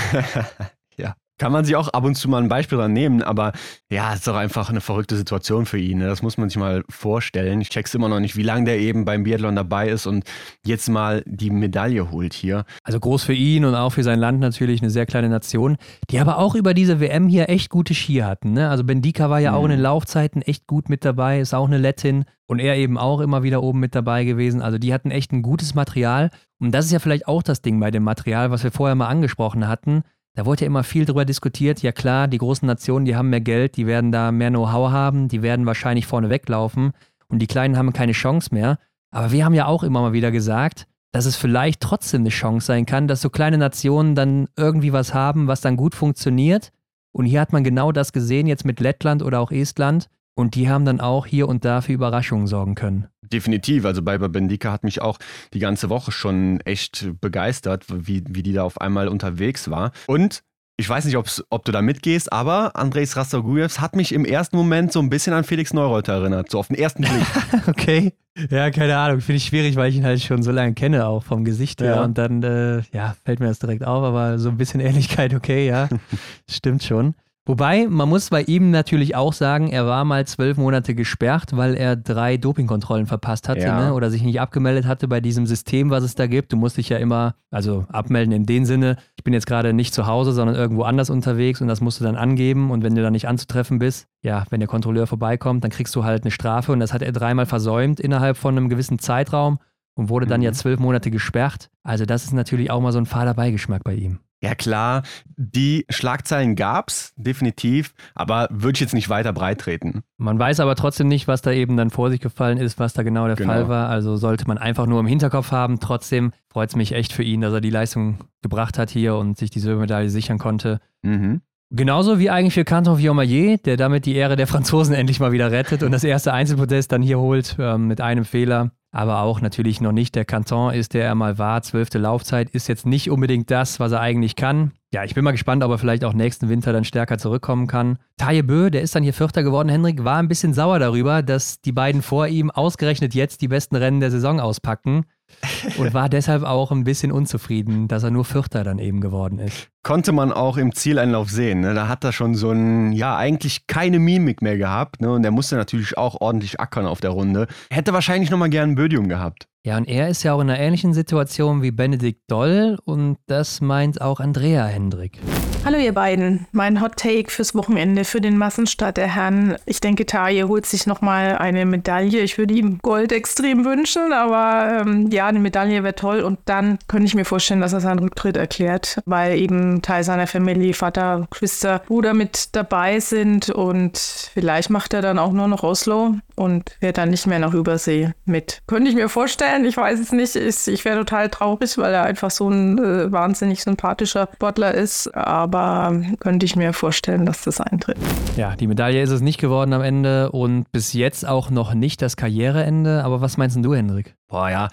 [1.39, 3.53] Kann man sich auch ab und zu mal ein Beispiel dran nehmen, aber
[3.91, 5.97] ja, es ist doch einfach eine verrückte Situation für ihn.
[5.97, 6.07] Ne?
[6.07, 7.59] Das muss man sich mal vorstellen.
[7.59, 10.25] Ich check's immer noch nicht, wie lange der eben beim Biathlon dabei ist und
[10.65, 12.65] jetzt mal die Medaille holt hier.
[12.83, 15.77] Also groß für ihn und auch für sein Land natürlich eine sehr kleine Nation,
[16.11, 18.53] die aber auch über diese WM hier echt gute Ski hatten.
[18.53, 18.69] Ne?
[18.69, 19.57] Also Bendika war ja mhm.
[19.57, 22.97] auch in den Laufzeiten echt gut mit dabei, ist auch eine Lettin und er eben
[22.97, 24.61] auch immer wieder oben mit dabei gewesen.
[24.61, 26.29] Also die hatten echt ein gutes Material.
[26.59, 29.07] Und das ist ja vielleicht auch das Ding bei dem Material, was wir vorher mal
[29.07, 30.03] angesprochen hatten.
[30.35, 31.81] Da wurde ja immer viel drüber diskutiert.
[31.83, 35.27] Ja klar, die großen Nationen, die haben mehr Geld, die werden da mehr Know-how haben,
[35.27, 36.91] die werden wahrscheinlich vorne weglaufen
[37.27, 38.79] und die Kleinen haben keine Chance mehr.
[39.11, 42.65] Aber wir haben ja auch immer mal wieder gesagt, dass es vielleicht trotzdem eine Chance
[42.65, 46.71] sein kann, dass so kleine Nationen dann irgendwie was haben, was dann gut funktioniert.
[47.11, 50.09] Und hier hat man genau das gesehen, jetzt mit Lettland oder auch Estland.
[50.35, 53.07] Und die haben dann auch hier und da für Überraschungen sorgen können.
[53.21, 53.85] Definitiv.
[53.85, 55.19] Also bei Bendika hat mich auch
[55.53, 59.91] die ganze Woche schon echt begeistert, wie, wie die da auf einmal unterwegs war.
[60.07, 60.43] Und
[60.75, 64.91] ich weiß nicht, ob du da mitgehst, aber Andres Rastogujevs hat mich im ersten Moment
[64.91, 67.25] so ein bisschen an Felix Neureuter erinnert, so auf den ersten Blick.
[67.67, 68.13] okay.
[68.49, 69.21] Ja, keine Ahnung.
[69.21, 71.97] Finde ich schwierig, weil ich ihn halt schon so lange kenne, auch vom Gesicht her.
[71.97, 72.03] Ja.
[72.03, 75.67] Und dann, äh, ja, fällt mir das direkt auf, aber so ein bisschen Ähnlichkeit, okay,
[75.67, 75.89] ja.
[76.49, 77.13] Stimmt schon.
[77.45, 81.75] Wobei, man muss bei ihm natürlich auch sagen, er war mal zwölf Monate gesperrt, weil
[81.75, 83.87] er drei Dopingkontrollen verpasst hatte ja.
[83.87, 83.93] ne?
[83.93, 86.53] oder sich nicht abgemeldet hatte bei diesem System, was es da gibt.
[86.53, 89.93] Du musst dich ja immer, also abmelden in dem Sinne, ich bin jetzt gerade nicht
[89.93, 93.01] zu Hause, sondern irgendwo anders unterwegs und das musst du dann angeben und wenn du
[93.01, 96.71] dann nicht anzutreffen bist, ja, wenn der Kontrolleur vorbeikommt, dann kriegst du halt eine Strafe
[96.71, 99.59] und das hat er dreimal versäumt innerhalb von einem gewissen Zeitraum
[99.95, 100.45] und wurde dann mhm.
[100.45, 101.69] ja zwölf Monate gesperrt.
[101.83, 104.19] Also das ist natürlich auch mal so ein fader Beigeschmack bei ihm.
[104.43, 105.03] Ja klar,
[105.37, 110.03] die Schlagzeilen gab es definitiv, aber würde ich jetzt nicht weiter breitreten.
[110.17, 113.03] Man weiß aber trotzdem nicht, was da eben dann vor sich gefallen ist, was da
[113.03, 113.53] genau der genau.
[113.53, 113.87] Fall war.
[113.87, 115.79] Also sollte man einfach nur im Hinterkopf haben.
[115.79, 119.37] Trotzdem freut es mich echt für ihn, dass er die Leistung gebracht hat hier und
[119.37, 120.81] sich die Silbermedaille sichern konnte.
[121.03, 121.39] Mhm.
[121.69, 125.51] Genauso wie eigentlich für Canton Viomayer, der damit die Ehre der Franzosen endlich mal wieder
[125.51, 129.81] rettet und das erste Einzelprotest dann hier holt äh, mit einem Fehler aber auch natürlich
[129.81, 131.63] noch nicht der Canton ist, der er mal war.
[131.63, 134.71] Zwölfte Laufzeit ist jetzt nicht unbedingt das, was er eigentlich kann.
[134.93, 137.97] Ja, ich bin mal gespannt, ob er vielleicht auch nächsten Winter dann stärker zurückkommen kann.
[138.17, 141.59] Taje Bö, der ist dann hier Vierter geworden, Henrik, war ein bisschen sauer darüber, dass
[141.59, 145.05] die beiden vor ihm ausgerechnet jetzt die besten Rennen der Saison auspacken
[145.77, 149.69] und war deshalb auch ein bisschen unzufrieden, dass er nur Vierter dann eben geworden ist.
[149.83, 151.61] Konnte man auch im Zieleinlauf sehen.
[151.61, 151.73] Ne?
[151.73, 155.01] Da hat er schon so ein, ja, eigentlich keine Mimik mehr gehabt.
[155.01, 155.11] Ne?
[155.11, 157.47] Und er musste natürlich auch ordentlich ackern auf der Runde.
[157.69, 159.47] Hätte wahrscheinlich nochmal gern ein Bödium gehabt.
[159.65, 163.61] Ja, und er ist ja auch in einer ähnlichen Situation wie Benedikt Doll und das
[163.61, 165.21] meint auch Andrea Hendrik.
[165.63, 169.55] Hallo ihr beiden, mein Hot Take fürs Wochenende für den Massenstart der Herren.
[169.65, 172.19] Ich denke, Taje holt sich nochmal eine Medaille.
[172.19, 176.19] Ich würde ihm Gold extrem wünschen, aber ähm, ja, eine Medaille wäre toll.
[176.19, 180.27] Und dann könnte ich mir vorstellen, dass er seinen Rücktritt erklärt, weil eben Teil seiner
[180.27, 185.63] Familie, Vater, Geschwister, Bruder mit dabei sind und vielleicht macht er dann auch nur noch
[185.63, 188.61] Oslo und fährt dann nicht mehr nach Übersee mit.
[188.67, 190.35] Könnte ich mir vorstellen, ich weiß es nicht.
[190.35, 195.13] Ich, ich wäre total traurig, weil er einfach so ein äh, wahnsinnig sympathischer Sportler ist,
[195.15, 197.97] aber könnte ich mir vorstellen, dass das eintritt.
[198.35, 202.01] Ja, die Medaille ist es nicht geworden am Ende und bis jetzt auch noch nicht
[202.01, 203.03] das Karriereende.
[203.03, 204.15] Aber was meinst du, Hendrik?
[204.27, 204.69] Boah, ja,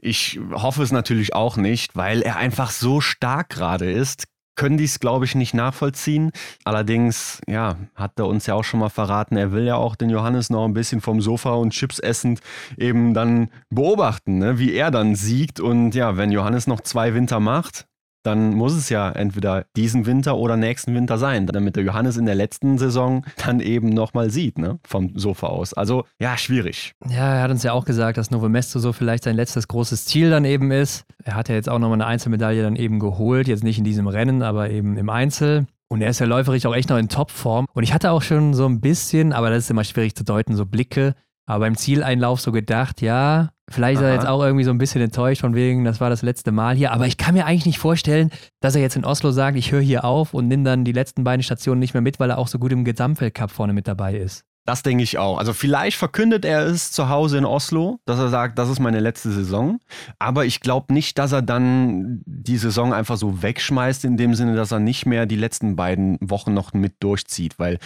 [0.00, 4.24] ich hoffe es natürlich auch nicht, weil er einfach so stark gerade ist
[4.56, 6.30] können dies, glaube ich, nicht nachvollziehen.
[6.64, 10.10] Allerdings, ja, hat er uns ja auch schon mal verraten, er will ja auch den
[10.10, 12.40] Johannes noch ein bisschen vom Sofa und Chips essend
[12.76, 15.60] eben dann beobachten, ne, wie er dann siegt.
[15.60, 17.86] Und ja, wenn Johannes noch zwei Winter macht,
[18.24, 22.26] dann muss es ja entweder diesen Winter oder nächsten Winter sein, damit der Johannes in
[22.26, 25.74] der letzten Saison dann eben nochmal sieht, ne, vom Sofa aus.
[25.74, 26.94] Also ja, schwierig.
[27.08, 30.06] Ja, er hat uns ja auch gesagt, dass Novo Mesto so vielleicht sein letztes großes
[30.06, 31.04] Ziel dann eben ist.
[31.22, 34.06] Er hat ja jetzt auch nochmal eine Einzelmedaille dann eben geholt, jetzt nicht in diesem
[34.06, 35.66] Rennen, aber eben im Einzel.
[35.88, 37.66] Und er ist ja läuferisch auch echt noch in Topform.
[37.72, 40.56] Und ich hatte auch schon so ein bisschen, aber das ist immer schwierig zu deuten,
[40.56, 41.14] so Blicke,
[41.46, 44.14] aber beim Zieleinlauf so gedacht, ja, Vielleicht ist er Aha.
[44.14, 46.92] jetzt auch irgendwie so ein bisschen enttäuscht von wegen, das war das letzte Mal hier.
[46.92, 49.80] Aber ich kann mir eigentlich nicht vorstellen, dass er jetzt in Oslo sagt, ich höre
[49.80, 52.48] hier auf und nimm dann die letzten beiden Stationen nicht mehr mit, weil er auch
[52.48, 54.44] so gut im Gesamtweltcup vorne mit dabei ist.
[54.66, 55.38] Das denke ich auch.
[55.38, 59.00] Also vielleicht verkündet er es zu Hause in Oslo, dass er sagt, das ist meine
[59.00, 59.78] letzte Saison.
[60.18, 64.56] Aber ich glaube nicht, dass er dann die Saison einfach so wegschmeißt, in dem Sinne,
[64.56, 67.58] dass er nicht mehr die letzten beiden Wochen noch mit durchzieht.
[67.58, 67.78] Weil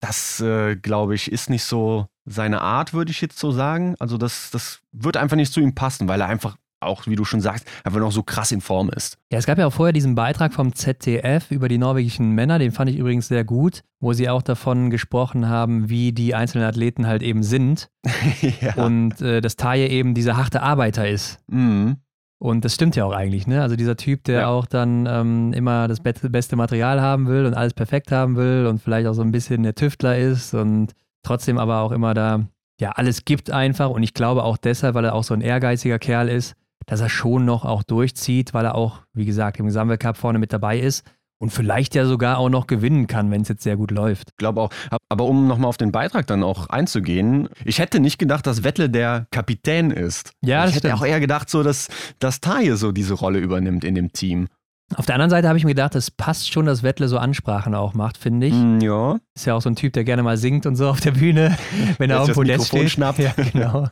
[0.00, 3.94] das, äh, glaube ich, ist nicht so seine Art, würde ich jetzt so sagen.
[3.98, 7.24] Also das, das wird einfach nicht zu ihm passen, weil er einfach auch, wie du
[7.24, 9.18] schon sagst, einfach noch so krass in Form ist.
[9.32, 12.72] Ja, es gab ja auch vorher diesen Beitrag vom ZDF über die norwegischen Männer, den
[12.72, 17.06] fand ich übrigens sehr gut, wo sie auch davon gesprochen haben, wie die einzelnen Athleten
[17.06, 17.90] halt eben sind.
[18.60, 18.74] ja.
[18.74, 21.38] Und äh, dass Taje eben dieser harte Arbeiter ist.
[21.48, 21.96] Mhm.
[22.40, 23.62] Und das stimmt ja auch eigentlich, ne?
[23.62, 27.74] Also dieser Typ, der auch dann ähm, immer das beste Material haben will und alles
[27.74, 30.92] perfekt haben will und vielleicht auch so ein bisschen der Tüftler ist und
[31.28, 32.46] trotzdem aber auch immer da
[32.80, 33.90] ja alles gibt einfach.
[33.90, 36.54] Und ich glaube auch deshalb, weil er auch so ein ehrgeiziger Kerl ist,
[36.86, 40.52] dass er schon noch auch durchzieht, weil er auch, wie gesagt, im Gesamtweltcup vorne mit
[40.52, 41.04] dabei ist
[41.38, 44.30] und vielleicht ja sogar auch noch gewinnen kann, wenn es jetzt sehr gut läuft.
[44.30, 44.70] Ich glaube auch.
[45.08, 48.90] Aber um nochmal auf den Beitrag dann auch einzugehen, ich hätte nicht gedacht, dass Wettle
[48.90, 50.32] der Kapitän ist.
[50.40, 51.02] Ja, das ich hätte stimmt.
[51.02, 54.48] auch eher gedacht, so dass, dass Taje so diese Rolle übernimmt in dem Team.
[54.96, 57.74] Auf der anderen Seite habe ich mir gedacht, es passt schon, dass Wettle so Ansprachen
[57.74, 58.54] auch macht, finde ich.
[58.54, 59.18] Mm, Ja.
[59.34, 61.56] Ist ja auch so ein Typ, der gerne mal singt und so auf der Bühne,
[61.98, 62.90] wenn er auf dem Podest steht.
[62.90, 63.18] schnappt.
[63.22, 63.88] Ja, genau.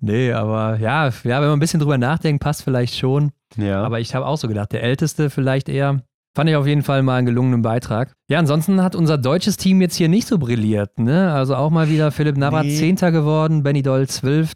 [0.00, 3.30] Nee, aber ja, ja, wenn man ein bisschen drüber nachdenkt, passt vielleicht schon.
[3.56, 3.82] Ja.
[3.84, 6.02] Aber ich habe auch so gedacht, der Älteste vielleicht eher.
[6.34, 8.14] Fand ich auf jeden Fall mal einen gelungenen Beitrag.
[8.28, 10.98] Ja, ansonsten hat unser deutsches Team jetzt hier nicht so brilliert.
[10.98, 11.30] Ne?
[11.30, 12.76] Also auch mal wieder Philipp Navrat Nee.
[12.96, 12.96] 10.
[13.12, 14.52] geworden, Benny Doll 12.,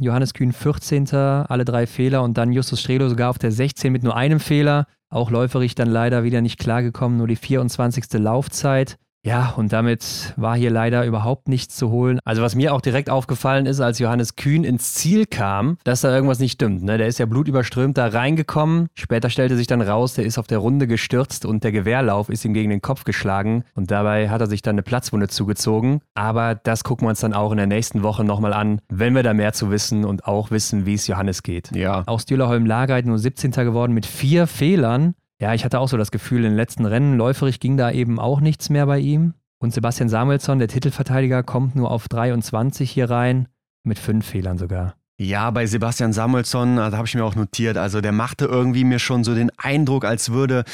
[0.00, 4.02] Johannes Kühn 14., alle drei Fehler und dann Justus Strelo sogar auf der 16 mit
[4.02, 4.86] nur einem Fehler.
[5.08, 8.04] Auch läuferig dann leider wieder nicht klargekommen, nur die 24.
[8.14, 8.98] Laufzeit.
[9.24, 12.20] Ja, und damit war hier leider überhaupt nichts zu holen.
[12.24, 16.14] Also was mir auch direkt aufgefallen ist, als Johannes Kühn ins Ziel kam, dass da
[16.14, 16.82] irgendwas nicht stimmt.
[16.82, 16.98] Ne?
[16.98, 18.88] Der ist ja blutüberströmt da reingekommen.
[18.94, 22.44] Später stellte sich dann raus, der ist auf der Runde gestürzt und der Gewehrlauf ist
[22.44, 23.64] ihm gegen den Kopf geschlagen.
[23.74, 26.02] Und dabei hat er sich dann eine Platzwunde zugezogen.
[26.14, 29.22] Aber das gucken wir uns dann auch in der nächsten Woche nochmal an, wenn wir
[29.22, 31.74] da mehr zu wissen und auch wissen, wie es Johannes geht.
[31.74, 32.02] Ja.
[32.04, 33.52] Auch Stühlerholm Lagereit nur 17.
[33.52, 35.14] geworden mit vier Fehlern.
[35.44, 38.18] Ja, ich hatte auch so das Gefühl, in den letzten Rennen läuferig ging da eben
[38.18, 39.34] auch nichts mehr bei ihm.
[39.58, 43.48] Und Sebastian Samuelsson, der Titelverteidiger, kommt nur auf 23 hier rein,
[43.82, 44.94] mit fünf Fehlern sogar.
[45.18, 48.98] Ja, bei Sebastian Samuelsson, da habe ich mir auch notiert, also der machte irgendwie mir
[48.98, 50.64] schon so den Eindruck, als würde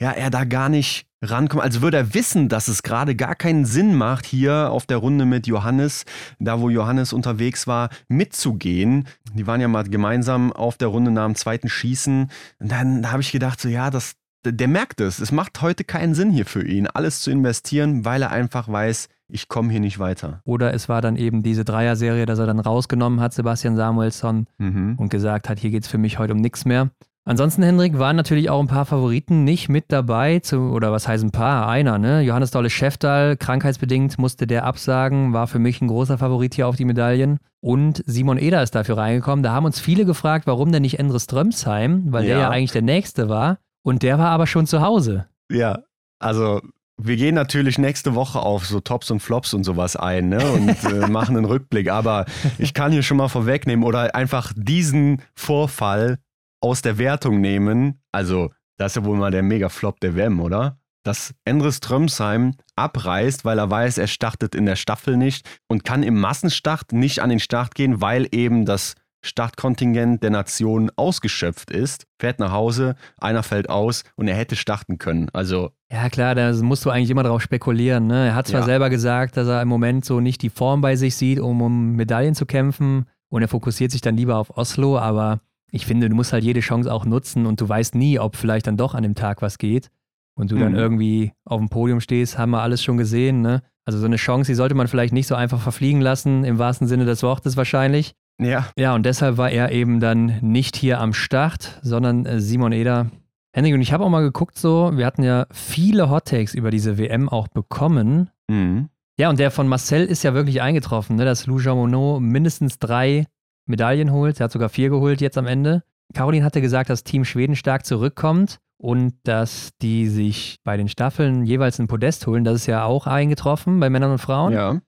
[0.00, 3.66] ja, er da gar nicht rankommen, als würde er wissen, dass es gerade gar keinen
[3.66, 6.04] Sinn macht, hier auf der Runde mit Johannes,
[6.38, 9.06] da wo Johannes unterwegs war, mitzugehen.
[9.34, 12.30] Die waren ja mal gemeinsam auf der Runde nach dem zweiten Schießen.
[12.60, 14.14] Und dann da habe ich gedacht, so ja, das,
[14.46, 15.18] der merkt es.
[15.18, 19.08] Es macht heute keinen Sinn hier für ihn, alles zu investieren, weil er einfach weiß,
[19.28, 20.40] ich komme hier nicht weiter.
[20.44, 24.94] Oder es war dann eben diese Dreier-Serie, dass er dann rausgenommen hat, Sebastian Samuelsson, Mhm.
[24.96, 26.90] und gesagt hat, hier geht es für mich heute um nichts mehr.
[27.26, 31.22] Ansonsten, Hendrik, waren natürlich auch ein paar Favoriten nicht mit dabei, zu, oder was heißt
[31.22, 31.68] ein paar?
[31.68, 32.22] Einer, ne?
[32.22, 36.76] Johannes Dolle Schäftal, krankheitsbedingt musste der absagen, war für mich ein großer Favorit hier auf
[36.76, 37.38] die Medaillen.
[37.60, 39.42] Und Simon Eder ist dafür reingekommen.
[39.42, 42.40] Da haben uns viele gefragt, warum denn nicht Endres Strömsheim, weil der Ja.
[42.42, 43.58] ja eigentlich der Nächste war.
[43.82, 45.26] Und der war aber schon zu Hause.
[45.52, 45.80] Ja,
[46.18, 46.60] also
[46.96, 50.44] wir gehen natürlich nächste Woche auf so Tops und Flops und sowas ein ne?
[50.52, 51.90] und äh, machen einen Rückblick.
[51.90, 52.24] Aber
[52.58, 56.18] ich kann hier schon mal vorwegnehmen oder einfach diesen Vorfall
[56.60, 58.00] aus der Wertung nehmen.
[58.12, 60.78] Also, das ist ja wohl mal der Mega-Flop der WM, oder?
[61.02, 66.02] Dass Endres Trömsheim abreißt, weil er weiß, er startet in der Staffel nicht und kann
[66.02, 72.04] im Massenstart nicht an den Start gehen, weil eben das Startkontingent der Nation ausgeschöpft ist,
[72.18, 75.28] fährt nach Hause, einer fällt aus und er hätte starten können.
[75.32, 78.06] Also Ja, klar, da musst du eigentlich immer drauf spekulieren.
[78.06, 78.28] Ne?
[78.28, 78.66] Er hat zwar Ja.
[78.66, 81.92] selber gesagt, dass er im Moment so nicht die Form bei sich sieht, um um
[81.96, 83.06] Medaillen zu kämpfen.
[83.28, 84.98] Und er fokussiert sich dann lieber auf Oslo.
[84.98, 85.40] Aber
[85.70, 88.66] ich finde, du musst halt jede Chance auch nutzen und du weißt nie, ob vielleicht
[88.66, 89.90] dann doch an dem Tag was geht.
[90.36, 90.78] Und du dann Mhm.
[90.78, 93.42] irgendwie auf dem Podium stehst, haben wir alles schon gesehen.
[93.42, 93.62] Ne?
[93.84, 96.86] Also so eine Chance, die sollte man vielleicht nicht so einfach verfliegen lassen, im wahrsten
[96.86, 98.14] Sinne des Wortes wahrscheinlich.
[98.40, 98.66] Ja.
[98.78, 103.10] Ja, und deshalb war er eben dann nicht hier am Start, sondern äh, Simon Eder.
[103.52, 106.96] Henrik, und ich habe auch mal geguckt, so, wir hatten ja viele Hottakes über diese
[106.96, 108.30] WM auch bekommen.
[108.48, 108.88] Mhm.
[109.18, 112.78] Ja, und der von Marcel ist ja wirklich eingetroffen, ne, dass Lou Jean Monod mindestens
[112.78, 113.26] drei
[113.70, 114.40] Medaillen holt.
[114.40, 115.82] Er hat sogar vier geholt jetzt am Ende.
[116.14, 121.44] Caroline hatte gesagt, dass Team Schweden stark zurückkommt und dass die sich bei den Staffeln
[121.44, 122.44] jeweils ein Podest holen.
[122.44, 124.52] Das ist ja auch eingetroffen bei Männern und Frauen.
[124.52, 124.80] Ja.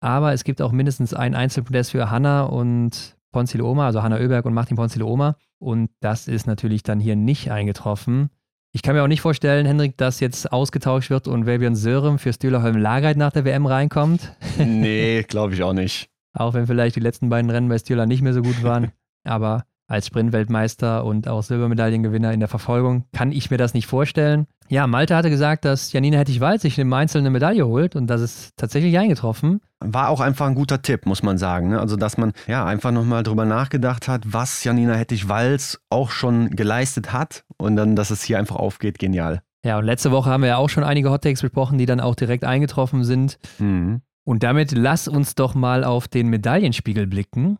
[0.00, 4.44] Aber es gibt auch mindestens ein Einzelpodest für Hanna und Ponzile Oma, also Hanna Oeberg
[4.44, 5.36] und Martin Ponzile Oma.
[5.58, 8.30] Und das ist natürlich dann hier nicht eingetroffen.
[8.74, 12.32] Ich kann mir auch nicht vorstellen, Hendrik, dass jetzt ausgetauscht wird und Fabian Sörem für
[12.32, 14.34] Stühlerholm Lagereit nach der WM reinkommt.
[14.58, 16.11] Nee, glaube ich auch nicht.
[16.32, 18.92] Auch wenn vielleicht die letzten beiden Rennen bei Stila nicht mehr so gut waren.
[19.24, 24.46] Aber als Sprintweltmeister und auch Silbermedaillengewinner in der Verfolgung kann ich mir das nicht vorstellen.
[24.68, 28.22] Ja, Malte hatte gesagt, dass Janina Hettich-Wald sich im Einzelnen eine Medaille holt und das
[28.22, 29.60] ist tatsächlich eingetroffen.
[29.80, 31.68] War auch einfach ein guter Tipp, muss man sagen.
[31.68, 31.78] Ne?
[31.78, 37.12] Also, dass man ja einfach nochmal drüber nachgedacht hat, was Janina Hettich-Walz auch schon geleistet
[37.12, 39.42] hat und dann, dass es hier einfach aufgeht, genial.
[39.62, 42.14] Ja, und letzte Woche haben wir ja auch schon einige Hottakes besprochen, die dann auch
[42.14, 43.38] direkt eingetroffen sind.
[43.58, 44.00] Mhm.
[44.24, 47.58] Und damit lass uns doch mal auf den Medaillenspiegel blicken.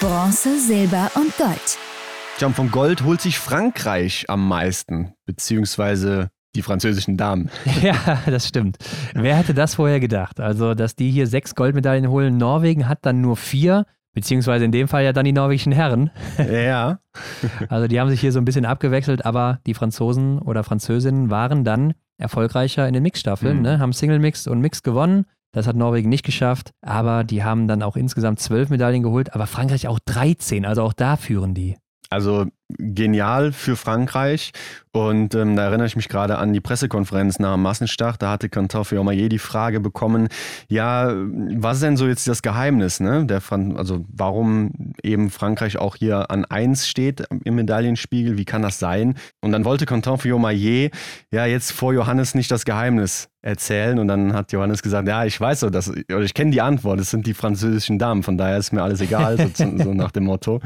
[0.00, 1.78] Bronze, Silber und Gold.
[2.42, 7.50] Und vom Gold holt sich Frankreich am meisten, beziehungsweise die französischen Damen.
[7.82, 7.94] Ja,
[8.26, 8.78] das stimmt.
[9.14, 10.40] Wer hätte das vorher gedacht?
[10.40, 12.36] Also, dass die hier sechs Goldmedaillen holen.
[12.36, 16.10] Norwegen hat dann nur vier, beziehungsweise in dem Fall ja dann die norwegischen Herren.
[16.38, 16.98] Ja.
[17.68, 21.62] Also, die haben sich hier so ein bisschen abgewechselt, aber die Franzosen oder Französinnen waren
[21.64, 23.62] dann erfolgreicher in den Mixstaffeln, Mhm.
[23.62, 23.78] ne?
[23.80, 25.26] haben Single Mix und Mix gewonnen.
[25.54, 29.46] Das hat Norwegen nicht geschafft, aber die haben dann auch insgesamt zwölf Medaillen geholt, aber
[29.46, 31.76] Frankreich auch 13, also auch da führen die.
[32.10, 32.46] Also
[32.78, 34.52] genial für Frankreich.
[34.92, 38.22] Und ähm, da erinnere ich mich gerade an die Pressekonferenz nach dem Massenstart.
[38.22, 40.28] Da hatte Quentin Fillon-Maillet die Frage bekommen,
[40.68, 41.12] ja,
[41.56, 43.26] was ist denn so jetzt das Geheimnis, ne?
[43.26, 48.62] Der Fran also warum eben Frankreich auch hier an 1 steht im Medaillenspiegel, wie kann
[48.62, 49.14] das sein?
[49.40, 50.92] Und dann wollte Quentin Fillon-Maillet
[51.32, 53.98] ja jetzt vor Johannes nicht das Geheimnis erzählen.
[53.98, 57.00] Und dann hat Johannes gesagt, ja, ich weiß so, dass, oder ich kenne die Antwort,
[57.00, 60.24] es sind die französischen Damen, von daher ist mir alles egal, so, so nach dem
[60.24, 60.60] Motto.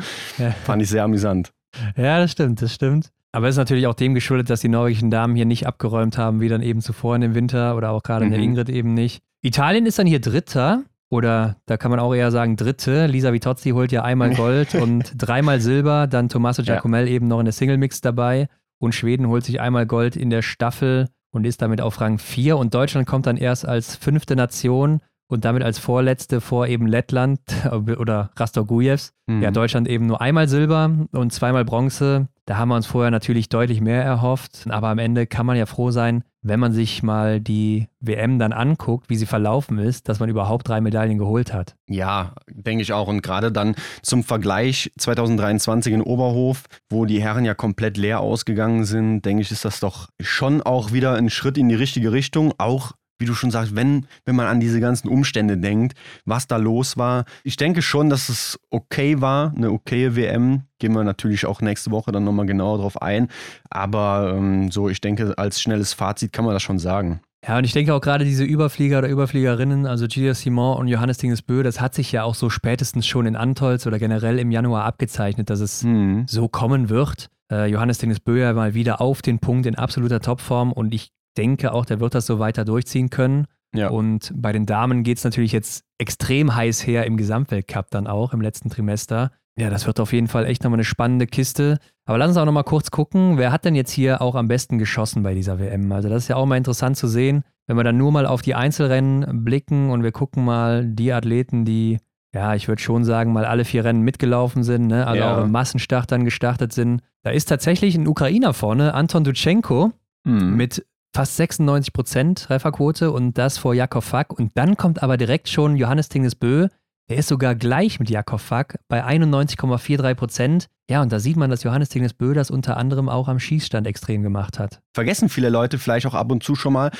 [0.65, 1.51] Fand ich sehr amüsant.
[1.97, 3.11] Ja, das stimmt, das stimmt.
[3.33, 6.41] Aber es ist natürlich auch dem geschuldet, dass die norwegischen Damen hier nicht abgeräumt haben,
[6.41, 8.45] wie dann eben zuvor in dem Winter oder auch gerade in der Mhm.
[8.47, 9.21] Ingrid eben nicht.
[9.43, 13.07] Italien ist dann hier Dritter oder da kann man auch eher sagen Dritte.
[13.07, 16.75] Lisa Vitozzi holt ja einmal Gold und dreimal Silber, dann Tommaso Ja.
[16.75, 20.43] Giacomel eben noch in der Single-Mix dabei und Schweden holt sich einmal Gold in der
[20.43, 25.01] Staffel und ist damit auf Rang 4 und Deutschland kommt dann erst als fünfte Nation
[25.29, 27.41] und damit als vorletzte vor eben Lettland
[27.71, 29.13] oder Rastogujevs.
[29.27, 29.43] Mhm.
[29.43, 32.29] Ja, Deutschland eben nur einmal Silber und zweimal Bronze.
[32.47, 34.65] Da haben wir uns vorher natürlich deutlich mehr erhofft.
[34.71, 38.55] Aber am Ende kann man ja froh sein, wenn man sich mal die WM dann
[38.55, 41.77] anguckt, wie sie verlaufen ist, dass man überhaupt drei Medaillen geholt hat.
[41.89, 43.09] Ja, denke ich auch.
[43.09, 48.85] Und gerade dann zum Vergleich 2023 in Oberhof, wo die Herren ja komplett leer ausgegangen
[48.85, 52.55] sind, denke ich, ist das doch schon auch wieder ein Schritt in die richtige Richtung.
[52.57, 56.57] Auch wie du schon sagst, wenn, wenn man an diese ganzen Umstände denkt, was da
[56.57, 57.25] los war.
[57.45, 60.63] Ich denke schon, dass es okay war, eine okaye WM.
[60.79, 63.29] Gehen wir natürlich auch nächste Woche dann nochmal genauer drauf ein.
[63.71, 67.21] Aber ähm, so, ich denke, als schnelles Fazit kann man das schon sagen.
[67.47, 71.19] Ja, und ich denke auch gerade diese Überflieger oder Überfliegerinnen, also Gia Simon und Johannes
[71.19, 74.85] Dingesbö, das hat sich ja auch so spätestens schon in Antolz oder generell im Januar
[74.85, 76.25] abgezeichnet, dass es Mhm.
[76.27, 77.29] so kommen wird.
[77.51, 81.73] Äh, Johannes Dingesbö ja mal wieder auf den Punkt in absoluter Topform und ich denke
[81.73, 83.47] auch, der wird das so weiter durchziehen können.
[83.75, 83.91] Ja.
[83.91, 88.33] Und bei den Damen geht es natürlich jetzt extrem heiß her im Gesamtweltcup dann auch
[88.33, 89.31] im letzten Trimester.
[89.59, 91.79] Ja, das wird auf jeden Fall echt nochmal eine spannende Kiste.
[92.07, 94.79] Aber lass uns auch nochmal kurz gucken, wer hat denn jetzt hier auch am besten
[94.79, 95.91] geschossen bei dieser WM?
[95.93, 98.41] Also das ist ja auch mal interessant zu sehen, wenn wir dann nur mal auf
[98.41, 101.99] die Einzelrennen blicken und wir gucken mal die Athleten, die,
[102.33, 105.07] ja, ich würde schon sagen, mal alle vier Rennen mitgelaufen sind, ne?
[105.07, 105.37] also Ja.
[105.37, 107.03] auch im Massenstart dann gestartet sind.
[107.25, 109.93] Da ist tatsächlich ein Ukrainer vorne, Anton Dutschenko,
[110.25, 110.57] Mhm.
[110.57, 110.85] mit
[111.15, 114.33] fast 96 Prozent Trefferquote und das vor Jakob Fack.
[114.33, 116.69] Und dann kommt aber direkt schon Johannes Tingesbö.
[117.09, 120.69] Der ist sogar gleich mit Jakob Fack bei 91,43 Prozent.
[120.91, 124.23] Ja, und da sieht man, dass Johannes Tingesbö das unter anderem auch am Schießstand extrem
[124.23, 124.81] gemacht hat.
[124.95, 126.91] vergessen viele Leute vielleicht auch ab und zu schon mal,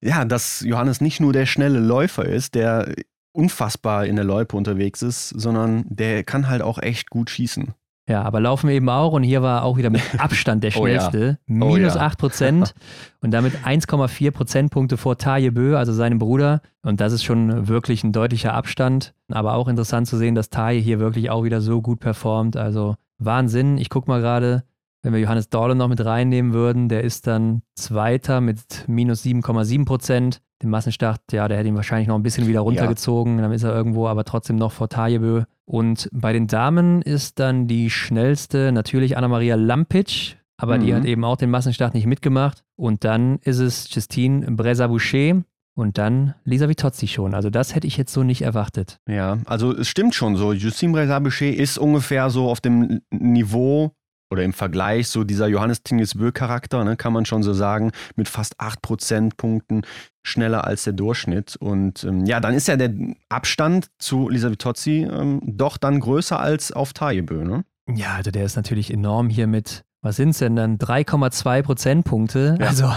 [0.00, 2.94] ja, dass Johannes nicht nur der schnelle Läufer ist, der
[3.32, 7.74] unfassbar in der Loipe unterwegs ist, sondern der kann halt auch echt gut schießen.
[8.08, 11.00] Ja, aber laufen eben auch und hier war auch wieder mit Abstand der Oh ja.
[11.00, 11.38] schnellste.
[11.48, 12.02] Oh Minus ja.
[12.02, 12.74] 8 Prozent
[13.20, 16.60] und damit 1,4 Prozentpunkte vor Taje Bö, also seinem Bruder.
[16.82, 19.12] Und das ist schon wirklich ein deutlicher Abstand.
[19.28, 22.56] Aber auch interessant zu sehen, dass Taje hier wirklich auch wieder so gut performt.
[22.56, 23.76] Also Wahnsinn.
[23.78, 24.62] Ich gucke mal gerade,
[25.06, 29.84] wenn wir Johannes Dorle noch mit reinnehmen würden, der ist dann Zweiter mit minus 7,7
[29.84, 30.42] Prozent.
[30.62, 33.38] Den Massenstart, ja, der hätte ihn wahrscheinlich noch ein bisschen wieder runtergezogen.
[33.38, 35.44] Dann ist er irgendwo aber trotzdem noch vor Tajebö.
[35.64, 40.96] Und bei den Damen ist dann die schnellste natürlich Anna-Maria Lampic, aber die Mhm.
[40.96, 42.64] hat eben auch den Massenstart nicht mitgemacht.
[42.74, 45.42] Und dann ist es Justine Breza-Boucher
[45.76, 47.32] und dann Lisa Vitozzi schon.
[47.34, 48.98] Also das hätte ich jetzt so nicht erwartet.
[49.08, 50.52] Ja, also es stimmt schon so.
[50.52, 53.92] Justine Breza-Boucher ist ungefähr so auf dem Niveau
[54.30, 58.58] oder im Vergleich so dieser Johannes Tingesbö-Charakter, ne, kann man schon so sagen, mit fast
[58.58, 59.82] 8 Prozentpunkten
[60.22, 61.56] schneller als der Durchschnitt.
[61.56, 62.92] Und ähm, ja, dann ist ja der
[63.28, 67.64] Abstand zu Lisa Vitozzi ähm, doch dann größer als auf Tajebö, ne?
[67.88, 70.78] Ja, also der ist natürlich enorm hier mit, was sind es denn dann?
[70.78, 72.56] 3,2 Prozentpunkte.
[72.58, 72.66] Ja.
[72.66, 72.92] Also,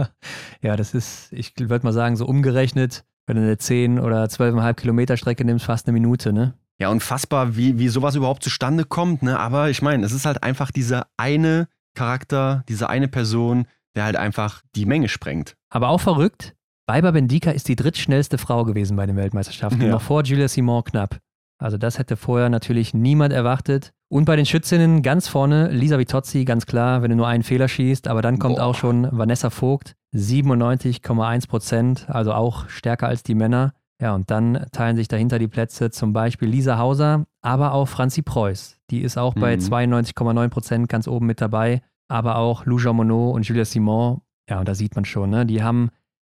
[0.62, 4.74] ja, das ist, ich würde mal sagen, so umgerechnet, wenn du eine 10 oder 12,5
[4.74, 6.54] Kilometer Strecke nimmst, fast eine Minute, ne?
[6.78, 9.38] Ja, unfassbar, wie, wie sowas überhaupt zustande kommt, ne?
[9.38, 14.16] Aber ich meine, es ist halt einfach dieser eine Charakter, diese eine Person, der halt
[14.16, 15.54] einfach die Menge sprengt.
[15.70, 16.54] Aber auch verrückt,
[16.88, 19.88] Weiber Bendika ist die drittschnellste Frau gewesen bei den Weltmeisterschaften, Ja.
[19.88, 21.18] noch vor Julia Simon knapp.
[21.58, 23.92] Also das hätte vorher natürlich niemand erwartet.
[24.10, 27.68] Und bei den Schützinnen ganz vorne Lisa Vitozzi, ganz klar, wenn du nur einen Fehler
[27.68, 28.08] schießt.
[28.08, 28.64] Aber dann kommt Boah.
[28.64, 33.74] auch schon Vanessa Vogt, 97,1 Prozent, also auch stärker als die Männer.
[34.02, 38.20] Ja, und dann teilen sich dahinter die Plätze zum Beispiel Lisa Hauser, aber auch Franzi
[38.22, 38.78] Preuß.
[38.90, 39.60] Die ist auch bei Mhm.
[39.62, 41.82] 92,9 Prozent ganz oben mit dabei.
[42.08, 44.20] Aber auch Lou Jean Monod und Julia Simon.
[44.50, 45.46] Ja, und da sieht man schon, ne?
[45.46, 45.90] Die haben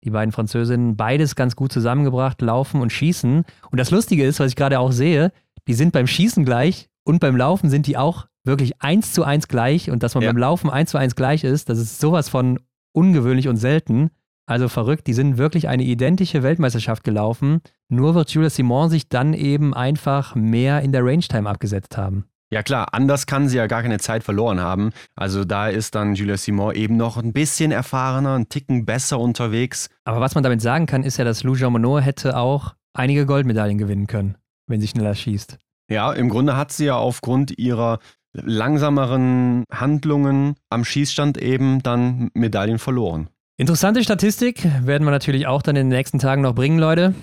[0.05, 3.45] die beiden Französinnen beides ganz gut zusammengebracht, Laufen und Schießen.
[3.71, 5.31] Und das Lustige ist, was ich gerade auch sehe,
[5.69, 9.47] die sind beim Schießen gleich und beim Laufen sind die auch wirklich eins zu eins
[9.47, 9.89] gleich.
[9.91, 10.31] Und dass man Ja.
[10.31, 12.59] beim Laufen eins zu eins gleich ist, das ist sowas von
[12.93, 14.11] ungewöhnlich und selten.
[14.53, 17.63] Also verrückt, die sind wirklich eine identische Weltmeisterschaft gelaufen.
[17.89, 22.27] Nur wird Julia Simon sich dann eben einfach mehr in der Range-Time abgesetzt haben.
[22.51, 24.91] Ja klar, anders kann sie ja gar keine Zeit verloren haben.
[25.17, 29.89] Also da ist dann Julia Simon eben noch ein bisschen erfahrener, ein Ticken besser unterwegs.
[30.05, 33.25] Aber was man damit sagen kann, ist ja, dass Lou Jean Monod hätte auch einige
[33.25, 35.57] Goldmedaillen gewinnen können, wenn sie schneller schießt.
[35.89, 38.01] Ja, im Grunde hat sie ja aufgrund ihrer
[38.35, 43.31] langsameren Handlungen am Schießstand eben dann Medaillen verloren.
[43.59, 47.15] Interessante Statistik werden wir natürlich auch dann in den nächsten Tagen noch bringen, Leute.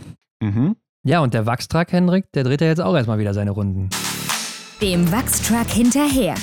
[0.41, 0.75] Mhm.
[1.03, 3.89] Ja, und der Wachstruck, Hendrik, der dreht ja jetzt auch erstmal wieder seine Runden.
[4.81, 6.35] Dem Wachstruck hinterher.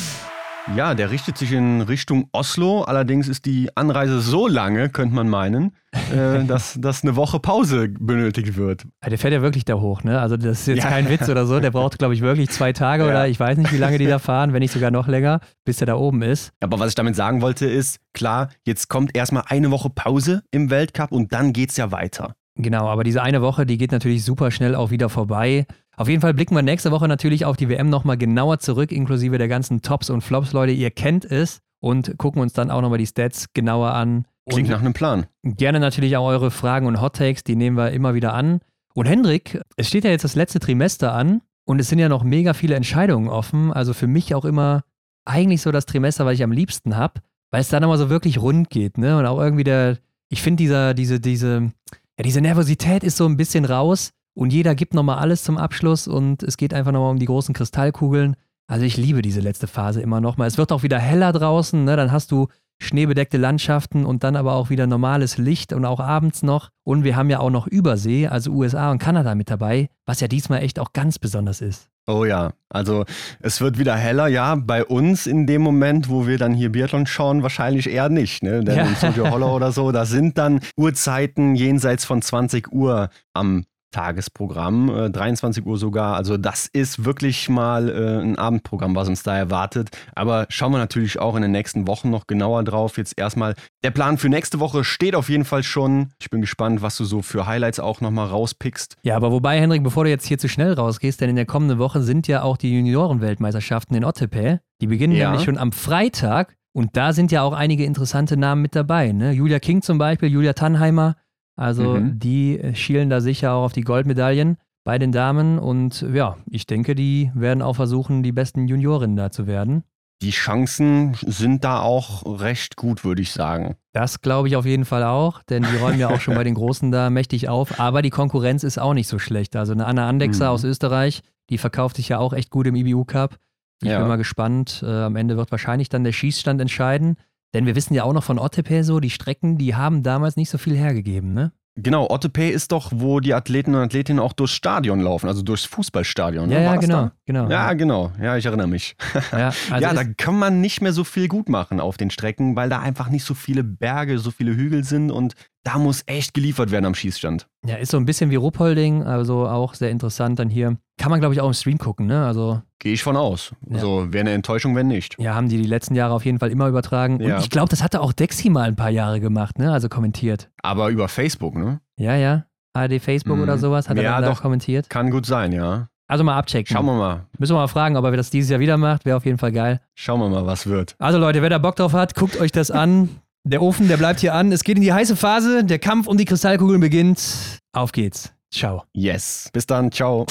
[0.75, 2.83] Ja, der richtet sich in Richtung Oslo.
[2.83, 5.77] Allerdings ist die Anreise so lange, könnte man meinen,
[6.13, 8.85] äh, dass, dass eine Woche Pause benötigt wird.
[9.03, 10.21] Ja, der fährt ja wirklich da hoch, ne?
[10.21, 10.91] Also das ist jetzt Ja.
[10.91, 11.61] kein Witz oder so.
[11.61, 13.09] Der braucht, glaube ich, wirklich zwei Tage Ja.
[13.11, 15.81] oder ich weiß nicht, wie lange die da fahren, wenn nicht sogar noch länger, bis
[15.81, 16.51] er da oben ist.
[16.61, 20.69] Aber was ich damit sagen wollte, ist, klar, jetzt kommt erstmal eine Woche Pause im
[20.71, 22.35] Weltcup und dann geht's ja weiter.
[22.59, 25.67] Genau, aber diese eine Woche, die geht natürlich super schnell auch wieder vorbei.
[25.99, 29.39] Auf jeden Fall blicken wir nächste Woche natürlich auf die WM nochmal genauer zurück, inklusive
[29.39, 30.73] der ganzen Tops und Flops, Leute.
[30.73, 34.27] Ihr kennt es und gucken uns dann auch nochmal die Stats genauer an.
[34.49, 35.27] Klingt und nach einem Plan.
[35.43, 38.61] Gerne natürlich auch eure Fragen und Hot Takes, die nehmen wir immer wieder an.
[38.95, 42.25] Und Hendrik, es steht ja jetzt das letzte Trimester an und es sind ja noch
[42.25, 43.73] mega viele Entscheidungen offen.
[43.73, 44.85] Also für mich auch immer
[45.25, 48.39] eigentlich so das Trimester, was ich am liebsten habe, weil es dann immer so wirklich
[48.41, 49.17] rund geht, ne?
[49.19, 49.97] Und auch irgendwie der,
[50.29, 51.73] ich finde dieser, diese, diese,
[52.19, 56.07] ja, diese Nervosität ist so ein bisschen raus und jeder gibt nochmal alles zum Abschluss
[56.07, 58.37] und es geht einfach nochmal um die großen Kristallkugeln.
[58.69, 60.47] Also ich liebe diese letzte Phase immer nochmal.
[60.49, 61.97] Es wird auch wieder heller draußen, ne?
[61.97, 62.49] Dann hast du
[62.79, 66.69] schneebedeckte Landschaften und dann aber auch wieder normales Licht und auch abends noch.
[66.85, 70.29] Und wir haben ja auch noch Übersee, also USA und Kanada mit dabei, was ja
[70.29, 71.89] diesmal echt auch ganz besonders ist.
[72.09, 73.05] Oh ja, also
[73.41, 77.07] es wird wieder heller, ja, bei uns in dem Moment, wo wir dann hier Biathlon
[77.07, 78.63] schauen, wahrscheinlich eher nicht, ne?
[78.63, 78.83] Denn Ja.
[78.87, 83.65] in Studio Holler oder so, da sind dann Uhrzeiten jenseits von 20 Uhr am
[83.97, 86.17] Tagesprogramm, äh, 23 Uhr sogar.
[86.17, 89.89] Also das ist wirklich mal äh, ein Abendprogramm, was uns da erwartet.
[90.15, 92.99] Aber schauen wir natürlich auch in den nächsten Wochen noch genauer drauf.
[92.99, 93.55] Jetzt erstmal,
[93.85, 96.11] der Plan für nächste Woche steht auf jeden Fall schon.
[96.21, 98.97] Ich bin gespannt, was du so für Highlights auch nochmal rauspickst.
[99.03, 101.79] Ja, aber wobei, Henrik, bevor du jetzt hier zu schnell rausgehst, denn in der kommenden
[101.79, 104.61] Woche sind ja auch die Juniorenweltmeisterschaften in Ottepe.
[104.83, 105.31] Die beginnen Ja.
[105.31, 109.13] nämlich schon am Freitag und da sind ja auch einige interessante Namen mit dabei.
[109.13, 109.33] Ne?
[109.33, 111.17] Julia King zum Beispiel, Julia Tannheimer.
[111.57, 112.19] Also Mhm.
[112.19, 116.67] die äh, schielen da sicher auch auf die Goldmedaillen bei den Damen und ja, ich
[116.67, 119.83] denke, die werden auch versuchen, die besten Juniorinnen da zu werden.
[120.23, 123.77] Die Chancen sind da auch recht gut, würde ich sagen.
[123.93, 126.55] Das glaube ich auf jeden Fall auch, denn die räumen ja auch schon bei den
[126.55, 127.79] Großen da mächtig auf.
[127.79, 129.57] Aber die Konkurrenz ist auch nicht so schlecht.
[129.57, 130.51] Also eine Anna Andexer Mhm.
[130.53, 131.21] aus Österreich,
[131.51, 133.37] die verkauft sich ja auch echt gut im IBU Cup.
[133.83, 133.99] Ich Ja.
[133.99, 134.83] bin mal gespannt.
[134.87, 137.17] Äh, am Ende wird wahrscheinlich dann der Schießstand entscheiden.
[137.57, 140.51] Denn wir wissen ja auch noch von Ottepe so, die Strecken, die haben damals nicht
[140.51, 141.53] so viel hergegeben, ne?
[141.79, 145.65] Genau, Ottepay ist doch, wo die Athleten und Athletinnen auch durchs Stadion laufen, also durchs
[145.65, 146.51] Fußballstadion.
[146.51, 146.65] Ja, ne?
[146.65, 147.13] ja, genau, da?
[147.25, 147.49] genau.
[147.49, 148.13] Ja, genau.
[148.21, 148.95] Ja, ich erinnere mich.
[149.33, 152.57] Ja, also ja, da kann man nicht mehr so viel gut machen auf den Strecken,
[152.57, 155.35] weil da einfach nicht so viele Berge, so viele Hügel sind und
[155.67, 157.49] da muss echt geliefert werden am Schießstand.
[157.67, 160.77] Ja, ist so ein bisschen wie Ruppolding, also auch sehr interessant dann hier.
[160.99, 162.25] Kann man, glaube ich, auch im Stream gucken, ne?
[162.25, 163.53] Also Gehe ich von aus.
[163.69, 163.77] Ja.
[163.77, 165.17] Also wäre eine Enttäuschung, wenn nicht.
[165.19, 167.21] Ja, haben die die letzten Jahre auf jeden Fall immer übertragen.
[167.21, 167.37] Ja.
[167.37, 169.73] Und ich glaube, das hatte auch Dexy mal ein paar Jahre gemacht, ne?
[169.73, 170.51] Also kommentiert.
[170.63, 171.81] Aber über Facebook, ne?
[171.99, 172.45] Ja, ja.
[172.75, 173.43] ARD Facebook Mhm.
[173.43, 174.43] oder sowas hat er Ja, dann da doch.
[174.43, 174.89] kommentiert.
[174.91, 175.89] Kann gut sein, ja.
[176.09, 176.73] Also mal abchecken.
[176.77, 177.27] Schauen wir mal.
[177.39, 179.05] Müssen wir mal fragen, ob er das dieses Jahr wieder macht.
[179.05, 179.81] Wäre auf jeden Fall geil.
[179.95, 180.95] Schauen wir mal, was wird.
[180.99, 183.09] Also Leute, wer da Bock drauf hat, guckt euch das an.
[183.49, 184.51] Der Ofen, der bleibt hier an.
[184.51, 185.63] Es geht in die heiße Phase.
[185.63, 187.61] Der Kampf um die Kristallkugeln beginnt.
[187.73, 188.33] Auf geht's.
[188.53, 188.83] Ciao.
[188.93, 189.51] Yes.
[189.53, 189.93] Bis dann.
[189.93, 190.27] Ciao.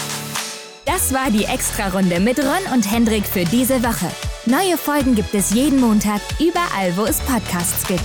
[0.86, 4.08] Das war die Extra-Runde mit Ron und Hendrik für diese Woche.
[4.46, 8.04] Neue Folgen gibt es jeden Montag, überall, wo es Podcasts gibt.